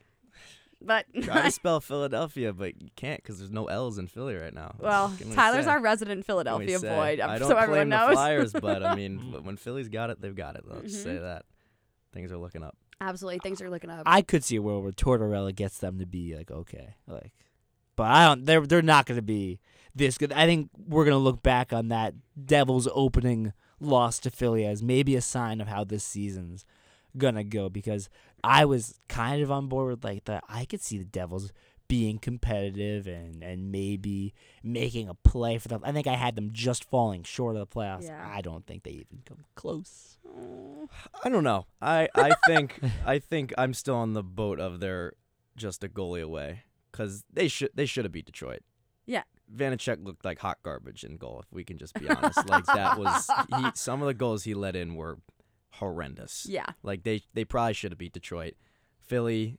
But 0.88 1.06
Try 1.22 1.44
to 1.44 1.52
spell 1.52 1.82
Philadelphia, 1.82 2.54
but 2.54 2.82
you 2.82 2.88
can't 2.96 3.22
because 3.22 3.40
there's 3.40 3.52
no 3.52 3.66
L's 3.66 3.98
in 3.98 4.08
Philly 4.08 4.36
right 4.36 4.54
now. 4.54 4.74
well, 4.80 5.14
we 5.20 5.36
Tyler's 5.36 5.66
say? 5.66 5.72
our 5.72 5.82
resident 5.82 6.26
What 6.26 6.46
can 6.46 6.60
we 6.60 6.68
Philadelphia 6.68 6.80
say? 6.80 6.88
boy, 6.88 7.04
I 7.04 7.16
don't 7.40 7.50
so 7.50 7.56
claim 7.56 7.64
everyone 7.64 7.90
the 7.90 7.98
knows. 7.98 8.14
Flyers, 8.14 8.54
but 8.54 8.86
I 8.86 8.96
mean, 8.96 9.20
when 9.44 9.58
Philly's 9.58 9.90
got 9.90 10.12
it, 10.12 10.22
they've 10.22 10.34
got 10.34 10.56
it. 10.56 10.64
Let's 10.66 10.84
just 10.84 11.06
mm-hmm. 11.06 11.18
say 11.18 11.22
that 11.22 11.44
things 12.14 12.32
are 12.32 12.38
looking 12.38 12.64
up. 12.64 12.78
Absolutely, 13.02 13.40
things 13.40 13.62
are 13.62 13.70
looking 13.70 13.90
up. 13.90 14.04
I 14.06 14.22
could 14.22 14.46
see 14.46 14.56
a 14.56 14.62
world 14.62 14.84
where 14.84 14.94
Tortorella 14.94 15.54
gets 15.54 15.78
them 15.80 16.00
to 16.00 16.06
be 16.06 16.38
like 16.38 16.50
okay, 16.50 16.96
like, 17.06 17.34
but 17.98 18.06
I 18.06 18.26
don't. 18.26 18.46
They're 18.46 18.66
they're 18.66 18.82
not 18.82 19.08
going 19.08 19.18
to 19.18 19.22
be 19.22 19.60
this 19.94 20.18
good. 20.18 20.32
I 20.32 20.46
think 20.46 20.70
we're 20.88 21.04
going 21.04 21.16
to 21.16 21.20
look 21.20 21.44
back 21.44 21.74
on 21.74 21.90
that 21.90 22.14
Devils 22.46 22.88
opening 22.94 23.52
loss 23.82 24.20
to 24.20 24.32
Philly 24.32 24.66
as 24.66 24.82
maybe 24.82 25.18
a 25.18 25.22
sign 25.22 25.60
of 25.60 25.68
how 25.68 25.84
this 25.84 26.06
season's 26.06 26.66
gonna 27.18 27.44
go 27.44 27.70
because 27.70 28.10
I 28.44 28.66
was 28.66 29.00
kind 29.08 29.42
of 29.42 29.52
on 29.52 29.68
board 29.68 29.90
with 29.90 30.04
like 30.04 30.26
the 30.26 30.42
I 30.48 30.66
could 30.66 30.82
see 30.82 30.98
the 30.98 31.06
Devils 31.06 31.52
being 31.88 32.20
competitive 32.20 33.08
and 33.08 33.44
and 33.44 33.72
maybe 33.72 34.34
making 34.64 35.08
a 35.08 35.14
play 35.14 35.58
for 35.58 35.68
them. 35.68 35.82
I 35.84 35.92
think 35.92 36.08
I 36.08 36.16
had 36.16 36.36
them 36.36 36.50
just 36.52 36.84
falling 36.84 37.24
short 37.24 37.56
of 37.56 37.62
the 37.62 37.68
playoffs. 37.68 38.04
Yeah. 38.04 38.30
I 38.32 38.42
don't 38.42 38.66
think 38.66 38.84
they 38.84 38.92
even 38.92 39.22
come 39.26 39.46
close. 39.56 40.18
I 41.24 41.30
don't 41.30 41.44
know. 41.44 41.66
I 41.82 42.10
I 42.16 42.32
think 42.46 42.80
I 43.06 43.20
think 43.20 43.54
I'm 43.58 43.74
still 43.74 43.96
on 43.96 44.14
the 44.14 44.24
boat 44.24 44.60
of 44.60 44.80
they're 44.80 45.14
just 45.56 45.84
a 45.84 45.90
goalie 45.90 46.22
away 46.22 46.64
because 46.92 47.24
they 47.32 47.48
should 47.48 47.72
they 47.74 47.86
should 47.86 48.06
have 48.06 48.12
beat 48.12 48.26
Detroit. 48.26 48.62
Yeah. 49.06 49.24
Vanecek 49.54 50.04
looked 50.06 50.26
like 50.26 50.40
hot 50.40 50.58
garbage 50.62 51.06
in 51.06 51.16
goal. 51.18 51.42
If 51.44 51.54
we 51.54 51.64
can 51.64 51.78
just 51.78 51.94
be 51.94 52.10
honest, 52.10 52.48
like 52.50 52.66
that 52.66 52.98
was 52.98 53.30
he, 53.56 53.72
some 53.76 54.02
of 54.02 54.08
the 54.08 54.14
goals 54.14 54.44
he 54.44 54.54
let 54.54 54.76
in 54.76 54.96
were 54.96 55.20
horrendous. 55.72 56.46
Yeah, 56.50 56.66
Like 56.84 57.04
they 57.04 57.22
they 57.34 57.46
probably 57.46 57.74
should 57.74 57.92
have 57.92 58.00
beat 58.00 58.14
Detroit. 58.14 58.56
Philly. 59.00 59.58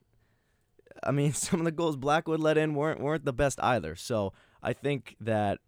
I 1.02 1.10
mean, 1.12 1.32
some 1.34 1.60
of 1.60 1.64
the 1.64 1.72
goals 1.72 1.96
Blackwood 1.96 2.40
let 2.40 2.58
in 2.58 2.74
weren't 2.74 3.00
weren't 3.00 3.24
the 3.24 3.32
best 3.32 3.58
either. 3.62 3.94
So 3.96 4.32
I 4.62 4.72
think 4.72 5.16
that 5.20 5.58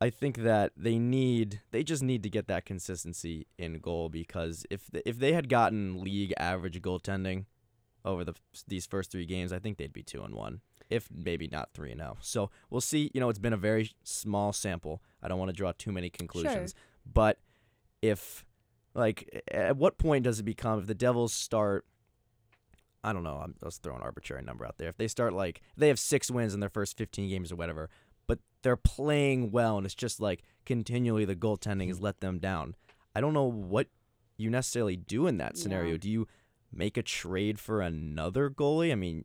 I 0.00 0.10
think 0.10 0.38
that 0.38 0.72
they 0.76 0.98
need 0.98 1.62
they 1.70 1.82
just 1.82 2.02
need 2.02 2.22
to 2.24 2.30
get 2.30 2.48
that 2.48 2.64
consistency 2.66 3.46
in 3.58 3.78
goal 3.78 4.08
because 4.08 4.66
if 4.70 4.90
th- 4.90 5.02
if 5.06 5.18
they 5.18 5.32
had 5.32 5.48
gotten 5.48 6.02
league 6.02 6.34
average 6.38 6.80
goaltending 6.82 7.46
over 8.04 8.24
the 8.24 8.34
these 8.68 8.86
first 8.86 9.10
three 9.10 9.26
games, 9.26 9.52
I 9.52 9.58
think 9.58 9.78
they'd 9.78 9.92
be 9.92 10.02
two 10.02 10.22
and 10.22 10.34
one, 10.34 10.60
if 10.90 11.08
maybe 11.12 11.48
not 11.48 11.70
three 11.74 11.90
and 11.92 12.00
zero. 12.00 12.16
So 12.20 12.50
we'll 12.70 12.80
see. 12.80 13.10
You 13.14 13.20
know, 13.20 13.28
it's 13.30 13.38
been 13.38 13.52
a 13.52 13.58
very 13.58 13.92
small 14.02 14.52
sample. 14.52 15.02
I 15.22 15.28
don't 15.28 15.38
want 15.38 15.48
to 15.48 15.56
draw 15.56 15.72
too 15.76 15.92
many 15.92 16.10
conclusions, 16.10 16.74
but 17.10 17.38
if 18.02 18.44
like 18.96 19.44
at 19.48 19.76
what 19.76 19.98
point 19.98 20.24
does 20.24 20.40
it 20.40 20.44
become 20.44 20.78
if 20.80 20.86
the 20.86 20.94
Devils 20.94 21.32
start? 21.32 21.84
I 23.04 23.12
don't 23.12 23.22
know. 23.22 23.40
I'm 23.42 23.54
just 23.62 23.82
throwing 23.82 24.00
an 24.00 24.04
arbitrary 24.04 24.42
number 24.42 24.66
out 24.66 24.78
there. 24.78 24.88
If 24.88 24.96
they 24.96 25.06
start 25.08 25.32
like 25.32 25.60
they 25.76 25.88
have 25.88 25.98
six 25.98 26.30
wins 26.30 26.54
in 26.54 26.60
their 26.60 26.70
first 26.70 26.96
15 26.96 27.28
games 27.28 27.52
or 27.52 27.56
whatever, 27.56 27.88
but 28.26 28.40
they're 28.62 28.76
playing 28.76 29.52
well 29.52 29.76
and 29.76 29.86
it's 29.86 29.94
just 29.94 30.20
like 30.20 30.42
continually 30.64 31.24
the 31.24 31.36
goaltending 31.36 31.88
has 31.88 32.00
let 32.00 32.20
them 32.20 32.38
down. 32.38 32.74
I 33.14 33.20
don't 33.20 33.34
know 33.34 33.44
what 33.44 33.88
you 34.36 34.50
necessarily 34.50 34.96
do 34.96 35.26
in 35.26 35.38
that 35.38 35.56
scenario. 35.56 35.92
Yeah. 35.92 35.98
Do 35.98 36.10
you 36.10 36.28
make 36.72 36.96
a 36.96 37.02
trade 37.02 37.58
for 37.58 37.80
another 37.80 38.50
goalie? 38.50 38.92
I 38.92 38.96
mean, 38.96 39.24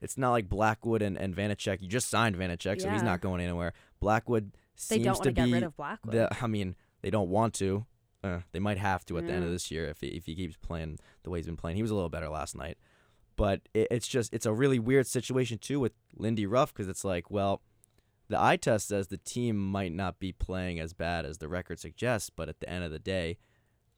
it's 0.00 0.16
not 0.16 0.30
like 0.30 0.48
Blackwood 0.48 1.02
and, 1.02 1.16
and 1.18 1.34
Vanecek. 1.34 1.82
You 1.82 1.88
just 1.88 2.08
signed 2.08 2.36
Vanecek, 2.36 2.80
so 2.80 2.88
he's 2.90 3.02
not 3.02 3.20
going 3.20 3.40
anywhere. 3.40 3.72
Blackwood 4.00 4.52
seems 4.74 4.88
they 5.00 5.04
don't 5.04 5.14
want 5.14 5.24
to 5.24 5.30
to 5.30 5.34
get 5.34 5.44
be 5.46 5.52
rid 5.52 5.62
of 5.62 5.76
Blackwood. 5.76 6.14
the, 6.14 6.28
I 6.40 6.46
mean, 6.46 6.76
they 7.02 7.10
don't 7.10 7.28
want 7.28 7.54
to. 7.54 7.86
Uh, 8.26 8.40
they 8.52 8.58
might 8.58 8.78
have 8.78 9.04
to 9.06 9.18
at 9.18 9.26
the 9.26 9.32
end 9.32 9.44
of 9.44 9.50
this 9.50 9.70
year 9.70 9.86
if 9.86 10.00
he, 10.00 10.08
if 10.08 10.26
he 10.26 10.34
keeps 10.34 10.56
playing 10.56 10.98
the 11.22 11.30
way 11.30 11.38
he's 11.38 11.46
been 11.46 11.56
playing. 11.56 11.76
He 11.76 11.82
was 11.82 11.90
a 11.90 11.94
little 11.94 12.10
better 12.10 12.28
last 12.28 12.56
night, 12.56 12.78
but 13.36 13.60
it, 13.74 13.88
it's 13.90 14.08
just 14.08 14.34
it's 14.34 14.46
a 14.46 14.52
really 14.52 14.78
weird 14.78 15.06
situation 15.06 15.58
too 15.58 15.78
with 15.78 15.92
Lindy 16.16 16.46
Ruff 16.46 16.72
because 16.72 16.88
it's 16.88 17.04
like, 17.04 17.30
well, 17.30 17.62
the 18.28 18.40
eye 18.40 18.56
test 18.56 18.88
says 18.88 19.06
the 19.06 19.18
team 19.18 19.56
might 19.56 19.92
not 19.92 20.18
be 20.18 20.32
playing 20.32 20.80
as 20.80 20.92
bad 20.92 21.24
as 21.24 21.38
the 21.38 21.48
record 21.48 21.78
suggests, 21.78 22.30
but 22.30 22.48
at 22.48 22.60
the 22.60 22.68
end 22.68 22.84
of 22.84 22.90
the 22.90 22.98
day, 22.98 23.38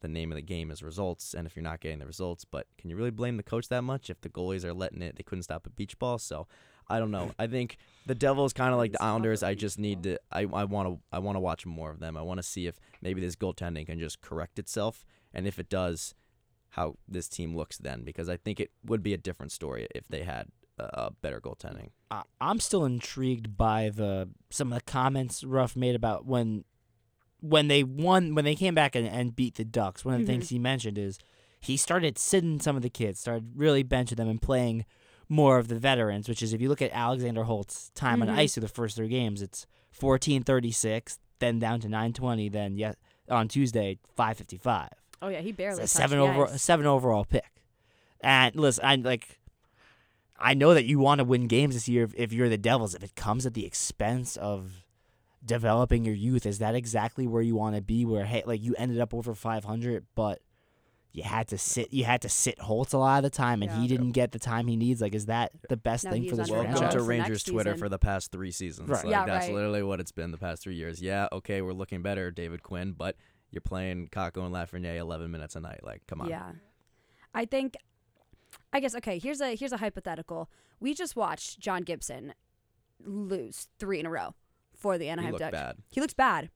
the 0.00 0.08
name 0.08 0.30
of 0.30 0.36
the 0.36 0.42
game 0.42 0.70
is 0.70 0.82
results. 0.82 1.34
And 1.34 1.46
if 1.46 1.56
you're 1.56 1.62
not 1.62 1.80
getting 1.80 1.98
the 1.98 2.06
results, 2.06 2.44
but 2.44 2.66
can 2.76 2.90
you 2.90 2.96
really 2.96 3.10
blame 3.10 3.36
the 3.36 3.42
coach 3.42 3.68
that 3.68 3.82
much 3.82 4.10
if 4.10 4.20
the 4.20 4.28
goalies 4.28 4.64
are 4.64 4.74
letting 4.74 5.02
it? 5.02 5.16
They 5.16 5.22
couldn't 5.22 5.44
stop 5.44 5.66
a 5.66 5.70
beach 5.70 5.98
ball, 5.98 6.18
so 6.18 6.46
I 6.90 6.98
don't 6.98 7.10
know. 7.10 7.32
I 7.38 7.46
think 7.46 7.76
the 8.06 8.14
Devils 8.14 8.52
kind 8.52 8.72
of 8.72 8.78
like 8.78 8.92
the 8.92 8.98
Couldn't 8.98 9.06
stop 9.06 9.06
a 9.06 9.10
Islanders. 9.10 9.42
I 9.42 9.54
just 9.54 9.78
need 9.78 10.02
to. 10.04 10.18
I 10.32 10.40
I 10.52 10.64
want 10.64 10.88
to. 10.88 11.00
I 11.12 11.18
want 11.18 11.36
to 11.36 11.40
watch 11.40 11.66
more 11.66 11.90
of 11.90 12.00
them. 12.00 12.16
I 12.16 12.22
want 12.22 12.38
to 12.38 12.42
see 12.42 12.66
if 12.66 12.78
maybe 13.02 13.20
this 13.20 13.36
goaltending 13.36 13.86
can 13.86 13.98
just 13.98 14.20
correct 14.20 14.58
itself, 14.58 15.04
and 15.34 15.46
if 15.46 15.58
it 15.58 15.68
does, 15.68 16.14
how 16.70 16.96
this 17.08 17.28
team 17.28 17.56
looks 17.56 17.76
then 17.78 18.02
because 18.04 18.28
I 18.28 18.36
think 18.36 18.60
it 18.60 18.70
would 18.84 19.02
be 19.02 19.12
a 19.14 19.18
different 19.18 19.52
story 19.52 19.86
if 19.94 20.06
they 20.08 20.22
had 20.22 20.48
uh, 20.78 21.10
better 21.22 21.40
goaltending. 21.40 21.90
I, 22.10 22.22
I'm 22.40 22.60
still 22.60 22.84
intrigued 22.84 23.56
by 23.56 23.90
the 23.90 24.28
some 24.50 24.72
of 24.72 24.78
the 24.78 24.84
comments 24.90 25.44
Ruff 25.44 25.76
made 25.76 25.94
about 25.94 26.24
when 26.24 26.64
when 27.40 27.68
they 27.68 27.84
won 27.84 28.34
when 28.34 28.44
they 28.44 28.54
came 28.54 28.74
back 28.74 28.94
and, 28.96 29.06
and 29.06 29.36
beat 29.36 29.56
the 29.56 29.64
Ducks. 29.64 30.04
One 30.04 30.14
of 30.14 30.20
the 30.20 30.24
Mhm. 30.24 30.28
things 30.28 30.48
he 30.48 30.58
mentioned 30.58 30.98
is 30.98 31.18
he 31.60 31.76
started 31.76 32.16
sitting 32.18 32.60
some 32.60 32.76
of 32.76 32.82
the 32.82 32.90
kids, 32.90 33.20
started 33.20 33.52
really 33.56 33.84
benching 33.84 34.16
them 34.16 34.28
and 34.28 34.40
playing 34.40 34.84
more 35.28 35.58
of 35.58 35.68
the 35.68 35.78
veterans. 35.78 36.28
Which 36.28 36.42
is 36.42 36.52
if 36.52 36.60
you 36.60 36.68
look 36.68 36.82
at 36.82 36.90
Alexander 36.92 37.44
Holtz's 37.44 37.90
time 37.94 38.20
Mhm. 38.20 38.22
on 38.22 38.30
ice 38.30 38.54
through 38.54 38.62
the 38.62 38.68
first 38.68 38.96
three 38.96 39.08
games, 39.08 39.42
it's 39.42 39.66
14:36, 39.90 41.18
then 41.38 41.58
down 41.58 41.80
to 41.80 41.88
9:20, 41.88 42.48
then 42.48 42.76
yet 42.76 42.96
on 43.28 43.48
Tuesday 43.48 43.98
5:55. 44.16 44.90
Oh 45.20 45.28
yeah, 45.28 45.40
he 45.40 45.52
barely 45.52 45.82
It's 45.82 45.92
a 45.94 45.96
seven 45.96 46.18
over 46.18 46.46
ice. 46.46 46.62
seven 46.62 46.86
overall 46.86 47.24
pick. 47.24 47.62
And 48.20 48.54
listen, 48.56 48.84
I 48.84 48.96
like. 48.96 49.38
I 50.40 50.54
know 50.54 50.72
that 50.72 50.84
you 50.84 51.00
want 51.00 51.18
to 51.18 51.24
win 51.24 51.48
games 51.48 51.74
this 51.74 51.88
year 51.88 52.04
if, 52.04 52.14
if 52.14 52.32
you're 52.32 52.48
the 52.48 52.56
Devils. 52.56 52.94
If 52.94 53.02
it 53.02 53.16
comes 53.16 53.44
at 53.44 53.54
the 53.54 53.66
expense 53.66 54.36
of 54.36 54.84
developing 55.44 56.04
your 56.04 56.14
youth, 56.14 56.46
is 56.46 56.58
that 56.60 56.76
exactly 56.76 57.26
where 57.26 57.42
you 57.42 57.56
want 57.56 57.74
to 57.74 57.82
be? 57.82 58.04
Where 58.04 58.24
hey, 58.24 58.42
like 58.46 58.62
you 58.62 58.74
ended 58.78 59.00
up 59.00 59.12
over 59.12 59.34
500, 59.34 60.06
but 60.14 60.40
you 61.12 61.22
had 61.22 61.48
to 61.48 61.58
sit. 61.58 61.92
You 61.92 62.04
had 62.04 62.20
to 62.22 62.28
sit 62.28 62.60
Holtz 62.60 62.92
a 62.92 62.98
lot 62.98 63.18
of 63.18 63.22
the 63.24 63.36
time, 63.36 63.62
and 63.62 63.70
Yeah. 63.70 63.80
he 63.80 63.88
didn't 63.88 64.12
get 64.12 64.32
the 64.32 64.38
time 64.38 64.66
he 64.68 64.76
needs. 64.76 65.00
Like, 65.00 65.14
is 65.14 65.26
that 65.26 65.52
the 65.68 65.76
best 65.76 66.04
No, 66.04 66.10
thing 66.10 66.24
for 66.24 66.36
was 66.36 66.38
this 66.38 66.50
under 66.50 66.54
Welcome 66.54 66.72
franchise? 66.76 66.92
to 66.92 66.98
for 66.98 66.98
next 66.98 67.08
Rangers 67.08 67.42
Twitter 67.44 67.70
season. 67.72 67.78
for 67.84 67.88
the 67.88 67.98
past 67.98 68.30
three 68.32 68.50
seasons. 68.50 68.88
Right. 68.88 69.04
Like, 69.04 69.10
Yeah, 69.10 69.24
that's 69.24 69.46
right. 69.46 69.54
literally 69.54 69.82
what 69.82 70.00
it's 70.00 70.12
been 70.12 70.30
the 70.30 70.38
past 70.38 70.62
three 70.62 70.74
years. 70.76 71.00
Yeah, 71.02 71.28
okay, 71.32 71.62
we're 71.62 71.72
looking 71.72 72.02
better, 72.02 72.30
David 72.30 72.62
Quinn, 72.62 72.92
but 72.92 73.16
you're 73.50 73.62
playing 73.62 74.08
Kakko 74.08 74.44
and 74.44 74.54
Lafreniere 74.54 74.96
11 74.98 75.30
minutes 75.30 75.56
a 75.56 75.60
night. 75.60 75.80
Like, 75.82 76.02
come 76.06 76.20
on. 76.20 76.28
Yeah. 76.28 76.52
I 77.34 77.44
think 77.46 77.76
I 78.72 78.80
guess 78.80 78.94
okay, 78.96 79.18
here's 79.18 79.40
a 79.40 79.54
here's 79.56 79.72
a 79.72 79.78
hypothetical. 79.78 80.50
We 80.80 80.94
just 80.94 81.16
watched 81.16 81.58
John 81.58 81.82
Gibson 81.82 82.34
lose 83.04 83.68
3 83.78 84.00
in 84.00 84.06
a 84.06 84.10
row 84.10 84.34
for 84.76 84.98
the 84.98 85.04
He 85.04 85.10
Anaheim 85.10 85.32
looked 85.32 85.40
Ducks. 85.40 85.52
bad. 85.52 85.76
He 85.90 86.00
looks 86.00 86.14
bad. 86.14 86.50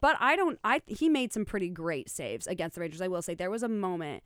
But 0.00 0.16
I 0.20 0.36
don't 0.36 0.58
I 0.64 0.82
he 0.86 1.08
made 1.08 1.32
some 1.32 1.44
pretty 1.44 1.68
great 1.68 2.08
saves 2.08 2.46
against 2.46 2.74
the 2.74 2.80
Rangers. 2.80 3.00
I 3.00 3.08
will 3.08 3.22
say 3.22 3.34
there 3.34 3.50
was 3.50 3.62
a 3.62 3.68
moment 3.68 4.22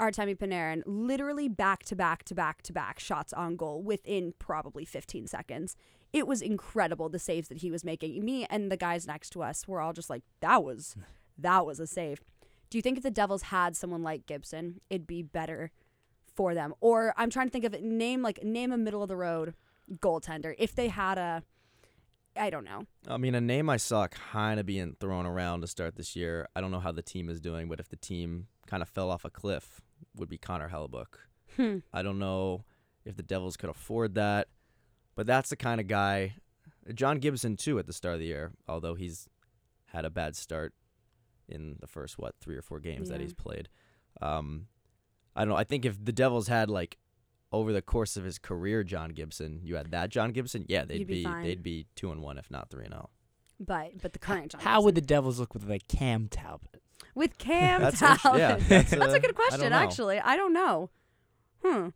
Artemi 0.00 0.36
Panarin 0.36 0.82
literally 0.86 1.48
back 1.48 1.82
to 1.84 1.96
back 1.96 2.22
to 2.24 2.34
back 2.34 2.62
to 2.62 2.72
back 2.72 2.98
shots 3.00 3.32
on 3.32 3.56
goal 3.56 3.82
within 3.82 4.32
probably 4.38 4.84
15 4.84 5.26
seconds. 5.26 5.76
It 6.12 6.26
was 6.26 6.40
incredible 6.40 7.08
the 7.08 7.18
saves 7.18 7.48
that 7.48 7.58
he 7.58 7.70
was 7.70 7.84
making. 7.84 8.24
Me 8.24 8.46
and 8.48 8.70
the 8.70 8.76
guys 8.76 9.06
next 9.06 9.30
to 9.30 9.42
us 9.42 9.66
were 9.66 9.80
all 9.80 9.92
just 9.92 10.08
like 10.08 10.22
that 10.40 10.62
was 10.62 10.96
that 11.36 11.66
was 11.66 11.80
a 11.80 11.86
save. 11.86 12.20
Do 12.70 12.78
you 12.78 12.82
think 12.82 12.96
if 12.96 13.02
the 13.02 13.10
Devils 13.10 13.42
had 13.42 13.76
someone 13.76 14.02
like 14.02 14.26
Gibson, 14.26 14.80
it'd 14.90 15.06
be 15.06 15.22
better 15.22 15.70
for 16.34 16.54
them? 16.54 16.74
Or 16.80 17.14
I'm 17.16 17.30
trying 17.30 17.48
to 17.48 17.52
think 17.52 17.64
of 17.64 17.74
it 17.74 17.82
name 17.82 18.22
like 18.22 18.42
name 18.44 18.72
a 18.72 18.78
middle 18.78 19.02
of 19.02 19.08
the 19.08 19.16
road 19.16 19.54
goaltender 20.00 20.54
if 20.58 20.74
they 20.74 20.88
had 20.88 21.18
a 21.18 21.42
I 22.38 22.50
don't 22.50 22.64
know. 22.64 22.84
I 23.06 23.16
mean, 23.16 23.34
a 23.34 23.40
name 23.40 23.68
I 23.68 23.76
saw 23.76 24.06
kind 24.08 24.60
of 24.60 24.66
being 24.66 24.96
thrown 25.00 25.26
around 25.26 25.62
to 25.62 25.66
start 25.66 25.96
this 25.96 26.14
year. 26.14 26.48
I 26.54 26.60
don't 26.60 26.70
know 26.70 26.80
how 26.80 26.92
the 26.92 27.02
team 27.02 27.28
is 27.28 27.40
doing, 27.40 27.68
but 27.68 27.80
if 27.80 27.88
the 27.88 27.96
team 27.96 28.46
kind 28.66 28.82
of 28.82 28.88
fell 28.88 29.10
off 29.10 29.24
a 29.24 29.30
cliff, 29.30 29.80
would 30.16 30.28
be 30.28 30.38
Connor 30.38 30.68
Hellebuyck. 30.68 31.06
Hmm. 31.56 31.78
I 31.92 32.02
don't 32.02 32.18
know 32.18 32.64
if 33.04 33.16
the 33.16 33.22
Devils 33.22 33.56
could 33.56 33.70
afford 33.70 34.14
that, 34.14 34.48
but 35.14 35.26
that's 35.26 35.50
the 35.50 35.56
kind 35.56 35.80
of 35.80 35.86
guy. 35.86 36.34
John 36.94 37.18
Gibson 37.18 37.56
too 37.56 37.78
at 37.78 37.86
the 37.86 37.92
start 37.92 38.14
of 38.14 38.20
the 38.20 38.26
year, 38.26 38.52
although 38.68 38.94
he's 38.94 39.28
had 39.86 40.04
a 40.04 40.10
bad 40.10 40.36
start 40.36 40.74
in 41.48 41.76
the 41.80 41.86
first 41.86 42.18
what 42.18 42.34
three 42.40 42.56
or 42.56 42.62
four 42.62 42.78
games 42.80 43.08
that 43.08 43.20
he's 43.20 43.34
played. 43.34 43.68
Um, 44.20 44.66
I 45.34 45.40
don't 45.40 45.50
know. 45.50 45.56
I 45.56 45.64
think 45.64 45.84
if 45.84 46.02
the 46.04 46.12
Devils 46.12 46.48
had 46.48 46.70
like 46.70 46.98
over 47.52 47.72
the 47.72 47.82
course 47.82 48.16
of 48.16 48.24
his 48.24 48.38
career, 48.38 48.84
John 48.84 49.10
Gibson, 49.10 49.60
you 49.62 49.76
had 49.76 49.90
that 49.90 50.10
John 50.10 50.32
Gibson, 50.32 50.64
yeah, 50.68 50.84
they'd 50.84 51.00
You'd 51.00 51.08
be 51.08 51.24
be, 51.24 51.42
they'd 51.42 51.62
be 51.62 51.86
two 51.94 52.10
and 52.12 52.22
one 52.22 52.38
if 52.38 52.50
not 52.50 52.70
three 52.70 52.84
and 52.84 52.94
oh. 52.94 52.96
zero. 52.96 53.10
But 53.60 54.02
but 54.02 54.12
the 54.12 54.18
current 54.18 54.52
John 54.52 54.60
How 54.60 54.80
would 54.82 54.94
the 54.94 55.00
Devils 55.00 55.40
look 55.40 55.54
with 55.54 55.64
like 55.64 55.88
Cam 55.88 56.28
Talbot? 56.28 56.82
with 57.14 57.38
Cam 57.38 57.82
That's 57.82 57.98
Talbot? 57.98 58.24
int- 58.24 58.38
yeah, 58.38 58.56
that's, 58.68 58.90
that's, 58.90 59.14
a 59.14 59.20
good 59.20 59.34
question. 59.34 59.60
don't. 59.60 59.72
Actually, 59.72 60.20
I 60.20 60.36
don't 60.36 60.52
know. 60.52 60.90
Hmm. 61.64 61.88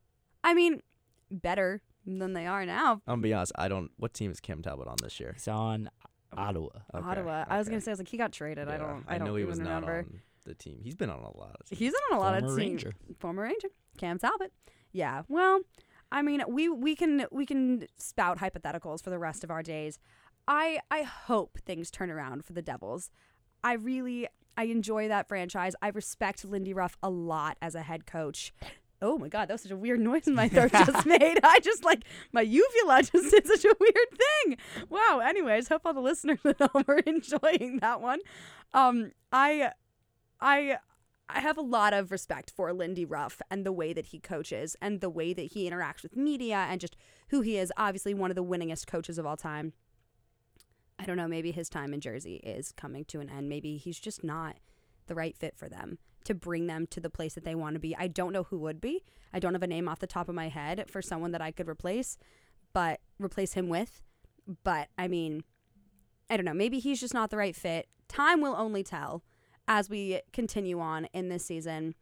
I 0.45 0.55
mean, 0.55 0.83
better 1.31 1.83
than 2.05 2.33
they 2.33 2.47
are 2.47 2.67
now. 2.67 2.95
I'm 3.07 3.15
gonna 3.15 3.23
be 3.23 3.33
honest. 3.33 3.53
I 3.55 3.69
don't. 3.69 3.91
What 3.97 4.13
team 4.13 4.31
is 4.31 4.41
Cam 4.41 4.63
Talbot 4.63 4.89
on 4.89 4.97
this 5.03 5.21
year? 5.21 5.33
He's 5.35 5.49
on 5.49 5.89
Ottawa. 6.37 6.69
Okay, 6.95 7.07
Ottawa. 7.09 7.45
I 7.49 7.59
was 7.59 7.69
gonna 7.69 7.81
say 7.81 7.91
I 7.91 7.95
was 7.95 8.01
like 8.01 8.09
he 8.09 8.17
got 8.17 8.33
traded. 8.33 8.69
I 8.69 8.77
don't. 8.77 9.05
I, 9.07 9.19
don't 9.19 9.29
know 9.29 9.37
he 9.37 9.43
even 9.43 9.51
was 9.51 9.59
remember. 9.61 10.03
not 10.03 10.13
on 10.13 10.21
the 10.45 10.55
team. 10.55 10.81
He's 10.83 10.97
been 10.97 11.11
on 11.11 11.21
a 11.21 11.37
lot 11.37 11.57
of 11.61 11.69
teams. 11.69 11.79
He's 11.79 11.95
on 12.11 12.19
a 12.19 12.21
lot 12.21 12.41
Former 12.41 12.53
of 12.53 12.59
teams. 12.59 12.85
Ranger. 12.85 12.93
Former 13.19 13.43
Ranger, 13.43 13.69
Cam 13.99 14.19
Talbot. 14.19 14.53
Yeah. 14.93 15.23
Well, 15.29 15.61
I 16.11 16.23
mean, 16.23 16.43
we 16.49 16.69
we 16.69 16.95
can 16.95 17.27
we 17.31 17.47
can 17.47 17.87
spout 17.97 18.39
hypotheticals 18.39 19.03
for 19.03 19.11
the 19.11 19.19
rest 19.19 19.43
of 19.43 19.51
our 19.51 19.63
days. 19.63 19.99
I 20.47 20.81
I 20.91 21.03
hope 21.03 21.59
things 21.65 21.91
turn 21.91 22.11
around 22.11 22.45
for 22.45 22.53
the 22.53 22.63
Devils. 22.63 23.11
I 23.65 23.75
really 23.75 24.29
I 24.57 24.65
enjoy 24.65 25.09
that 25.09 25.29
franchise. 25.29 25.75
I 25.81 25.89
respect 25.89 26.45
Lindy 26.45 26.75
Ruff 26.75 26.97
a 27.03 27.11
lot 27.11 27.57
as 27.63 27.75
a 27.75 27.83
head 27.83 28.07
coach. 28.07 28.53
Oh 29.01 29.19
my 29.19 29.29
god, 29.29 29.49
that 29.49 29.55
was 29.55 29.63
such 29.63 29.73
a 29.73 29.77
weird 29.77 30.01
noise 30.01 30.27
my 30.27 30.49
throat 30.49 30.71
just 30.87 31.07
made. 31.07 31.39
I 31.43 31.59
just 31.61 31.85
like 31.85 32.05
my 32.33 32.43
uvula 32.43 33.03
just 33.03 33.31
did 33.31 33.47
such 33.47 33.65
a 33.65 33.75
weird 33.81 34.19
thing. 34.45 34.59
Wow. 34.91 35.21
Anyways, 35.25 35.69
hope 35.69 35.83
all 35.85 35.95
the 35.95 36.01
listeners 36.01 36.39
at 36.45 36.61
home 36.61 36.85
are 36.87 36.99
enjoying 37.07 37.79
that 37.81 38.01
one. 38.01 38.21
Um, 38.75 39.13
I 39.33 39.73
I 40.41 40.79
I 41.35 41.41
have 41.41 41.57
a 41.57 41.63
lot 41.63 41.93
of 41.93 42.11
respect 42.11 42.51
for 42.51 42.73
Lindy 42.73 43.05
Ruff 43.05 43.41
and 43.51 43.65
the 43.65 43.73
way 43.73 43.93
that 43.93 44.07
he 44.07 44.19
coaches 44.19 44.77
and 44.81 45.01
the 45.01 45.11
way 45.11 45.33
that 45.33 45.53
he 45.53 45.69
interacts 45.69 46.03
with 46.03 46.17
media 46.17 46.67
and 46.69 46.81
just 46.81 46.97
who 47.29 47.41
he 47.41 47.57
is. 47.57 47.73
Obviously, 47.77 48.15
one 48.15 48.31
of 48.31 48.35
the 48.35 48.45
winningest 48.45 48.87
coaches 48.87 49.19
of 49.19 49.27
all 49.27 49.37
time. 49.37 49.73
I 50.99 51.05
don't 51.05 51.17
know, 51.17 51.27
maybe 51.27 51.51
his 51.51 51.69
time 51.69 51.93
in 51.95 52.01
Jersey 52.01 52.37
is 52.37 52.71
coming 52.73 53.05
to 53.07 53.21
an 53.21 53.31
end. 53.31 53.49
Maybe 53.49 53.77
he's 53.77 53.99
just 53.99 54.23
not 54.23 54.57
the 55.07 55.15
right 55.15 55.37
fit 55.37 55.57
for 55.57 55.69
them 55.69 55.99
to 56.25 56.35
bring 56.35 56.67
them 56.67 56.87
to 56.89 57.01
the 57.01 57.11
place 57.11 57.35
that 57.35 57.45
they 57.45 57.55
want 57.55 57.75
to 57.75 57.81
be. 57.81 57.97
I 57.97 58.07
don't 58.07 58.33
know 58.33 58.45
who 58.45 58.59
would 58.61 58.81
be. 58.81 59.03
I 59.33 59.41
don't 59.41 59.55
have 59.55 59.63
a 59.63 59.67
name 59.67 59.89
off 59.89 59.99
the 59.99 60.07
top 60.07 60.29
of 60.29 60.35
my 60.35 60.49
head 60.49 60.85
for 60.89 61.03
someone 61.03 61.33
that 61.33 61.41
I 61.41 61.51
could 61.51 61.69
replace, 61.69 62.19
but 62.73 63.01
replace 63.19 63.55
him 63.55 63.69
with. 63.69 64.01
But 64.63 64.89
I 64.97 65.09
mean, 65.09 65.43
I 66.31 66.37
don't 66.37 66.47
know. 66.47 66.55
Maybe 66.55 66.79
he's 66.79 67.01
just 67.01 67.15
not 67.15 67.31
the 67.31 67.37
right 67.37 67.57
fit. 67.57 67.89
Time 68.07 68.41
will 68.41 68.55
only 68.55 68.85
tell 68.85 69.25
as 69.69 69.89
we 69.89 70.21
continue 70.33 70.81
on 70.81 71.07
in 71.13 71.29
this 71.29 71.45
season. 71.45 71.95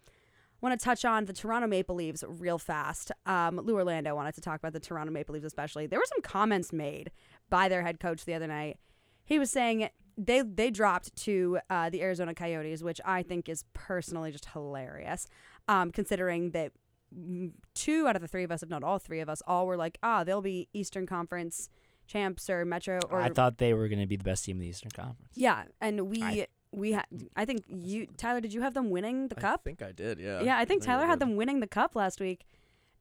Want 0.61 0.79
to 0.79 0.85
touch 0.85 1.07
on 1.07 1.25
the 1.25 1.33
Toronto 1.33 1.67
Maple 1.67 1.95
Leafs 1.95 2.23
real 2.29 2.59
fast. 2.59 3.11
Um, 3.25 3.57
Lou 3.57 3.75
Orlando 3.77 4.15
wanted 4.15 4.35
to 4.35 4.43
talk 4.43 4.59
about 4.59 4.75
the 4.75 4.81
Toronto 4.81 5.11
Maple 5.11 5.33
Leafs, 5.33 5.47
especially. 5.47 5.87
There 5.87 5.99
were 5.99 6.05
some 6.07 6.21
comments 6.23 6.71
made 6.71 7.11
by 7.49 7.69
their 7.69 7.83
head 7.83 7.99
coach 7.99 8.27
the 8.27 8.35
other 8.35 8.47
night. 8.47 8.79
He 9.25 9.39
was 9.39 9.51
saying 9.51 9.89
they 10.19 10.43
they 10.43 10.71
dropped 10.71 11.17
to 11.17 11.61
uh, 11.71 11.89
the 11.89 12.03
Arizona 12.03 12.35
Coyotes, 12.35 12.83
which 12.83 13.01
I 13.07 13.23
think 13.23 13.49
is 13.49 13.65
personally 13.73 14.33
just 14.33 14.47
hilarious, 14.47 15.27
um, 15.67 15.91
considering 15.93 16.51
that 16.51 16.73
two 17.75 18.07
out 18.07 18.17
of 18.17 18.23
the 18.23 18.29
three 18.29 18.45
of 18.45 18.53
us, 18.53 18.63
if 18.63 18.69
not 18.69 18.85
all 18.85 18.99
three 18.99 19.21
of 19.21 19.29
us, 19.29 19.43
all 19.47 19.67
were 19.67 19.77
like, 19.77 19.99
ah, 20.03 20.25
they'll 20.25 20.43
be 20.43 20.69
Eastern 20.75 21.07
Conference 21.07 21.71
champs 22.07 22.51
or 22.51 22.65
Metro 22.65 22.99
or 23.09 23.21
I 23.21 23.31
thought 23.31 23.59
they 23.59 23.73
were 23.73 23.89
going 23.89 24.01
to 24.01 24.07
be 24.07 24.17
the 24.17 24.25
best 24.25 24.45
team 24.45 24.57
in 24.57 24.61
the 24.63 24.69
Eastern 24.69 24.91
Conference. 24.91 25.31
yeah, 25.35 25.65
and 25.81 26.09
we 26.09 26.23
I- 26.23 26.47
we 26.73 26.93
had. 26.93 27.07
I 27.37 27.45
think 27.45 27.65
you 27.69 28.07
Tyler. 28.17 28.41
Did 28.41 28.53
you 28.53 28.63
have 28.63 28.75
them 28.75 28.91
winning 28.91 29.29
the 29.29 29.35
cup? 29.35 29.63
I 29.65 29.69
think 29.69 29.83
I 29.83 29.93
did. 29.93 30.19
Yeah. 30.19 30.43
Yeah, 30.43 30.59
I 30.59 30.65
think 30.65 30.83
Tyler 30.83 31.07
had 31.07 31.21
them 31.21 31.37
winning 31.37 31.61
the 31.61 31.67
cup 31.67 31.97
last 31.97 32.21
week. 32.21 32.45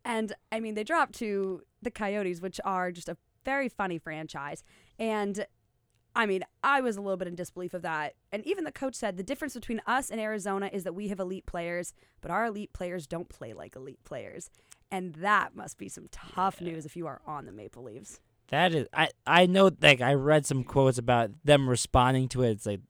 And 0.05 0.33
I 0.51 0.59
mean, 0.59 0.75
they 0.75 0.83
dropped 0.83 1.13
to 1.15 1.61
the 1.81 1.91
Coyotes, 1.91 2.41
which 2.41 2.59
are 2.63 2.91
just 2.91 3.09
a 3.09 3.17
very 3.45 3.69
funny 3.69 3.97
franchise. 3.97 4.63
And 4.97 5.45
I 6.15 6.25
mean, 6.25 6.43
I 6.63 6.81
was 6.81 6.97
a 6.97 7.01
little 7.01 7.17
bit 7.17 7.27
in 7.27 7.35
disbelief 7.35 7.73
of 7.73 7.81
that. 7.83 8.15
And 8.31 8.45
even 8.45 8.63
the 8.63 8.71
coach 8.71 8.95
said 8.95 9.17
the 9.17 9.23
difference 9.23 9.53
between 9.53 9.81
us 9.85 10.09
and 10.09 10.19
Arizona 10.19 10.69
is 10.71 10.83
that 10.83 10.95
we 10.95 11.09
have 11.09 11.19
elite 11.19 11.45
players, 11.45 11.93
but 12.21 12.31
our 12.31 12.45
elite 12.45 12.73
players 12.73 13.07
don't 13.07 13.29
play 13.29 13.53
like 13.53 13.75
elite 13.75 14.03
players. 14.03 14.49
And 14.91 15.13
that 15.15 15.55
must 15.55 15.77
be 15.77 15.87
some 15.87 16.07
tough 16.11 16.61
news 16.61 16.85
if 16.85 16.95
you 16.95 17.05
are 17.05 17.21
on 17.25 17.45
the 17.45 17.51
Maple 17.51 17.83
Leafs. 17.83 18.19
That 18.49 18.73
is, 18.73 18.87
I 18.91 19.09
I 19.27 19.45
know. 19.45 19.69
Like 19.79 20.01
I 20.01 20.15
read 20.15 20.45
some 20.47 20.63
quotes 20.63 20.97
about 20.97 21.29
them 21.43 21.69
responding 21.69 22.27
to 22.29 22.41
it. 22.41 22.49
It's 22.49 22.65
like 22.65 22.81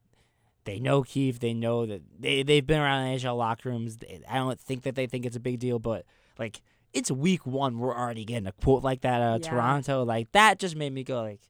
they 0.70 0.80
know 0.80 1.04
Keefe. 1.04 1.40
They 1.40 1.54
know 1.54 1.86
that 1.86 2.02
they 2.20 2.44
they've 2.44 2.66
been 2.66 2.80
around 2.80 3.06
the 3.12 3.18
NHL 3.20 3.38
locker 3.38 3.70
rooms. 3.70 3.98
I 4.30 4.36
don't 4.36 4.60
think 4.60 4.84
that 4.84 4.96
they 4.96 5.08
think 5.08 5.26
it's 5.26 5.36
a 5.36 5.40
big 5.40 5.60
deal, 5.60 5.80
but 5.80 6.06
like 6.38 6.62
it's 6.94 7.10
week 7.12 7.46
one. 7.46 7.80
We're 7.80 7.96
already 7.96 8.26
getting 8.26 8.48
a 8.48 8.52
quote 8.52 8.84
like 8.84 9.02
that 9.02 9.22
out 9.22 9.36
of 9.38 9.44
Yeah. 9.46 9.52
Toronto. 9.52 10.04
Like 10.04 10.32
that 10.34 10.60
just 10.60 10.76
made 10.76 10.94
me 10.94 11.04
go 11.04 11.22
like, 11.22 11.42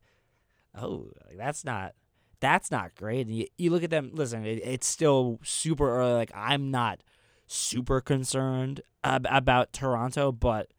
oh, 0.80 1.12
like, 1.28 1.38
that's 1.38 1.64
not 1.66 1.94
that's 2.40 2.72
not 2.72 2.96
great. 2.96 3.28
And 3.28 3.36
you, 3.36 3.48
you 3.58 3.70
look 3.72 3.84
at 3.84 3.90
them. 3.90 4.12
Listen, 4.14 4.46
it, 4.46 4.62
it's 4.64 4.88
still 4.88 5.40
super 5.44 5.90
early. 5.98 6.14
Like 6.14 6.32
I'm 6.34 6.72
not 6.72 7.02
super 7.48 8.00
concerned 8.02 8.82
ab- 9.04 9.28
about 9.30 9.74
Toronto, 9.74 10.32
but 10.32 10.72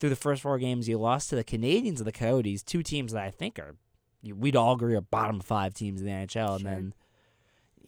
through 0.00 0.10
the 0.10 0.16
first 0.16 0.42
four 0.42 0.58
games, 0.58 0.88
you 0.88 0.98
lost 0.98 1.30
to 1.30 1.36
the 1.36 1.44
Canadiens 1.44 1.98
and 1.98 2.06
the 2.06 2.12
Coyotes, 2.12 2.62
two 2.62 2.82
teams 2.82 3.12
that 3.12 3.22
I 3.22 3.30
think 3.30 3.58
are 3.58 3.76
we'd 4.24 4.54
all 4.56 4.74
agree 4.74 4.94
are 4.94 5.00
bottom 5.00 5.40
five 5.40 5.74
teams 5.74 6.00
in 6.00 6.06
the 6.06 6.12
NHL, 6.12 6.56
and 6.56 6.64
then 6.66 6.94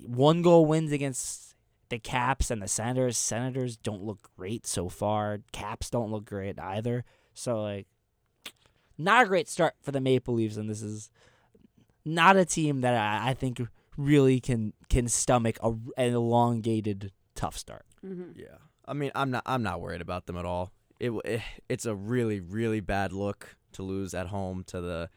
one 0.07 0.43
goal 0.43 0.67
wins 0.67 0.93
against. 0.93 1.55
the 1.91 1.99
Caps 1.99 2.51
and 2.51 2.63
the 2.63 2.69
Senators. 2.69 3.19
Senators 3.19 3.77
don't 3.77 4.03
look 4.03 4.31
great 4.37 4.67
so 4.67 4.89
far. 4.89 5.41
Caps 5.53 5.91
don't 5.91 6.11
look 6.11 6.25
great 6.25 6.59
either. 6.59 7.05
So 7.35 7.63
like, 7.63 7.87
not 8.97 9.25
a 9.25 9.29
great 9.29 9.49
start 9.49 9.75
for 9.83 9.93
the 9.93 10.01
Maple 10.01 10.35
Leafs, 10.35 10.57
and 10.57 10.69
this 10.69 10.83
is 10.83 11.11
not 12.05 12.37
a 12.37 12.45
team 12.45 12.81
that 12.81 12.95
I, 12.95 13.31
I 13.31 13.35
think 13.35 13.61
really 13.97 14.41
can 14.41 14.73
can 14.89 15.09
stomach 15.09 15.57
a, 15.63 15.71
an 15.97 16.15
elongated 16.15 17.13
tough 17.35 17.57
start. 17.57 17.85
Mm-hmm. 18.05 18.39
Yeah. 18.39 18.59
I 18.87 18.93
mean, 18.95 19.11
I'm 19.15 19.31
not 19.31 19.43
I'm 19.47 19.63
not 19.63 19.81
worried 19.81 20.01
about 20.01 20.27
them 20.27 20.37
at 20.37 20.45
all. 20.45 20.73
It, 21.01 21.11
it 21.25 21.43
it's 21.69 21.87
a 21.87 21.95
really 21.95 22.41
really 22.41 22.81
bad 22.81 23.13
look 23.13 23.57
to 23.73 23.83
lose 23.83 24.15
at 24.15 24.29
home 24.29 24.65
to 24.69 24.81
the 24.81 25.11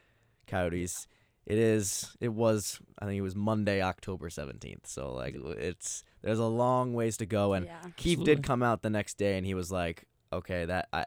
Coyotes. 0.48 1.08
It 1.48 1.58
is 1.58 2.16
it 2.20 2.28
was 2.30 2.80
I 3.00 3.06
think 3.06 3.18
it 3.18 3.22
was 3.22 3.36
Monday, 3.36 3.82
October 3.82 4.30
17th. 4.30 4.86
So 4.86 5.14
like 5.14 5.36
it's 5.58 6.04
there's 6.22 6.39
a 6.39 6.45
long 6.45 6.93
ways 6.93 7.16
to 7.18 7.26
go 7.26 7.54
and 7.54 7.66
yeah. 7.66 7.80
Keefe 7.95 8.20
Absolutely. 8.20 8.36
did 8.36 8.43
come 8.43 8.62
out 8.62 8.82
the 8.82 8.89
next 8.89 9.18
day 9.18 9.38
and 9.38 9.45
he 9.48 9.54
was 9.54 9.72
like, 9.72 10.06
"Okay, 10.34 10.66
that 10.66 10.89
I 10.91 11.06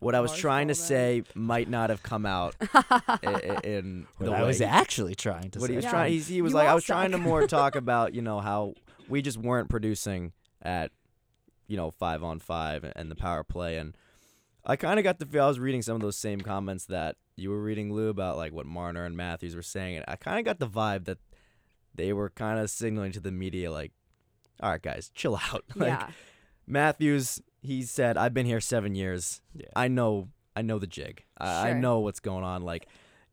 what 0.00 0.14
I 0.14 0.20
was 0.20 0.34
trying 0.36 0.68
to 0.68 0.74
say 0.74 1.22
might 1.34 1.68
not 1.68 1.88
have 1.90 2.02
come 2.02 2.24
out 2.26 2.56
i- 2.74 3.18
i- 3.22 3.60
in 3.64 4.06
What 4.18 4.26
the 4.26 4.32
I 4.32 4.40
way 4.42 4.46
was 4.48 4.60
actually 4.60 5.14
trying 5.14 5.50
to 5.52 5.58
what 5.58 5.66
say. 5.68 5.72
he 5.72 5.76
was 5.76 5.84
Yeah. 5.84 5.90
trying. 5.90 6.12
He's, 6.12 6.26
he 6.28 6.40
was 6.42 6.52
You 6.52 6.56
like, 6.56 6.66
I 6.66 6.70
all 6.70 6.74
was 6.76 6.84
trying 6.84 7.12
to 7.12 7.18
more 7.30 7.46
talk 7.46 7.74
about, 7.74 8.14
you 8.14 8.22
know, 8.22 8.40
how 8.40 8.74
we 9.08 9.20
just 9.22 9.36
weren't 9.38 9.68
producing 9.68 10.32
at, 10.62 10.90
you 11.68 11.76
know, 11.76 11.90
five 11.90 12.22
on 12.22 12.38
five 12.38 12.84
and 12.96 13.10
the 13.10 13.14
power 13.14 13.44
play. 13.44 13.76
And 13.76 13.94
I 14.64 14.76
kind 14.76 14.98
of 14.98 15.04
got 15.04 15.18
the 15.18 15.26
feel 15.26 15.44
I 15.44 15.48
was 15.48 15.58
reading 15.58 15.82
some 15.82 15.94
of 15.94 16.02
those 16.02 16.16
same 16.16 16.40
comments 16.40 16.86
that 16.86 17.16
you 17.36 17.50
were 17.50 17.62
reading, 17.62 17.92
Lou, 17.92 18.08
about 18.08 18.36
like 18.36 18.52
what 18.52 18.66
Marner 18.66 19.04
and 19.04 19.16
Matthews 19.16 19.56
were 19.56 19.62
saying. 19.62 19.96
And 19.96 20.04
I 20.06 20.16
kind 20.16 20.38
of 20.38 20.44
got 20.44 20.58
the 20.58 20.68
vibe 20.68 21.06
that 21.06 21.18
they 21.94 22.12
were 22.12 22.30
kind 22.30 22.58
of 22.58 22.70
signaling 22.70 23.12
to 23.12 23.20
the 23.20 23.32
media, 23.32 23.70
like, 23.70 23.92
all 24.62 24.70
right, 24.70 24.82
guys, 24.82 25.10
chill 25.14 25.36
out. 25.36 25.64
like, 25.74 25.88
yeah. 25.88 26.10
Matthews, 26.66 27.40
he 27.62 27.82
said, 27.82 28.16
I've 28.16 28.34
been 28.34 28.46
here 28.46 28.60
seven 28.60 28.94
years. 28.94 29.40
Yeah. 29.54 29.66
I 29.74 29.88
know 29.88 30.28
I 30.54 30.62
know 30.62 30.78
the 30.78 30.86
jig. 30.86 31.24
I, 31.38 31.70
I 31.70 31.72
know 31.72 32.00
what's 32.00 32.20
going 32.20 32.44
on. 32.44 32.62
Like, 32.62 32.86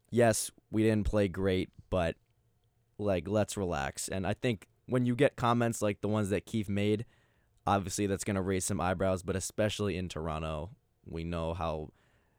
yes, 0.10 0.52
we 0.72 0.84
didn't 0.84 1.06
play 1.06 1.28
great, 1.28 1.70
but 1.90 2.16
like 2.98 3.28
let's 3.28 3.58
relax. 3.58 4.08
And 4.08 4.26
I 4.26 4.34
think 4.34 4.68
when 4.86 5.06
you 5.06 5.16
get 5.16 5.36
comments 5.36 5.82
like 5.82 6.02
the 6.02 6.08
ones 6.08 6.30
that 6.30 6.46
Keefe 6.46 6.70
made, 6.70 7.06
obviously 7.66 8.08
that's 8.08 8.24
gonna 8.24 8.42
raise 8.42 8.66
some 8.66 8.80
eyebrows, 8.80 9.24
but 9.24 9.36
especially 9.36 9.98
in 9.98 10.10
Toronto, 10.10 10.72
we 11.10 11.24
know 11.24 11.54
how 11.54 11.92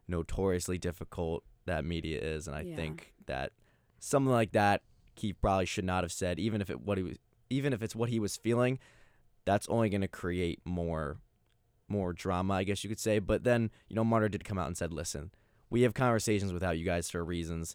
notoriously 0.07 0.79
difficult 0.79 1.45
that 1.67 1.85
media 1.85 2.21
is, 2.21 2.47
and 2.47 2.57
I 2.57 2.63
Yeah. 2.63 2.77
think 2.77 3.13
that 3.27 3.53
something 3.99 4.33
like 4.33 4.53
that 4.53 4.83
Keefe 5.17 5.41
probably 5.41 5.67
should 5.67 5.85
not 5.85 6.05
have 6.05 6.13
said, 6.13 6.39
even 6.39 6.61
if 6.61 6.71
it 6.71 6.81
what 6.81 6.99
he 6.99 7.05
was 7.05 7.19
even 7.51 7.73
if 7.73 7.83
it's 7.83 7.97
what 7.97 8.09
he 8.11 8.21
was 8.21 8.37
feeling, 8.37 8.79
that's 9.45 9.67
only 9.69 9.89
gonna 9.89 10.09
create 10.09 10.61
more 10.65 11.19
more 11.89 12.13
drama, 12.13 12.55
I 12.55 12.65
guess 12.65 12.85
you 12.85 12.91
could 12.91 12.99
say. 12.99 13.19
But 13.19 13.45
then, 13.45 13.71
you 13.89 13.97
know, 13.97 14.05
Marner 14.05 14.29
did 14.29 14.45
come 14.45 14.59
out 14.59 14.67
and 14.67 14.77
said, 14.77 14.93
listen, 14.93 15.31
we 15.71 15.83
have 15.83 15.95
conversations 15.95 16.53
without 16.53 16.77
you 16.79 16.85
guys 16.85 17.11
for 17.11 17.25
reasons. 17.25 17.75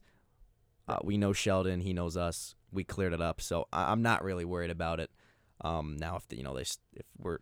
Uh, 0.87 0.99
we 1.03 1.17
know 1.17 1.33
Sheldon, 1.33 1.81
he 1.81 1.93
knows 1.93 2.15
us. 2.15 2.53
We 2.71 2.83
cleared 2.83 3.13
it 3.13 3.21
up, 3.21 3.41
so 3.41 3.67
I- 3.73 3.91
I'm 3.91 4.01
not 4.03 4.23
really 4.23 4.45
worried 4.45 4.69
about 4.69 4.99
it. 4.99 5.09
Um, 5.61 5.97
now, 5.97 6.15
if 6.17 6.27
the, 6.27 6.37
you 6.37 6.43
know 6.43 6.53
they 6.55 6.61
if 6.61 7.05
we're 7.17 7.39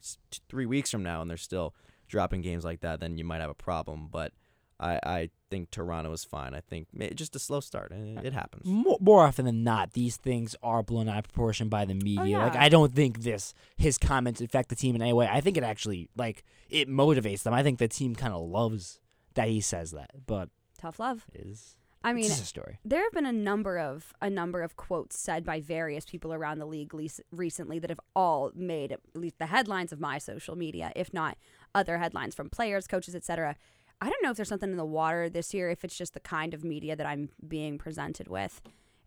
three 0.48 0.66
weeks 0.66 0.90
from 0.92 1.04
now 1.04 1.22
and 1.22 1.30
they're 1.30 1.38
still 1.38 1.76
dropping 2.12 2.42
games 2.42 2.64
like 2.64 2.82
that, 2.82 3.00
then 3.00 3.18
you 3.18 3.24
might 3.24 3.42
have 3.42 3.50
a 3.50 3.56
problem. 3.56 4.10
But 4.12 4.34
I, 4.80 5.00
I 5.04 5.30
think 5.50 5.72
Toronto 5.72 6.12
is 6.12 6.24
fine. 6.24 6.54
I 6.54 6.60
think 6.60 6.88
just 7.16 7.36
a 7.36 7.40
slow 7.40 7.60
start. 7.62 7.92
It, 7.92 8.26
it 8.26 8.34
happens. 8.34 8.66
more, 8.66 8.98
more 9.00 9.26
often 9.26 9.46
than 9.46 9.64
not, 9.64 9.94
these 9.94 10.18
things 10.18 10.56
are 10.62 10.84
blown 10.84 11.08
out 11.10 11.20
of 11.20 11.24
proportion 11.26 11.70
by 11.70 11.86
the 11.86 11.94
media. 11.96 12.38
Oh, 12.38 12.42
like 12.44 12.52
Oh, 12.54 12.56
yeah. 12.56 12.64
I 12.64 12.70
don't 12.70 12.94
think 12.94 13.22
this 13.22 13.54
his 13.78 13.98
comments 13.98 14.42
affect 14.42 14.70
the 14.70 14.76
team 14.76 14.96
in 14.96 15.02
any 15.02 15.14
way. 15.14 15.28
I 15.32 15.42
think 15.42 15.58
it 15.58 15.64
actually 15.64 16.10
like 16.16 16.44
it 16.70 16.88
motivates 16.90 17.44
them. 17.44 17.54
I 17.54 17.64
think 17.64 17.80
the 17.80 17.88
team 17.88 18.16
kind 18.16 18.34
of 18.34 18.42
loves 18.42 19.00
that 19.34 19.48
he 19.48 19.62
says 19.62 19.92
that, 19.92 20.12
but 20.28 20.50
Tough 20.78 21.00
love. 21.00 21.26
it 21.34 21.42
is 21.46 21.78
I 22.04 22.14
mean, 22.14 22.26
it's 22.26 22.42
a 22.42 22.46
story. 22.46 22.80
there 22.84 23.04
have 23.04 23.12
been 23.12 23.26
a 23.26 23.32
number 23.32 23.78
of 23.78 24.14
a 24.22 24.30
number 24.30 24.62
of 24.62 24.76
quotes 24.76 25.18
said 25.18 25.46
by 25.46 25.62
various 25.62 26.06
people 26.06 26.34
around 26.34 26.60
the 26.60 26.66
league 26.66 26.94
leas- 26.94 27.22
recently 27.32 27.78
that 27.80 27.90
have 27.90 28.00
all 28.16 28.52
made 28.56 28.92
at 28.92 29.00
least 29.14 29.38
the 29.38 29.46
headlines 29.48 29.92
of 29.92 30.00
my 30.00 30.18
social 30.18 30.56
media, 30.56 30.92
if 30.96 31.14
not 31.14 31.38
other 31.76 32.00
headlines 32.00 32.34
from 32.34 32.50
players, 32.50 32.88
coaches, 32.88 33.16
etc. 33.16 33.56
I 34.02 34.10
don't 34.10 34.24
know 34.24 34.32
if 34.32 34.36
there's 34.38 34.50
something 34.50 34.72
in 34.72 34.78
the 34.78 34.86
water 34.86 35.30
this 35.30 35.54
year, 35.54 35.70
if 35.70 35.84
it's 35.84 35.96
just 35.96 36.14
the 36.16 36.20
kind 36.20 36.56
of 36.56 36.64
media 36.64 36.96
that 36.96 37.06
I'm 37.06 37.30
being 37.48 37.78
presented 37.78 38.28
with. 38.28 38.62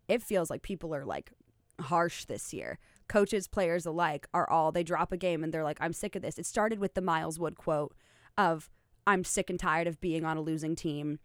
It 0.06 0.22
feels 0.22 0.50
like 0.50 0.62
people 0.62 0.94
are 0.94 1.04
like 1.04 1.32
harsh 1.80 2.26
this 2.26 2.52
year. 2.52 2.78
Coaches, 3.08 3.48
players 3.48 3.86
alike 3.86 4.28
are 4.32 4.48
all 4.48 4.70
they 4.70 4.84
drop 4.84 5.10
a 5.10 5.16
game 5.16 5.42
and 5.42 5.52
they're 5.52 5.64
like, 5.64 5.78
I'm 5.80 5.92
sick 5.92 6.14
of 6.14 6.22
this. 6.22 6.38
It 6.38 6.46
started 6.46 6.78
with 6.78 6.94
the 6.94 7.00
Miles 7.00 7.40
Wood 7.40 7.58
quote 7.58 7.92
of 8.38 8.70
I'm 9.06 9.24
sick 9.24 9.50
and 9.50 9.58
tired 9.58 9.86
of 9.86 10.00
being 10.00 10.24
on 10.24 10.36
a 10.36 10.40
losing 10.42 10.76
team 10.76 11.18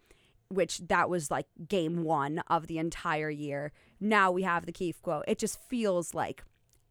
which 0.49 0.79
that 0.87 1.09
was 1.09 1.29
like 1.31 1.45
game 1.67 2.03
one 2.03 2.41
of 2.47 2.67
the 2.67 2.77
entire 2.77 3.29
year. 3.29 3.71
Now 3.99 4.31
we 4.31 4.43
have 4.43 4.65
the 4.65 4.71
Keefe 4.71 5.01
quote. 5.01 5.25
It 5.27 5.37
just 5.39 5.59
feels 5.69 6.13
like 6.13 6.43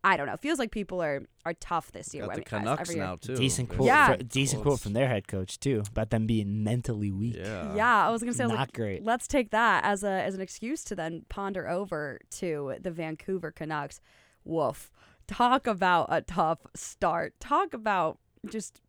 I 0.05 0.17
don't 0.17 0.27
know. 0.29 0.35
It 0.35 0.41
feels 0.41 0.61
like 0.61 0.71
people 0.71 1.03
are 1.03 1.23
are 1.45 1.55
tough 1.55 1.91
this 1.91 2.15
year. 2.15 2.25
Got 2.27 2.37
the 2.37 2.43
Canucks 2.43 2.95
year. 2.95 3.03
now 3.05 3.17
too. 3.17 3.35
Decent 3.35 3.69
quote. 3.69 3.87
Yeah. 3.87 4.15
fr- 4.17 4.23
decent 4.23 4.63
quote 4.63 4.79
from 4.81 4.93
their 4.93 5.09
head 5.09 5.27
coach 5.27 5.59
too 5.59 5.83
about 5.91 6.11
them 6.11 6.27
being 6.27 6.63
mentally 6.63 7.11
weak. 7.11 7.37
Yeah. 7.37 7.75
Yeah, 7.75 8.07
I 8.07 8.11
was 8.11 8.23
gonna 8.23 8.33
say 8.33 8.45
I 8.45 8.47
Not 8.47 8.59
like, 8.59 8.73
great. 8.73 9.05
let's 9.05 9.27
take 9.27 9.51
that 9.51 9.85
as 9.85 10.05
a 10.05 10.11
as 10.11 10.35
an 10.37 10.41
excuse 10.41 10.85
to 10.85 10.95
then 10.95 11.25
ponder 11.29 11.69
over 11.69 12.21
to 12.39 12.75
the 12.81 12.93
Vancouver 12.93 13.51
Canucks. 13.51 14.01
Woof. 14.45 14.91
Talk 15.27 15.67
about 15.67 16.07
a 16.11 16.23
tough 16.23 16.61
start. 16.75 17.35
Talk 17.41 17.75
about 17.75 18.19
just 18.49 18.81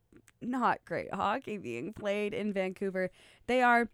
not 0.41 0.79
great 0.85 1.13
hockey 1.13 1.57
being 1.57 1.91
played 1.91 2.33
in 2.33 2.53
Vancouver. 2.53 3.09
They 3.47 3.61
are 3.61 3.89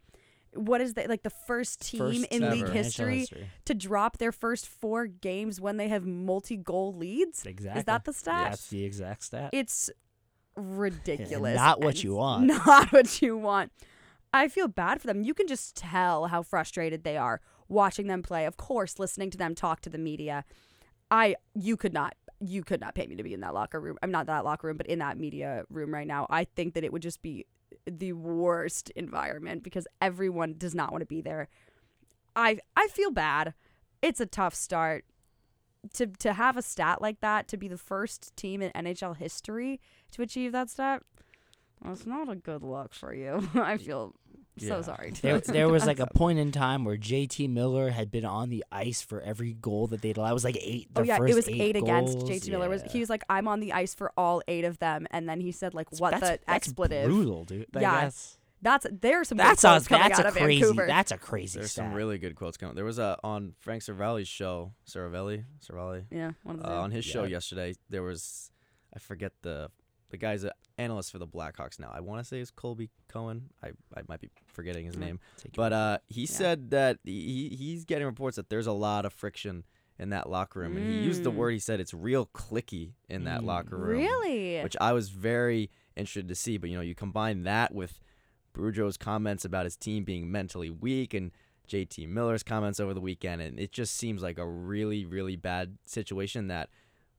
what 0.56 0.82
is 0.82 0.94
that 0.94 1.10
like 1.10 1.24
the 1.24 1.30
first 1.30 1.82
team 1.82 2.00
First 2.00 2.26
in 2.26 2.50
league 2.50 2.66
NHL 2.66 2.70
history 2.70 3.28
to 3.66 3.74
drop 3.74 4.18
their 4.18 4.32
first 4.32 4.68
four 4.68 5.08
games 5.08 5.60
when 5.62 5.78
they 5.78 5.88
have 5.88 6.06
multi-goal 6.06 6.94
leads. 6.94 7.46
Exactly. 7.46 7.80
Is 7.80 7.86
that 7.86 8.06
the 8.06 8.14
stat? 8.14 8.52
That's 8.52 8.68
the 8.68 8.84
exact 8.84 9.24
stat. 9.24 9.50
It's 9.54 9.90
ridiculous. 10.56 11.56
Not 11.56 11.82
what 11.82 12.04
you 12.04 12.16
want. 12.16 12.46
Not 12.46 12.92
what 12.92 13.22
you 13.22 13.38
want. 13.38 13.72
I 14.34 14.48
feel 14.48 14.68
bad 14.68 15.00
for 15.00 15.08
them. 15.08 15.22
You 15.22 15.34
can 15.34 15.48
just 15.48 15.76
tell 15.76 16.28
how 16.28 16.44
frustrated 16.44 17.04
they 17.04 17.18
are 17.18 17.42
watching 17.68 18.08
them 18.08 18.22
play. 18.22 18.46
Of 18.46 18.58
course, 18.58 19.00
listening 19.00 19.32
to 19.32 19.38
them 19.38 19.56
talk 19.56 19.82
to 19.82 19.90
the 19.90 19.98
media. 19.98 20.44
I 21.12 21.36
you 21.54 21.78
could 21.78 21.94
not 21.94 22.16
you 22.42 22.64
could 22.64 22.82
not 22.82 22.96
pay 22.96 23.08
me 23.08 23.16
to 23.16 23.24
be 23.24 23.34
in 23.34 23.42
that 23.42 23.54
locker 23.54 23.80
room. 23.80 23.98
I'm 24.04 24.12
not 24.12 24.26
that 24.28 24.44
locker 24.44 24.68
room, 24.68 24.78
but 24.78 24.88
in 24.88 25.00
that 25.00 25.18
media 25.18 25.64
room 25.70 25.94
right 25.94 26.08
now. 26.08 26.28
I 26.30 26.44
think 26.44 26.74
that 26.74 26.84
it 26.84 26.92
would 26.92 27.02
just 27.02 27.22
be 27.22 27.46
the 27.90 28.14
worst 28.14 28.90
environment 28.92 29.64
because 29.64 29.88
everyone 30.02 30.56
does 30.58 30.76
not 30.76 30.92
want 30.92 31.02
to 31.02 31.06
be 31.06 31.22
there. 31.22 31.48
I 32.36 32.60
I 32.76 32.88
feel 32.88 33.12
bad. 33.12 33.54
It's 34.02 34.20
a 34.20 34.26
tough 34.26 34.56
start 34.56 35.06
to 35.94 36.08
to 36.08 36.34
have 36.34 36.58
a 36.58 36.62
stat 36.62 37.02
like 37.02 37.22
that 37.22 37.48
to 37.50 37.58
be 37.58 37.68
the 37.68 37.78
first 37.78 38.36
team 38.36 38.62
in 38.62 38.72
NHL 38.72 39.18
history 39.18 39.80
to 40.12 40.22
achieve 40.22 40.52
that 40.52 40.70
stat. 40.70 41.04
Well, 41.84 41.94
it's 41.94 42.06
not 42.06 42.30
a 42.30 42.36
good 42.36 42.64
look 42.64 42.94
for 42.94 43.14
you. 43.14 43.50
I 43.56 43.78
feel 43.78 44.16
so 44.58 44.82
sorry. 44.82 45.12
to 45.12 45.22
There, 45.22 45.40
there 45.40 45.70
was 45.70 45.86
like 45.86 46.00
a 46.00 46.08
point 46.14 46.40
in 46.40 46.52
time 46.52 46.86
where 46.86 46.98
JT 46.98 47.50
Miller 47.50 47.90
had 47.90 48.12
been 48.12 48.26
on 48.26 48.50
the 48.50 48.64
ice 48.72 49.02
for 49.02 49.22
every 49.22 49.54
goal 49.54 49.88
that 49.88 50.02
they'd 50.02 50.18
allowed. 50.18 50.32
It 50.32 50.34
was 50.34 50.44
like 50.44 50.58
eight. 50.62 50.90
Oh 50.96 51.02
their 51.02 51.06
yeah, 51.06 51.18
it 51.26 51.36
was 51.36 51.48
eight, 51.50 51.76
against 51.76 52.20
goals. 52.20 52.30
JT 52.30 52.50
Miller. 52.50 52.70
Was 52.70 52.84
he 52.84 53.00
was 53.00 53.10
like 53.10 53.24
I'm 53.30 53.48
on 53.48 53.60
the 53.60 53.74
ice 53.74 53.94
for 53.94 54.12
all 54.18 54.42
eight 54.48 54.66
of 54.66 54.80
them, 54.80 55.08
and 55.12 55.28
then 55.28 55.40
he 55.42 55.52
said 55.52 55.74
like 55.74 55.88
what 56.00 56.12
that's, 56.12 56.22
the 56.22 56.40
that's 56.46 56.68
expletive. 56.68 57.10
brutal, 57.10 57.44
dude. 57.44 57.68
Like, 57.74 57.82
Yeah, 57.82 58.02
that's 58.02 58.38
That's 58.62 58.88
there's 59.02 59.28
some 59.28 59.38
good 59.38 59.46
that's 59.46 59.62
quotes 59.62 59.86
a, 59.86 59.90
coming 59.90 60.08
that's 60.08 60.20
out 60.20 60.26
a 60.26 60.30
of 60.30 60.36
crazy. 60.36 60.62
Vancouver. 60.62 60.88
That's 60.88 61.12
a 61.12 61.18
crazy. 61.18 61.60
There's 61.60 61.72
stat. 61.72 61.86
some 61.86 61.94
really 61.94 62.18
good 62.18 62.36
quotes 62.36 62.58
coming. 62.58 62.76
There 62.76 62.86
was 62.86 62.98
a 63.00 63.18
on 63.24 63.54
Frank 63.60 63.84
Seravalli's 63.84 64.28
show, 64.28 64.74
Seravalli, 64.90 65.44
Cervelli, 65.64 66.06
yeah, 66.10 66.32
one 66.44 66.56
of 66.56 66.64
the 66.64 66.72
uh, 66.72 66.82
on 66.82 66.92
his 66.92 67.06
show 67.06 67.26
yesterday. 67.26 67.76
There 67.90 68.02
was, 68.04 68.52
I 68.96 69.00
forget 69.00 69.34
the, 69.44 69.70
the 70.16 70.26
guy's 70.26 70.44
an 70.46 70.52
analyst 70.78 71.12
for 71.12 71.18
the 71.20 71.28
Blackhawks 71.28 71.78
now. 71.80 71.92
I 71.94 72.00
want 72.00 72.22
to 72.22 72.26
say 72.26 72.40
it's 72.40 72.50
Colby 72.52 72.90
Cohen. 73.10 73.50
I, 73.62 73.70
I 73.98 74.02
might 74.08 74.22
be 74.22 74.30
forgetting 74.48 74.86
his 74.86 74.96
Mm. 74.96 75.00
name, 75.00 75.20
but 75.56 75.74
uh, 75.74 75.98
he 76.08 76.22
Yeah. 76.22 76.28
said 76.28 76.70
that 76.72 77.00
he 77.04 77.50
he's 77.50 77.84
getting 77.84 78.06
reports 78.06 78.38
that 78.38 78.50
there's 78.50 78.68
a 78.68 78.72
lot 78.72 79.06
of 79.06 79.12
friction 79.14 79.66
in 80.00 80.10
that 80.10 80.30
locker 80.30 80.60
room, 80.60 80.78
and 80.78 80.86
he 80.86 80.94
used 80.94 81.24
the 81.24 81.32
Mm. 81.32 81.36
word. 81.36 81.52
He 81.52 81.60
said 81.60 81.80
it's 81.82 81.94
real 81.94 82.26
clicky 82.28 82.94
in 83.10 83.26
that 83.26 83.42
Mm. 83.42 83.46
locker 83.46 83.78
room 83.78 84.00
really. 84.02 84.62
which 84.64 84.76
I 84.80 84.94
was 84.94 85.10
very 85.10 85.70
interested 85.98 86.28
to 86.30 86.36
see. 86.36 86.58
But 86.58 86.70
you 86.70 86.76
know, 86.78 86.82
you 86.82 86.96
combine 86.96 87.44
that 87.44 87.74
with 87.74 88.00
Boudreau's 88.54 88.98
comments 88.98 89.44
about 89.44 89.66
his 89.66 89.76
team 89.76 90.04
being 90.06 90.32
mentally 90.32 90.70
weak 90.70 91.14
and 91.14 91.32
JT 91.68 92.08
Miller's 92.08 92.44
comments 92.44 92.80
over 92.80 92.94
the 92.94 93.02
weekend, 93.02 93.42
and 93.42 93.60
it 93.60 93.72
just 93.72 93.96
seems 93.96 94.22
like 94.22 94.38
a 94.38 94.48
really, 94.48 95.04
really 95.06 95.36
bad 95.36 95.78
situation 95.86 96.48
that 96.48 96.70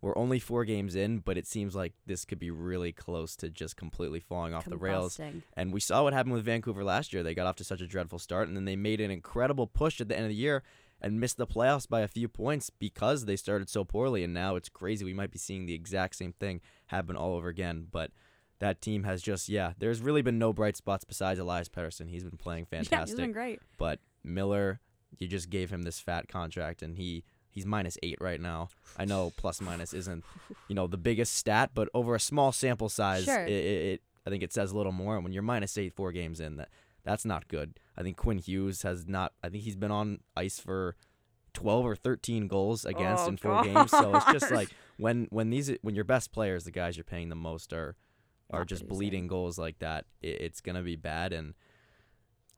we're 0.06 0.16
only 0.16 0.38
four 0.38 0.64
games 0.64 0.94
in, 0.94 1.18
but 1.18 1.36
it 1.36 1.46
seems 1.46 1.74
like 1.74 1.92
this 2.06 2.24
could 2.24 2.38
be 2.38 2.50
really 2.50 2.92
close 2.92 3.34
to 3.36 3.50
just 3.50 3.76
completely 3.76 4.20
falling 4.20 4.54
off 4.54 4.64
the 4.64 4.76
rails. 4.76 5.18
And 5.54 5.72
we 5.72 5.80
saw 5.80 6.04
what 6.04 6.12
happened 6.12 6.32
with 6.34 6.44
Vancouver 6.44 6.84
last 6.84 7.12
year. 7.12 7.22
They 7.22 7.34
got 7.34 7.46
off 7.46 7.56
to 7.56 7.64
such 7.64 7.80
a 7.80 7.86
dreadful 7.86 8.18
start, 8.20 8.46
and 8.48 8.56
then 8.56 8.64
they 8.64 8.76
made 8.76 9.00
an 9.00 9.10
incredible 9.10 9.66
push 9.66 10.00
at 10.00 10.08
the 10.08 10.14
end 10.16 10.24
of 10.24 10.30
the 10.30 10.36
year. 10.36 10.62
and 11.02 11.20
missed 11.20 11.36
the 11.36 11.46
playoffs 11.46 11.86
by 11.86 12.00
a 12.00 12.08
few 12.08 12.26
points 12.26 12.70
because 12.70 13.26
they 13.26 13.36
started 13.36 13.68
so 13.68 13.84
poorly. 13.84 14.24
And 14.24 14.32
now 14.32 14.56
it's 14.56 14.70
crazy. 14.70 15.04
We 15.04 15.12
might 15.12 15.30
be 15.30 15.38
seeing 15.38 15.66
the 15.66 15.74
exact 15.74 16.16
same 16.16 16.32
thing 16.32 16.62
happen 16.86 17.16
all 17.16 17.34
over 17.34 17.48
again. 17.48 17.88
But 17.92 18.12
that 18.60 18.80
team 18.80 19.04
has 19.04 19.20
just 19.20 19.48
yeah. 19.48 19.72
There's 19.78 20.00
really 20.00 20.22
been 20.22 20.38
no 20.38 20.54
bright 20.54 20.74
spots 20.74 21.04
besides 21.04 21.38
Elias 21.38 21.68
Pettersson. 21.68 22.08
He's 22.08 22.24
been 22.24 22.38
playing 22.38 22.66
Yeah, 22.72 22.78
fantastic. 22.78 23.08
he's 23.18 23.20
been 23.20 23.32
great. 23.32 23.60
But 23.76 23.98
Miller, 24.24 24.80
you 25.18 25.28
just 25.28 25.50
gave 25.50 25.68
him 25.70 25.82
this 25.82 26.00
fat 26.00 26.28
contract, 26.28 26.80
and 26.82 26.96
he 26.96 27.24
he's 27.56 27.66
minus 27.66 27.98
eight 28.04 28.18
right 28.20 28.40
now. 28.40 28.68
I 28.96 29.04
know 29.04 29.32
plus 29.36 29.60
minus 29.60 29.92
isn't 29.92 30.24
you 30.68 30.76
know 30.76 30.86
the 30.86 30.96
biggest 30.96 31.34
stat, 31.34 31.70
but 31.74 31.88
over 31.92 32.14
a 32.14 32.20
small 32.20 32.52
sample 32.52 32.88
size, 32.88 33.24
Sure. 33.24 33.42
it, 33.44 33.50
it, 33.50 33.82
it 33.94 34.02
I 34.24 34.30
think 34.30 34.44
it 34.44 34.52
says 34.52 34.70
a 34.70 34.76
little 34.76 34.92
more. 34.92 35.16
And 35.16 35.24
when 35.24 35.32
you're 35.32 35.42
minus 35.42 35.76
eight 35.76 35.94
four 35.96 36.12
games 36.12 36.38
in, 36.38 36.56
that 36.58 36.68
that's 37.02 37.24
not 37.24 37.48
good. 37.48 37.80
I 37.96 38.02
think 38.02 38.16
Quinn 38.16 38.38
Hughes 38.38 38.82
has 38.82 39.06
not. 39.08 39.32
I 39.42 39.48
think 39.48 39.64
he's 39.64 39.76
been 39.76 39.90
on 39.90 40.20
ice 40.36 40.60
for. 40.60 40.94
12 41.54 41.86
or 41.86 41.96
13 41.96 42.48
goals 42.48 42.84
against 42.84 43.24
Oh, 43.24 43.28
in 43.28 43.36
four 43.38 43.62
games 43.64 43.90
so 43.90 44.14
it's 44.14 44.30
just 44.30 44.50
like 44.60 44.68
when 44.98 45.26
when 45.30 45.48
these 45.48 45.72
when 45.80 45.94
your 45.94 46.04
best 46.04 46.30
players 46.30 46.64
the 46.64 46.70
guys 46.70 46.98
you're 46.98 47.04
paying 47.04 47.30
the 47.30 47.34
most 47.34 47.72
are 47.72 47.96
are 48.50 48.58
Not 48.60 48.68
just 48.68 48.82
producing. 48.82 48.98
bleeding 48.98 49.26
goals 49.26 49.58
like 49.58 49.78
that 49.78 50.04
it, 50.20 50.42
it's 50.42 50.60
gonna 50.60 50.82
be 50.82 50.96
bad 50.96 51.32
and 51.32 51.54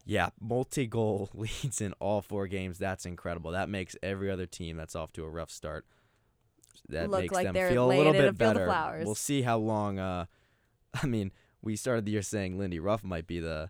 yeah, 0.08 0.30
multi-goal 0.40 1.28
leads 1.34 1.82
in 1.82 1.92
all 2.00 2.22
four 2.22 2.46
games. 2.46 2.78
That's 2.78 3.04
incredible. 3.04 3.50
That 3.50 3.68
makes 3.68 3.94
every 4.02 4.30
other 4.30 4.46
team 4.46 4.78
that's 4.78 4.96
off 4.96 5.12
to 5.12 5.24
a 5.24 5.28
rough 5.28 5.50
start. 5.50 5.84
That 6.88 7.10
Look 7.10 7.20
makes 7.20 7.34
like 7.34 7.44
them 7.44 7.54
feel 7.54 7.84
a 7.84 7.88
little 7.88 8.14
in 8.14 8.24
a 8.24 8.32
bit 8.32 8.38
better. 8.38 9.02
We'll 9.04 9.14
see 9.14 9.42
how 9.42 9.58
long. 9.58 9.98
Uh, 9.98 10.24
I 11.02 11.06
mean, 11.06 11.30
we 11.60 11.76
started 11.76 12.06
the 12.06 12.12
year 12.12 12.22
saying 12.22 12.58
Lindy 12.58 12.80
Ruff 12.80 13.04
might 13.04 13.26
be 13.26 13.38
the 13.38 13.68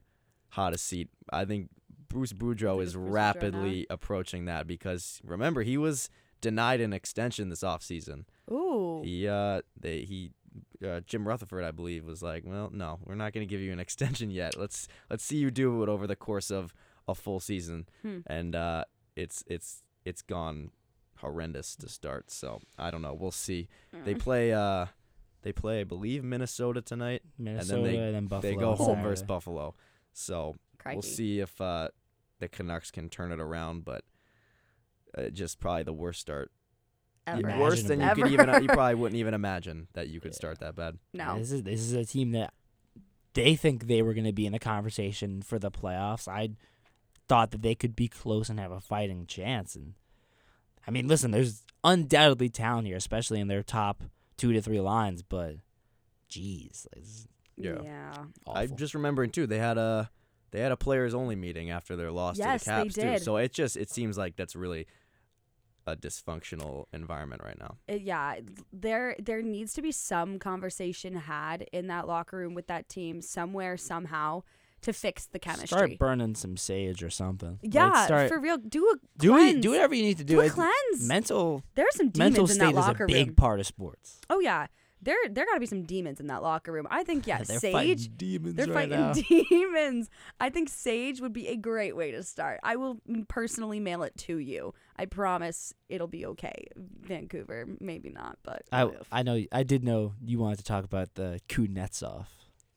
hottest 0.50 0.86
seat. 0.86 1.08
I 1.32 1.44
think 1.44 1.70
Bruce 2.08 2.32
Boudreau 2.32 2.80
is 2.80 2.92
Bruce 2.92 3.08
Boudreau 3.08 3.12
rapidly 3.14 3.86
approaching 3.90 4.44
that 4.44 4.68
because 4.68 5.20
remember 5.24 5.62
he 5.62 5.76
was 5.76 6.08
denied 6.40 6.80
an 6.80 6.92
extension 6.92 7.48
this 7.48 7.64
offseason. 7.64 8.26
Ooh. 8.48 9.02
He 9.04 9.26
uh 9.26 9.62
they 9.76 10.02
he 10.02 10.30
uh, 10.86 11.00
Jim 11.06 11.26
Rutherford 11.26 11.64
I 11.64 11.70
believe 11.70 12.04
was 12.04 12.22
like, 12.22 12.44
"Well, 12.46 12.70
no, 12.72 12.98
we're 13.04 13.14
not 13.14 13.32
going 13.32 13.46
to 13.46 13.50
give 13.50 13.60
you 13.60 13.72
an 13.72 13.80
extension 13.86 14.30
yet. 14.30 14.56
Let's 14.58 14.88
let's 15.10 15.24
see 15.24 15.36
you 15.36 15.50
do 15.50 15.82
it 15.82 15.88
over 15.88 16.06
the 16.06 16.16
course 16.16 16.50
of 16.50 16.72
a 17.06 17.14
full 17.14 17.40
season." 17.40 17.88
Hmm. 18.02 18.18
And 18.26 18.54
uh 18.56 18.84
it's 19.16 19.44
it's 19.46 19.82
it's 20.04 20.22
gone 20.22 20.70
horrendous 21.18 21.74
to 21.76 21.88
start. 21.88 22.30
So, 22.30 22.60
I 22.78 22.90
don't 22.92 23.02
know. 23.02 23.12
We'll 23.14 23.30
see. 23.32 23.68
They 24.04 24.14
Mm. 24.14 24.20
play 24.20 24.52
uh 24.52 24.86
they 25.42 25.52
play 25.52 25.80
I 25.80 25.84
believe 25.84 26.22
Minnesota 26.24 26.80
tonight. 26.82 27.22
Minnesota 27.38 27.82
they- 27.82 27.96
and 27.96 28.14
then 28.14 28.26
Buffalo. 28.26 28.52
they 28.52 28.58
go 28.58 28.70
on 28.70 28.76
home 28.76 29.02
versus 29.02 29.24
Buffalo. 29.24 29.74
So, 30.12 30.56
Crikey. 30.78 30.96
we'll 30.96 31.02
see 31.02 31.40
if 31.40 31.60
uh 31.60 31.88
the 32.38 32.48
Canucks 32.48 32.90
can 32.92 33.08
turn 33.08 33.32
it 33.32 33.40
around, 33.40 33.84
but 33.84 34.04
uh, 35.16 35.28
just 35.30 35.58
probably 35.58 35.82
the 35.82 35.92
worst 35.92 36.20
start. 36.20 36.52
Ever. 37.32 37.40
Imagine 37.40 37.60
Worse 37.60 37.82
than 37.82 38.00
you 38.00 38.06
Ever. 38.06 38.22
could 38.22 38.32
even 38.32 38.48
uh, 38.50 38.58
you 38.58 38.66
probably 38.68 38.94
wouldn't 38.94 39.18
even 39.18 39.34
imagine 39.34 39.88
that 39.94 40.08
you 40.08 40.20
could 40.20 40.34
start 40.34 40.60
that 40.60 40.74
bad. 40.76 40.98
No. 41.12 41.38
This 41.38 41.52
is 41.52 41.62
this 41.62 41.80
is 41.80 41.92
a 41.92 42.04
team 42.04 42.32
that 42.32 42.52
they 43.34 43.54
think 43.56 43.86
they 43.86 44.02
were 44.02 44.14
going 44.14 44.24
to 44.26 44.32
be 44.32 44.46
in 44.46 44.52
the 44.52 44.58
conversation 44.58 45.42
for 45.42 45.58
the 45.58 45.70
playoffs. 45.70 46.26
I 46.28 46.50
thought 47.28 47.50
that 47.50 47.62
they 47.62 47.74
could 47.74 47.94
be 47.94 48.08
close 48.08 48.48
and 48.48 48.58
have 48.58 48.72
a 48.72 48.80
fighting 48.80 49.26
chance. 49.26 49.76
And 49.76 49.94
I 50.86 50.90
mean, 50.90 51.06
listen, 51.08 51.30
there's 51.30 51.62
undoubtedly 51.84 52.48
talent 52.48 52.86
here, 52.86 52.96
especially 52.96 53.38
in 53.40 53.48
their 53.48 53.62
top 53.62 54.02
two 54.38 54.52
to 54.52 54.62
three 54.62 54.80
lines. 54.80 55.22
But, 55.22 55.56
geez, 56.28 56.86
it's 56.96 57.26
Yeah. 57.56 57.82
Yeah. 57.82 58.12
awful. 58.46 58.62
I'm 58.62 58.76
just 58.76 58.94
remembering 58.94 59.30
too. 59.30 59.46
They 59.46 59.58
had 59.58 59.78
a 59.78 60.10
they 60.50 60.60
had 60.60 60.72
a 60.72 60.76
players 60.78 61.14
only 61.14 61.36
meeting 61.36 61.70
after 61.70 61.94
their 61.96 62.10
loss 62.10 62.38
Yes, 62.38 62.64
to 62.64 62.70
the 62.70 62.76
they 62.76 62.82
Caps 62.84 62.94
too. 62.94 63.24
So 63.24 63.36
it 63.36 63.52
just 63.52 63.76
it 63.76 63.90
seems 63.90 64.16
like 64.16 64.36
that's 64.36 64.56
really 64.56 64.86
a 65.92 65.96
dysfunctional 65.96 66.84
environment 66.92 67.42
right 67.44 67.58
now. 67.58 67.76
Uh, 67.88 67.94
yeah, 67.94 68.36
there 68.72 69.16
there 69.18 69.42
needs 69.42 69.72
to 69.74 69.82
be 69.82 69.92
some 69.92 70.38
conversation 70.38 71.14
had 71.14 71.66
in 71.72 71.86
that 71.88 72.06
locker 72.06 72.36
room 72.38 72.54
with 72.54 72.66
that 72.66 72.88
team 72.88 73.20
somewhere 73.22 73.76
somehow 73.76 74.42
to 74.80 74.92
fix 74.92 75.26
the 75.26 75.38
chemistry. 75.40 75.66
Start 75.66 75.98
burning 75.98 76.34
some 76.36 76.56
sage 76.56 77.02
or 77.02 77.10
something. 77.10 77.58
Like, 77.62 77.74
yeah, 77.74 78.04
start, 78.06 78.28
for 78.28 78.38
real. 78.38 78.58
Do 78.58 78.86
a 78.90 78.94
do 79.18 79.30
cleanse. 79.30 79.56
it, 79.56 79.60
do 79.62 79.70
whatever 79.70 79.94
you 79.94 80.02
need 80.04 80.18
to 80.18 80.24
do. 80.24 80.34
Do 80.36 80.40
a 80.40 80.44
It- 80.46 80.52
cleanse. 80.52 81.08
mental 81.08 81.62
There's 81.74 81.94
some 81.96 82.10
demons 82.10 82.36
mental 82.36 82.44
in 82.44 82.48
that 82.48 82.54
state 82.54 82.70
is 82.70 82.76
a 82.76 82.80
locker 82.88 83.06
big 83.06 83.26
room. 83.28 83.34
part 83.34 83.58
of 83.60 83.66
sports. 83.66 84.20
Oh 84.30 84.38
yeah, 84.40 84.66
there 85.02 85.16
there 85.30 85.44
got 85.46 85.54
to 85.54 85.60
be 85.60 85.66
some 85.66 85.82
demons 85.84 86.20
in 86.20 86.26
that 86.28 86.42
locker 86.42 86.72
room. 86.72 86.86
I 86.90 87.04
think 87.04 87.26
yeah, 87.26 87.38
Sage. 87.38 87.46
they're 87.48 87.58
Sage. 87.58 87.72
fighting 87.72 88.12
demons 88.16 88.54
They're 88.56 88.66
right 88.66 88.90
fighting 88.90 89.00
now. 89.00 89.12
demons. 89.50 90.10
I 90.40 90.50
think 90.50 90.68
Sage 90.68 91.20
would 91.20 91.32
be 91.32 91.48
a 91.48 91.56
great 91.56 91.96
way 91.96 92.10
to 92.10 92.22
start. 92.22 92.60
I 92.62 92.76
will 92.76 93.00
personally 93.28 93.80
mail 93.80 94.02
it 94.02 94.16
to 94.18 94.38
you. 94.38 94.74
I 94.96 95.06
promise 95.06 95.72
it'll 95.88 96.08
be 96.08 96.26
okay. 96.26 96.66
Vancouver, 96.76 97.66
maybe 97.80 98.10
not, 98.10 98.38
but 98.42 98.62
I. 98.72 98.90
I 99.12 99.22
know 99.22 99.42
I 99.52 99.62
did 99.62 99.84
know 99.84 100.14
you 100.24 100.38
wanted 100.38 100.58
to 100.58 100.64
talk 100.64 100.84
about 100.84 101.14
the 101.14 101.40
Kuznetsov 101.48 102.26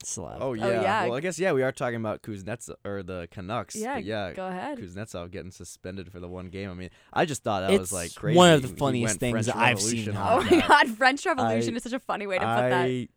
slap. 0.05 0.37
Oh 0.41 0.53
yeah. 0.53 0.81
yeah. 0.81 1.03
Well, 1.05 1.15
I 1.15 1.19
guess 1.19 1.37
yeah, 1.39 1.51
we 1.53 1.63
are 1.63 1.71
talking 1.71 1.95
about 1.97 2.21
Kuznetsov 2.21 2.75
or 2.85 3.03
the 3.03 3.27
Canucks. 3.31 3.75
yeah, 3.75 3.95
but 3.95 4.03
yeah. 4.03 4.33
Go 4.33 4.47
ahead. 4.47 4.77
Kuznetsov 4.79 5.31
getting 5.31 5.51
suspended 5.51 6.11
for 6.11 6.19
the 6.19 6.27
one 6.27 6.47
game. 6.49 6.69
I 6.69 6.73
mean, 6.73 6.89
I 7.13 7.25
just 7.25 7.43
thought 7.43 7.61
that 7.61 7.71
it's 7.71 7.79
was 7.79 7.93
like 7.93 8.15
crazy. 8.15 8.37
one 8.37 8.51
of 8.51 8.61
the 8.61 8.67
funniest 8.69 9.19
things 9.19 9.45
French 9.47 9.57
I've 9.57 9.79
seen. 9.81 10.05
Revolution 10.07 10.17
on 10.17 10.39
Oh 10.39 10.43
my 10.43 10.49
that. 10.57 10.67
god, 10.67 10.89
French 10.97 11.25
Revolution 11.25 11.73
I- 11.73 11.77
is 11.77 11.83
such 11.83 11.93
a 11.93 11.99
funny 11.99 12.27
way 12.27 12.35
to 12.37 12.45
put 12.45 12.47
that. 12.47 12.73
I, 12.85 13.07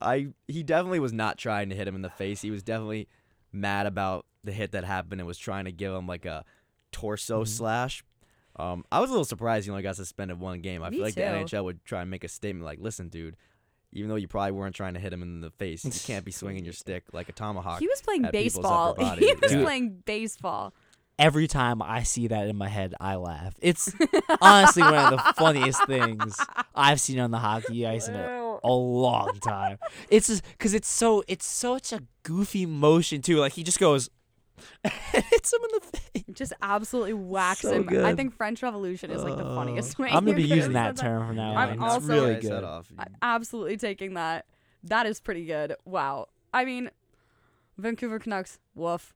I, 0.00 0.28
he 0.46 0.62
definitely 0.62 1.00
was 1.00 1.12
not 1.12 1.38
trying 1.38 1.70
to 1.70 1.74
hit 1.76 1.88
him 1.88 1.94
in 1.96 2.02
the 2.02 2.10
face. 2.10 2.40
He 2.40 2.50
was 2.50 2.62
definitely 2.62 3.08
mad 3.52 3.86
about 3.86 4.26
the 4.44 4.52
hit 4.52 4.72
that 4.72 4.84
happened 4.84 5.20
and 5.20 5.26
was 5.26 5.38
trying 5.38 5.64
to 5.64 5.72
give 5.72 5.92
him 5.92 6.06
like 6.06 6.24
a 6.24 6.44
torso 6.92 7.42
Mhm. 7.44 7.48
slash. 7.48 8.04
Um, 8.56 8.84
I 8.90 8.98
was 9.00 9.10
a 9.10 9.12
little 9.12 9.24
surprised 9.24 9.66
he 9.66 9.70
only 9.70 9.82
got 9.84 9.96
suspended 9.96 10.40
one 10.40 10.60
game. 10.60 10.82
I 10.82 10.90
Me 10.90 10.96
feel 10.96 11.04
like 11.04 11.14
the. 11.14 11.20
NHL 11.22 11.64
would 11.64 11.84
try 11.84 12.02
and 12.02 12.10
make 12.10 12.24
a 12.24 12.28
statement 12.28 12.64
like, 12.64 12.80
"Listen, 12.80 13.08
dude, 13.08 13.36
even 13.92 14.08
though 14.08 14.16
you 14.16 14.28
probably 14.28 14.52
weren't 14.52 14.74
trying 14.74 14.94
to 14.94 15.00
hit 15.00 15.12
him 15.12 15.22
in 15.22 15.40
the 15.40 15.50
face, 15.50 15.84
you 15.84 15.90
can't 15.90 16.24
be 16.24 16.30
swinging 16.40 16.64
your 16.64 16.72
stick 16.74 17.04
like 17.12 17.28
a 17.28 17.32
tomahawk." 17.32 17.80
He 17.80 17.88
was 17.88 18.00
playing 18.02 18.24
at 18.24 18.32
baseball. 18.32 18.90
upper 18.90 19.00
body. 19.02 19.26
He 19.26 19.34
was 19.40 19.52
Yeah. 19.52 19.62
playing 19.62 20.02
baseball. 20.04 20.74
Every 21.18 21.48
time 21.48 21.82
I 21.82 22.04
see 22.04 22.28
that 22.28 22.46
in 22.46 22.54
my 22.56 22.68
head, 22.68 22.94
I 23.00 23.16
laugh. 23.16 23.54
It's 23.60 23.92
honestly 24.40 24.84
one 24.84 24.94
of 24.94 25.10
the 25.10 25.32
funniest 25.36 25.84
things 25.86 26.36
I've 26.76 27.00
seen 27.00 27.18
on 27.18 27.32
the 27.32 27.38
hockey 27.38 27.84
ice 27.88 28.06
in 28.06 28.14
a, 28.14 28.58
a 28.62 28.70
long 28.72 29.32
time. 29.40 29.78
It's 30.10 30.28
just 30.28 30.44
because 30.52 30.74
it's 30.74 30.86
so 30.88 31.24
it's 31.26 31.44
such 31.44 31.92
a 31.92 32.02
goofy 32.22 32.66
motion 32.66 33.20
too. 33.20 33.38
Like 33.38 33.54
he 33.54 33.64
just 33.64 33.80
goes, 33.80 34.08
and 34.08 34.17
hits 34.84 35.52
him 35.52 35.60
in 35.62 35.70
the 35.80 35.98
face. 35.98 36.24
Just 36.32 36.52
absolutely 36.62 37.14
whacks 37.14 37.60
So 37.60 37.82
him. 37.82 38.04
I 38.04 38.14
think 38.14 38.34
French 38.36 38.62
Revolution 38.62 39.10
is 39.10 39.22
like 39.22 39.36
the 39.36 39.44
funniest 39.44 39.98
Uh, 39.98 40.02
way. 40.04 40.08
I'm 40.10 40.24
gonna 40.24 40.36
be 40.36 40.42
using 40.42 40.72
have 40.72 40.96
that 40.96 40.98
said 40.98 41.04
term 41.06 41.26
from 41.28 41.36
now 41.36 41.50
on. 41.50 41.56
I'm 41.56 41.82
on. 41.82 41.88
also- 41.90 42.06
really 42.08 42.40
good. 42.40 42.64
off. 42.64 42.90
I- 42.98 43.06
absolutely 43.22 43.76
taking 43.76 44.14
that. 44.14 44.46
That 44.84 45.06
is 45.06 45.20
pretty 45.20 45.44
good. 45.46 45.74
Wow. 45.84 46.28
I 46.54 46.64
mean, 46.64 46.90
Vancouver 47.76 48.18
Canucks, 48.18 48.58
woof. 48.74 49.14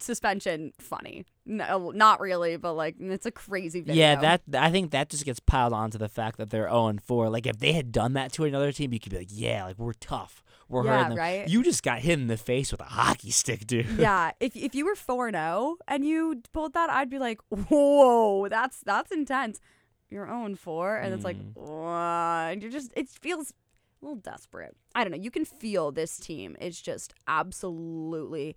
Suspension, 0.00 0.72
funny. 0.78 1.24
No, 1.46 1.92
not 1.94 2.20
really, 2.20 2.56
but 2.56 2.72
like 2.72 2.96
it's 2.98 3.24
a 3.26 3.30
crazy 3.30 3.80
video. 3.80 3.94
Yeah, 4.00 4.16
that 4.16 4.42
I 4.60 4.70
think 4.72 4.90
that 4.90 5.08
just 5.10 5.24
gets 5.24 5.38
piled 5.38 5.72
onto 5.72 5.96
the 5.96 6.08
fact 6.08 6.38
that 6.38 6.50
they're 6.50 6.68
0 6.68 6.86
and 6.88 7.00
4. 7.02 7.30
Like 7.30 7.46
if 7.46 7.58
they 7.58 7.72
had 7.72 7.92
done 7.92 8.14
that 8.14 8.32
to 8.32 8.44
another 8.44 8.72
team, 8.72 8.92
you 8.92 8.98
could 8.98 9.12
be 9.12 9.18
like, 9.18 9.28
yeah, 9.30 9.64
like 9.64 9.78
we're 9.78 9.92
tough. 9.92 10.42
We're 10.70 10.84
Yeah, 10.84 10.92
hurting 10.98 11.08
them. 11.10 11.18
right? 11.18 11.48
You 11.48 11.62
just 11.62 11.82
got 11.82 11.98
hit 11.98 12.18
in 12.18 12.28
the 12.28 12.36
face 12.38 12.70
with 12.72 12.80
a 12.80 12.84
hockey 12.84 13.30
stick, 13.32 13.66
dude. 13.66 13.86
yeah, 13.98 14.30
if 14.40 14.56
if 14.56 14.74
you 14.74 14.86
were 14.86 14.94
four 14.94 15.30
zero 15.30 15.76
and 15.88 16.06
you 16.06 16.40
pulled 16.52 16.72
that, 16.74 16.88
I'd 16.88 17.10
be 17.10 17.18
like, 17.18 17.40
whoa, 17.50 18.48
that's 18.48 18.80
that's 18.80 19.10
intense. 19.10 19.60
You're 20.08 20.26
zero 20.26 20.44
and 20.44 20.58
four, 20.58 20.96
and 20.96 21.12
it's 21.12 21.24
like, 21.24 21.36
Mm. 21.38 21.56
what? 21.56 22.52
And 22.52 22.62
you're 22.62 22.70
just 22.70 22.92
it 22.96 23.08
feels 23.08 23.50
a 23.50 24.04
little 24.06 24.16
desperate. 24.20 24.76
I 24.94 25.04
don't 25.04 25.10
know. 25.10 25.18
You 25.18 25.30
can 25.30 25.44
feel 25.44 25.92
this 25.92 26.16
team 26.18 26.56
is 26.60 26.80
just 26.80 27.12
absolutely, 27.28 28.56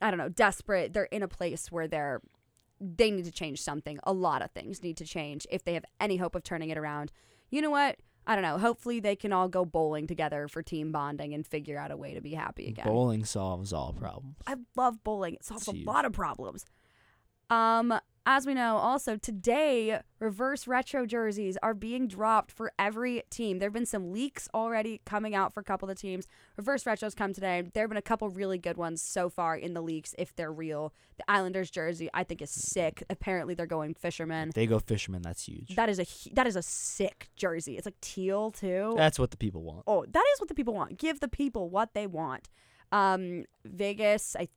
I 0.00 0.10
don't 0.10 0.18
know, 0.18 0.28
desperate. 0.28 0.92
They're 0.92 1.04
in 1.04 1.22
a 1.22 1.28
place 1.28 1.70
where 1.72 1.88
they're 1.88 2.20
they 2.80 3.10
need 3.10 3.24
to 3.24 3.30
change 3.32 3.62
something. 3.62 3.98
A 4.04 4.12
lot 4.12 4.42
of 4.42 4.50
things 4.50 4.82
need 4.82 4.96
to 4.98 5.04
change 5.04 5.46
if 5.50 5.64
they 5.64 5.74
have 5.74 5.84
any 6.00 6.16
hope 6.16 6.34
of 6.34 6.42
turning 6.42 6.70
it 6.70 6.76
around. 6.78 7.12
You 7.50 7.62
know 7.62 7.70
what? 7.70 7.96
I 8.26 8.34
don't 8.34 8.42
know. 8.42 8.58
Hopefully, 8.58 9.00
they 9.00 9.16
can 9.16 9.32
all 9.32 9.48
go 9.48 9.64
bowling 9.64 10.06
together 10.06 10.46
for 10.48 10.62
team 10.62 10.92
bonding 10.92 11.34
and 11.34 11.46
figure 11.46 11.78
out 11.78 11.90
a 11.90 11.96
way 11.96 12.14
to 12.14 12.20
be 12.20 12.34
happy 12.34 12.68
again. 12.68 12.86
Bowling 12.86 13.24
solves 13.24 13.72
all 13.72 13.92
problems. 13.92 14.36
I 14.46 14.56
love 14.76 15.02
bowling. 15.02 15.34
It 15.34 15.44
solves 15.44 15.66
a 15.68 15.72
lot 15.72 16.04
of 16.04 16.12
problems. 16.12 16.64
Um, 17.50 17.98
as 18.24 18.46
we 18.46 18.54
know, 18.54 18.76
also 18.76 19.16
today, 19.16 20.00
reverse 20.20 20.66
retro 20.68 21.06
jerseys 21.06 21.58
are 21.62 21.74
being 21.74 22.06
dropped 22.06 22.52
for 22.52 22.72
every 22.78 23.22
team. 23.30 23.58
There 23.58 23.66
have 23.66 23.74
been 23.74 23.86
some 23.86 24.12
leaks 24.12 24.48
already 24.54 25.00
coming 25.04 25.34
out 25.34 25.52
for 25.52 25.60
a 25.60 25.64
couple 25.64 25.90
of 25.90 25.96
the 25.96 26.00
teams. 26.00 26.28
Reverse 26.56 26.84
retros 26.84 27.16
come 27.16 27.32
today. 27.32 27.62
There 27.74 27.82
have 27.82 27.90
been 27.90 27.96
a 27.96 28.02
couple 28.02 28.28
really 28.28 28.58
good 28.58 28.76
ones 28.76 29.02
so 29.02 29.28
far 29.28 29.56
in 29.56 29.74
the 29.74 29.82
leaks, 29.82 30.14
if 30.18 30.34
they're 30.36 30.52
real. 30.52 30.92
The 31.16 31.24
Islanders 31.28 31.70
jersey, 31.70 32.08
I 32.14 32.22
think, 32.22 32.42
is 32.42 32.50
sick. 32.50 33.02
Apparently, 33.10 33.54
they're 33.54 33.66
going 33.66 33.94
fisherman. 33.94 34.52
They 34.54 34.66
go 34.66 34.78
fisherman, 34.78 35.22
that's 35.22 35.48
huge. 35.48 35.74
That 35.74 35.88
is 35.88 35.98
a 35.98 36.06
that 36.34 36.46
is 36.46 36.56
a 36.56 36.62
sick 36.62 37.28
jersey. 37.34 37.76
It's 37.76 37.86
like 37.86 38.00
teal 38.00 38.52
too. 38.52 38.94
That's 38.96 39.18
what 39.18 39.32
the 39.32 39.36
people 39.36 39.62
want. 39.62 39.82
Oh, 39.86 40.04
that 40.08 40.24
is 40.34 40.40
what 40.40 40.48
the 40.48 40.54
people 40.54 40.74
want. 40.74 40.96
Give 40.98 41.18
the 41.18 41.28
people 41.28 41.68
what 41.70 41.94
they 41.94 42.06
want. 42.06 42.48
Um, 42.92 43.46
Vegas, 43.64 44.36
I 44.38 44.48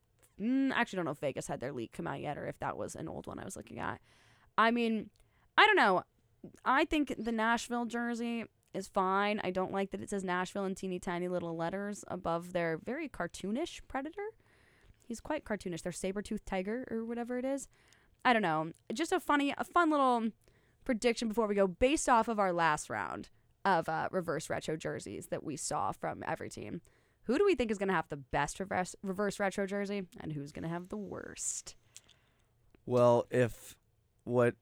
Mm, 0.41 0.71
actually 0.73 0.97
don't 0.97 1.05
know 1.05 1.11
if 1.11 1.19
Vegas 1.19 1.47
had 1.47 1.59
their 1.59 1.71
leak 1.71 1.93
come 1.93 2.07
out 2.07 2.19
yet 2.19 2.37
or 2.37 2.47
if 2.47 2.59
that 2.59 2.77
was 2.77 2.95
an 2.95 3.07
old 3.07 3.27
one 3.27 3.39
I 3.39 3.45
was 3.45 3.55
looking 3.55 3.79
at. 3.79 4.01
I 4.57 4.71
mean, 4.71 5.09
I 5.57 5.65
don't 5.65 5.75
know. 5.75 6.03
I 6.63 6.85
think 6.85 7.15
the 7.17 7.31
Nashville 7.31 7.85
jersey 7.85 8.45
is 8.73 8.87
fine. 8.87 9.39
I 9.43 9.51
don't 9.51 9.71
like 9.71 9.91
that 9.91 10.01
it 10.01 10.09
says 10.09 10.23
Nashville 10.23 10.65
in 10.65 10.75
teeny 10.75 10.99
tiny 10.99 11.27
little 11.27 11.55
letters 11.55 12.03
above 12.07 12.53
their 12.53 12.77
very 12.77 13.07
cartoonish 13.07 13.81
predator. 13.87 14.27
He's 15.01 15.21
quite 15.21 15.45
cartoonish. 15.45 15.83
Their 15.83 15.91
saber-toothed 15.91 16.45
tiger 16.45 16.85
or 16.91 17.05
whatever 17.05 17.37
it 17.37 17.45
is. 17.45 17.67
I 18.23 18.33
don't 18.33 18.41
know. 18.41 18.71
Just 18.93 19.11
a 19.11 19.19
funny, 19.19 19.53
a 19.57 19.63
fun 19.63 19.89
little 19.89 20.29
prediction 20.83 21.27
before 21.27 21.47
we 21.47 21.55
go, 21.55 21.67
based 21.67 22.09
off 22.09 22.27
of 22.27 22.39
our 22.39 22.51
last 22.51 22.89
round 22.89 23.29
of 23.63 23.87
uh, 23.87 24.09
reverse 24.11 24.49
retro 24.49 24.77
jerseys 24.77 25.27
that 25.27 25.43
we 25.43 25.55
saw 25.57 25.91
from 25.91 26.23
every 26.27 26.49
team. 26.49 26.81
Who 27.25 27.37
do 27.37 27.45
we 27.45 27.55
think 27.55 27.71
is 27.71 27.77
going 27.77 27.89
to 27.89 27.93
have 27.95 28.09
the 28.09 28.17
best 28.17 28.59
reverse 28.59 28.95
reverse 29.01 29.39
retro 29.39 29.65
jersey, 29.65 30.03
and 30.19 30.33
who's 30.33 30.51
going 30.51 30.63
to 30.63 30.69
have 30.69 30.89
the 30.89 30.97
worst? 30.97 31.75
Well, 32.85 33.25
if 33.31 33.75
what 34.23 34.55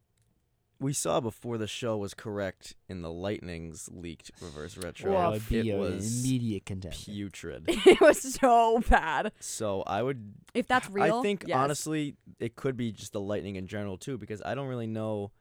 we 0.80 0.94
saw 0.94 1.20
before 1.20 1.58
the 1.58 1.68
show 1.68 1.98
was 1.98 2.14
correct 2.14 2.76
in 2.90 3.02
the 3.02 3.12
Lightning's 3.12 3.90
leaked 3.92 4.32
reverse 4.42 4.78
retro, 4.78 5.12
That 5.12 5.18
Well, 5.18 5.32
would 5.34 5.50
be 5.50 5.70
it 5.70 5.74
an 5.74 5.80
was 5.80 6.20
immediate 6.26 6.66
contender. 6.66 6.96
putrid. 6.98 7.66
it 7.68 8.02
was 8.02 8.22
so 8.22 8.82
bad. 8.90 9.32
so 9.40 9.84
I 9.84 10.02
would 10.02 10.34
If 10.54 10.68
that's 10.68 10.90
real, 10.90 11.20
I 11.20 11.22
think 11.22 11.46
yes. 11.48 11.58
honestly 11.58 12.16
it 12.40 12.56
could 12.56 12.76
be 12.78 12.92
just 12.92 13.14
the 13.14 13.22
Lightning 13.22 13.56
in 13.56 13.68
general 13.68 13.98
too, 13.98 14.18
because 14.18 14.42
I 14.46 14.56
don't 14.56 14.68
really 14.68 14.88
know. 14.88 15.32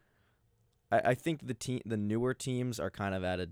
I, 0.93 0.99
I 1.07 1.15
think 1.15 1.47
the 1.47 1.55
team, 1.55 1.81
the 1.87 1.97
newer 1.97 2.35
teams, 2.35 2.79
are 2.79 2.91
kind 2.91 3.15
of 3.15 3.25
at 3.25 3.41
a 3.41 3.49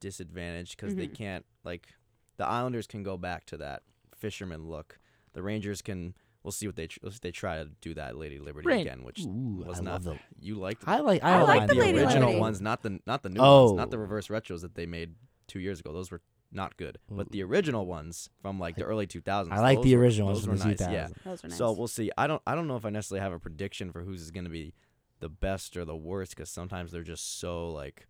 disadvantage 0.00 0.76
because 0.76 0.94
they 0.94 1.08
Mhm. 1.08 1.14
can't 1.14 1.46
like 1.64 1.88
the 2.36 2.46
Islanders 2.46 2.86
can 2.86 3.02
go 3.02 3.16
back 3.16 3.46
to 3.46 3.56
that 3.58 3.82
fisherman 4.16 4.66
look. 4.68 4.98
The 5.32 5.42
Rangers 5.42 5.82
can. 5.82 6.14
We'll 6.42 6.52
see 6.52 6.66
what 6.68 6.76
they 6.76 6.86
tr- 6.86 7.00
if 7.02 7.20
they 7.20 7.32
try 7.32 7.56
to 7.56 7.70
do 7.80 7.94
that 7.94 8.16
Lady 8.16 8.38
Liberty 8.38 8.68
Ran- 8.68 8.80
again, 8.80 9.02
which 9.02 9.20
Ooh, 9.22 9.64
was 9.66 9.80
I 9.80 9.82
not 9.82 10.02
the. 10.04 10.16
you 10.40 10.54
liked. 10.54 10.84
I 10.86 11.00
like. 11.00 11.24
I, 11.24 11.38
I 11.38 11.42
like 11.42 11.66
the 11.68 11.74
the 11.74 11.80
Lady 11.80 11.98
original 11.98 12.28
Liberty. 12.28 12.38
ones, 12.40 12.60
not 12.60 12.82
the 12.82 13.00
not 13.06 13.22
the 13.24 13.28
new 13.30 13.40
Oh. 13.40 13.64
ones, 13.66 13.76
not 13.78 13.90
the 13.90 13.98
reverse 13.98 14.28
retros 14.28 14.60
that 14.60 14.74
they 14.76 14.86
made 14.86 15.14
two 15.48 15.58
years 15.58 15.80
ago. 15.80 15.92
Those 15.92 16.10
were 16.12 16.20
not 16.52 16.76
good. 16.76 16.98
But 17.10 17.32
the 17.32 17.42
original 17.42 17.84
ones 17.84 18.30
from 18.40 18.60
like 18.60 18.76
the 18.76 18.84
early 18.84 19.08
2000s. 19.08 19.50
I 19.50 19.58
like 19.60 19.82
the 19.82 19.96
were- 19.96 20.02
original 20.02 20.28
ones 20.28 20.38
those 20.38 20.44
from 20.44 20.68
were 20.70 20.74
the 20.76 20.84
nice. 20.86 20.88
2000s. 20.88 20.92
Yeah. 20.92 21.08
Those 21.24 21.44
are 21.44 21.48
nice. 21.48 21.58
So 21.58 21.72
we'll 21.72 21.88
see. 21.88 22.12
I 22.16 22.28
don't. 22.28 22.40
I 22.46 22.54
don't 22.54 22.68
know 22.68 22.76
if 22.76 22.84
I 22.84 22.90
necessarily 22.90 23.22
have 23.24 23.32
a 23.32 23.40
prediction 23.40 23.90
for 23.90 24.02
who's 24.02 24.30
going 24.30 24.44
to 24.44 24.50
be 24.50 24.72
the 25.18 25.28
best 25.28 25.76
or 25.76 25.84
the 25.84 25.96
worst 25.96 26.36
because 26.36 26.48
sometimes 26.48 26.92
they're 26.92 27.02
just 27.02 27.40
so 27.40 27.70
like 27.70 28.06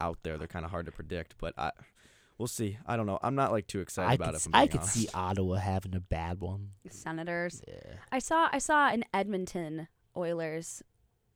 out 0.00 0.18
there. 0.22 0.38
They're 0.38 0.46
kind 0.46 0.64
of 0.64 0.70
hard 0.70 0.86
to 0.86 0.92
predict. 0.92 1.34
But 1.38 1.54
I, 1.58 1.72
we'll 2.38 2.46
see. 2.48 2.78
I 2.86 2.96
don't 2.96 3.06
know. 3.06 3.18
I'm 3.22 3.34
not 3.34 3.52
like 3.52 3.66
too 3.66 3.80
excited 3.80 4.10
I 4.10 4.14
about 4.14 4.26
could, 4.28 4.34
it. 4.34 4.36
If 4.38 4.46
I'm 4.48 4.54
I 4.54 4.66
could 4.66 4.80
honest. 4.80 4.94
see 4.94 5.08
Ottawa 5.14 5.56
having 5.56 5.94
a 5.94 6.00
bad 6.00 6.40
one. 6.40 6.70
Senators. 6.90 7.62
Yeah. 7.68 7.74
I 8.12 8.18
saw 8.20 8.48
I 8.52 8.58
saw 8.58 8.88
an 8.88 9.04
Edmonton 9.12 9.88
Oilers, 10.16 10.82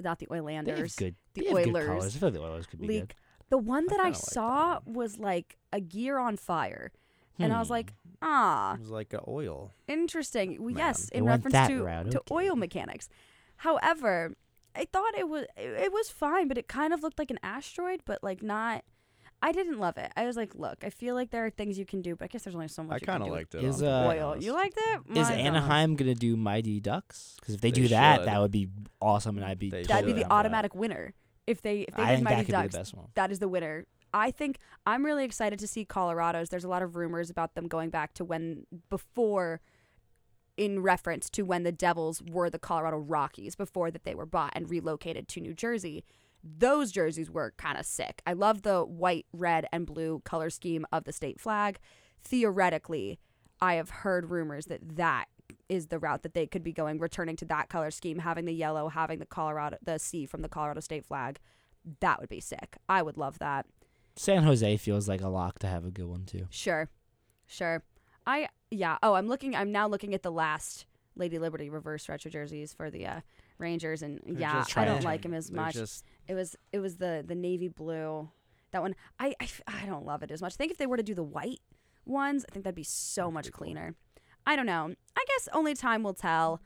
not 0.03 0.19
the 0.19 0.27
They 0.31 0.37
have 0.37 0.45
Oilanders. 0.45 0.97
good. 0.97 1.15
the 1.35 1.43
they 1.43 1.47
have 1.49 1.57
Oilers 1.69 1.87
colors. 1.87 2.17
I 2.17 2.19
feel 2.19 2.29
like 2.29 2.35
the 2.35 2.43
Oilers 2.43 2.67
could 2.67 2.81
be 2.81 2.87
league. 2.87 3.15
The 3.51 3.59
one 3.59 3.87
that 3.87 4.01
I, 4.01 4.05
kinda 4.05 4.19
like 4.19 4.25
that 4.25 4.33
saw 4.33 4.79
was 4.87 5.19
like 5.19 5.59
a 5.73 5.81
gear 5.81 6.19
on 6.19 6.37
fire, 6.39 6.91
good. 7.37 7.45
and 7.45 7.53
I 7.53 7.59
was 7.59 7.69
Hmm. 7.69 7.73
like, 7.75 7.93
ah, 8.23 8.75
It 8.75 8.81
was 8.81 8.89
like 8.91 9.13
a 9.13 9.21
oil. 9.29 9.73
interesting. 9.89 10.57
Well, 10.59 10.71
Man. 10.75 10.77
yes, 10.79 11.09
in 11.11 11.25
reference 11.27 11.69
to 11.69 11.83
route, 11.83 12.11
to 12.13 12.21
okay. 12.21 12.35
oil 12.35 12.57
mechanics. 12.57 13.09
However, 13.57 14.35
I 14.75 14.87
thought 14.91 15.15
it 15.19 15.29
was 15.29 15.45
it, 15.57 15.69
it 15.69 15.93
was 15.93 16.09
fine, 16.11 16.49
but 16.49 16.57
it 16.57 16.67
kind 16.67 16.95
of 16.95 17.03
looked 17.03 17.19
like 17.19 17.31
an 17.31 17.39
asteroid, 17.43 18.01
but 18.07 18.23
like 18.23 18.43
not. 18.43 18.85
I 19.45 19.51
didn't 19.51 19.79
love 19.81 19.97
it. 19.99 20.13
I 20.17 20.25
was 20.25 20.37
like, 20.37 20.55
look, 20.55 20.85
I 20.85 20.91
feel 20.91 21.17
like 21.17 21.31
there 21.31 21.45
are 21.45 21.51
things 21.51 21.77
you 21.77 21.85
can 21.85 22.01
do, 22.01 22.15
but 22.15 22.27
I 22.27 22.29
guess 22.29 22.45
there's 22.45 22.55
only 22.55 22.69
so 22.69 22.85
much. 22.85 23.03
I 23.03 23.05
kind 23.07 23.23
of 23.23 23.27
do 23.27 23.33
with 23.33 23.39
liked 23.41 23.55
it. 23.57 23.65
Is, 23.65 23.83
uh, 23.83 24.07
oil. 24.09 24.37
You 24.41 24.53
liked 24.53 24.79
it? 24.79 25.01
Is 25.11 25.15
My 25.17 25.23
God. 25.23 25.33
Anaheim 25.33 25.97
gonna 25.97 26.15
do 26.15 26.37
Mighty 26.37 26.79
Ducks? 26.81 27.37
Because 27.41 27.57
if 27.57 27.61
they, 27.61 27.71
They 27.73 27.81
do 27.83 27.89
that, 27.89 28.19
should. 28.21 28.29
that 28.29 28.41
would 28.41 28.53
be 28.53 28.69
awesome, 29.01 29.37
and 29.37 29.45
I'd 29.45 29.59
be. 29.59 29.69
They 29.71 29.83
That'd 29.83 30.07
be 30.07 30.13
the 30.13 30.21
down 30.21 30.29
that. 30.29 30.35
automatic 30.35 30.75
winner. 30.77 31.13
If 31.47 31.61
they 31.61 31.81
if 31.81 31.95
they 31.97 32.03
I 32.05 32.07
did 32.11 32.15
think 32.19 32.25
Mighty 32.25 32.37
that 32.37 32.47
could 32.47 32.53
Ducks, 32.53 32.67
be 32.69 32.69
the 32.73 32.79
best 32.79 32.95
one. 32.95 33.07
that 33.15 33.33
is 33.33 33.41
the 33.41 33.49
winner. 33.49 33.87
I 34.15 34.31
think 34.31 34.59
I'm 34.87 35.05
really 35.05 35.25
excited 35.25 35.59
to 35.59 35.67
see 35.67 35.85
Colorado's. 35.85 36.51
There's 36.51 36.65
a 36.65 36.69
lot 36.69 36.83
of 36.83 36.95
rumors 36.95 37.29
about 37.31 37.55
them 37.57 37.67
going 37.67 37.91
back 37.91 38.15
to 38.15 38.25
when 38.25 38.67
before 38.91 39.61
in 40.57 40.83
reference 40.83 41.31
to 41.31 41.43
when 41.43 41.63
the 41.63 41.73
Devils 41.73 42.23
were 42.31 42.51
the 42.51 42.59
Colorado 42.59 42.99
Rockies 42.99 43.57
before 43.57 43.91
that 43.91 44.05
they 44.05 44.15
were 44.15 44.27
bought 44.27 44.53
and 44.55 44.71
relocated 44.71 45.27
to 45.29 45.41
New 45.41 45.55
Jersey. 45.55 46.05
Those 46.45 46.91
jerseys 46.91 47.31
were 47.31 47.55
kind 47.57 47.79
of 47.79 47.87
sick. 47.87 48.23
I 48.27 48.33
love 48.33 48.63
the 48.63 48.83
white, 48.83 49.27
red, 49.33 49.67
and 49.73 49.87
blue 49.87 50.23
color 50.25 50.51
scheme 50.51 50.87
of 50.93 51.05
the 51.05 51.13
state 51.13 51.41
flag. 51.41 51.79
Theoretically, 52.23 53.19
I 53.61 53.75
have 53.75 53.91
heard 53.91 54.31
rumors 54.31 54.67
that 54.67 54.97
that 54.97 55.27
is 55.69 55.87
the 55.87 55.99
route 55.99 56.23
that 56.23 56.35
they 56.35 56.47
could 56.47 56.63
be 56.63 56.73
going, 56.73 56.99
returning 56.99 57.37
to 57.37 57.45
that 57.47 57.69
color 57.69 57.91
scheme, 57.91 58.19
having 58.19 58.45
the 58.45 58.53
yellow, 58.53 58.89
having 58.89 59.19
the 59.19 59.27
Colorado, 59.27 59.77
the 59.83 59.99
C 59.99 60.27
from 60.27 60.43
the 60.43 60.49
Colorado 60.49 60.81
state 60.81 61.05
flag. 61.05 61.39
That 62.01 62.21
would 62.21 62.29
be 62.29 62.41
sick. 62.41 62.77
I 62.89 63.03
would 63.03 63.17
love 63.17 63.39
that. 63.39 63.67
San 64.17 64.43
Jose 64.43 64.77
feels 64.77 65.09
like 65.09 65.21
a 65.21 65.29
lock 65.29 65.59
to 65.61 65.67
have 65.67 65.85
a 65.85 65.91
good 65.91 66.07
one 66.07 66.25
too. 66.25 66.47
Sure. 66.51 66.91
Sure. 67.47 67.83
I 68.27 68.49
yeah. 68.71 68.99
Oh, 69.03 69.15
I'm 69.15 69.29
looking 69.29 69.57
I'm 69.57 69.73
now 69.73 69.89
looking 69.89 70.15
at 70.15 70.23
the 70.23 70.33
last 70.33 70.87
Lady 71.17 71.39
Liberty 71.39 71.71
reverse 71.71 72.09
retro 72.09 72.31
jerseys 72.31 72.73
for 72.73 72.91
the 72.91 73.07
uh, 73.07 73.21
Rangers 73.59 74.03
and 74.03 74.21
They're 74.27 74.41
yeah, 74.41 74.65
I 74.77 74.85
don't 74.85 75.05
like 75.05 75.23
them 75.23 75.35
as 75.35 75.49
they're 75.49 75.61
much. 75.63 75.75
Just, 75.75 76.05
It 76.29 76.35
was 76.35 76.57
it 76.73 76.79
was 76.79 76.97
the 76.97 77.25
the 77.27 77.35
navy 77.35 77.69
blue. 77.69 78.29
That 78.73 78.83
one 78.83 78.95
I, 79.19 79.35
I, 79.41 79.49
I 79.67 79.87
don't 79.87 80.07
love 80.07 80.23
it 80.23 80.31
as 80.31 80.41
much. 80.41 80.55
I 80.55 80.57
think 80.57 80.73
if 80.73 80.79
they 80.79 80.87
were 80.87 80.97
to 80.97 81.03
do 81.03 81.15
the 81.15 81.23
white 81.23 81.61
ones, 82.07 82.45
I 82.49 82.53
think 82.53 82.65
that'd 82.65 82.75
be 82.75 82.83
so 82.83 83.23
That'd 83.23 83.35
much 83.35 83.45
be 83.47 83.51
cool. 83.53 83.65
cleaner. 83.67 83.95
I 84.47 84.57
don't 84.57 84.67
know. 84.67 84.95
I 85.17 85.25
guess 85.29 85.49
only 85.53 85.75
time 85.75 86.03
will 86.03 86.15
tell. 86.15 86.61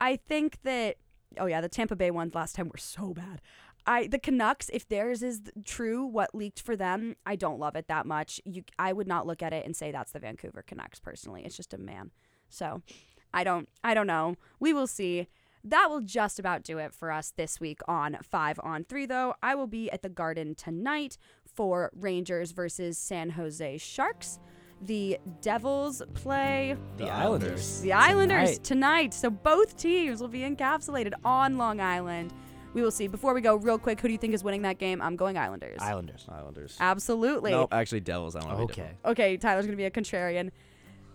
I 0.00 0.16
think 0.16 0.58
that 0.62 0.96
oh 1.38 1.46
yeah, 1.46 1.60
the 1.60 1.68
Tampa 1.68 1.96
Bay 1.96 2.10
ones 2.10 2.34
last 2.34 2.54
time 2.56 2.68
were 2.68 2.78
so 2.78 3.14
bad. 3.14 3.40
I 3.86 4.08
the 4.08 4.18
Canucks, 4.18 4.68
if 4.72 4.88
theirs 4.88 5.22
is 5.22 5.40
true, 5.64 6.04
what 6.04 6.34
leaked 6.34 6.60
for 6.60 6.76
them, 6.76 7.16
I 7.24 7.36
don't 7.36 7.58
love 7.58 7.76
it 7.76 7.88
that 7.88 8.04
much. 8.04 8.40
You, 8.44 8.62
I 8.78 8.92
would 8.92 9.06
not 9.06 9.26
look 9.26 9.42
at 9.42 9.52
it 9.52 9.64
and 9.64 9.74
say 9.74 9.90
that's 9.90 10.12
the 10.12 10.18
Vancouver 10.18 10.62
Canucks. 10.62 11.00
Personally, 11.00 11.42
it's 11.44 11.56
just 11.56 11.72
a 11.72 11.78
man. 11.78 12.10
So, 12.50 12.82
I 13.32 13.44
don't, 13.44 13.68
I 13.84 13.94
don't 13.94 14.06
know. 14.06 14.36
We 14.58 14.72
will 14.72 14.86
see. 14.86 15.28
That 15.62 15.88
will 15.90 16.00
just 16.00 16.38
about 16.38 16.62
do 16.62 16.78
it 16.78 16.94
for 16.94 17.10
us 17.12 17.32
this 17.36 17.60
week 17.60 17.80
on 17.86 18.16
Five 18.22 18.58
on 18.62 18.84
Three. 18.84 19.04
Though 19.06 19.34
I 19.42 19.54
will 19.54 19.66
be 19.66 19.90
at 19.90 20.00
the 20.02 20.08
Garden 20.08 20.54
tonight 20.54 21.18
for 21.44 21.90
Rangers 21.94 22.52
versus 22.52 22.96
San 22.96 23.30
Jose 23.30 23.76
Sharks. 23.78 24.38
The 24.82 25.18
Devils 25.42 26.00
play 26.14 26.74
The 26.96 27.10
Islanders. 27.10 27.82
the 27.82 27.92
Islanders 27.92 28.58
Tonight. 28.58 28.64
tonight. 28.64 29.14
So 29.14 29.28
both 29.28 29.76
teams 29.76 30.22
will 30.22 30.28
be 30.28 30.40
encapsulated 30.40 31.12
on 31.22 31.58
Long 31.58 31.80
Island. 31.82 32.32
We 32.72 32.80
will 32.80 32.90
see. 32.90 33.06
Before 33.06 33.34
we 33.34 33.42
go, 33.42 33.56
real 33.56 33.78
quick, 33.78 34.00
who 34.00 34.08
do 34.08 34.12
you 34.12 34.18
think 34.18 34.32
is 34.32 34.42
winning 34.42 34.62
that 34.62 34.78
game? 34.78 35.02
I'm 35.02 35.16
going 35.16 35.36
Islanders. 35.36 35.80
Islanders. 35.82 36.24
Islanders. 36.30 36.76
Absolutely. 36.80 37.50
No, 37.50 37.68
actually, 37.70 38.00
Devils. 38.00 38.34
I 38.36 38.38
want 38.46 38.52
to 38.52 38.56
be 38.56 38.62
Okay. 38.62 38.74
different. 38.74 38.98
Okay, 39.04 39.36
Tyler's 39.36 39.66
going 39.66 39.72
to 39.72 39.76
be 39.76 39.84
a 39.84 39.90
contrarian. 39.90 40.50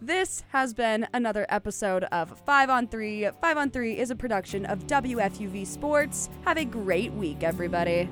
This 0.05 0.43
has 0.49 0.75
been 0.75 1.07
another 1.15 1.47
episode 1.49 2.03
of 2.11 2.39
5 2.41 2.69
on 2.69 2.87
3. 2.87 3.27
5 3.41 3.57
on 3.57 3.71
3 3.71 3.97
is 3.97 4.11
a 4.11 4.15
production 4.15 4.63
of 4.67 4.85
WFUV 4.85 5.65
Sports. 5.65 6.29
Have 6.43 6.59
a 6.59 6.63
great 6.63 7.11
week, 7.13 7.41
everybody. 7.41 8.07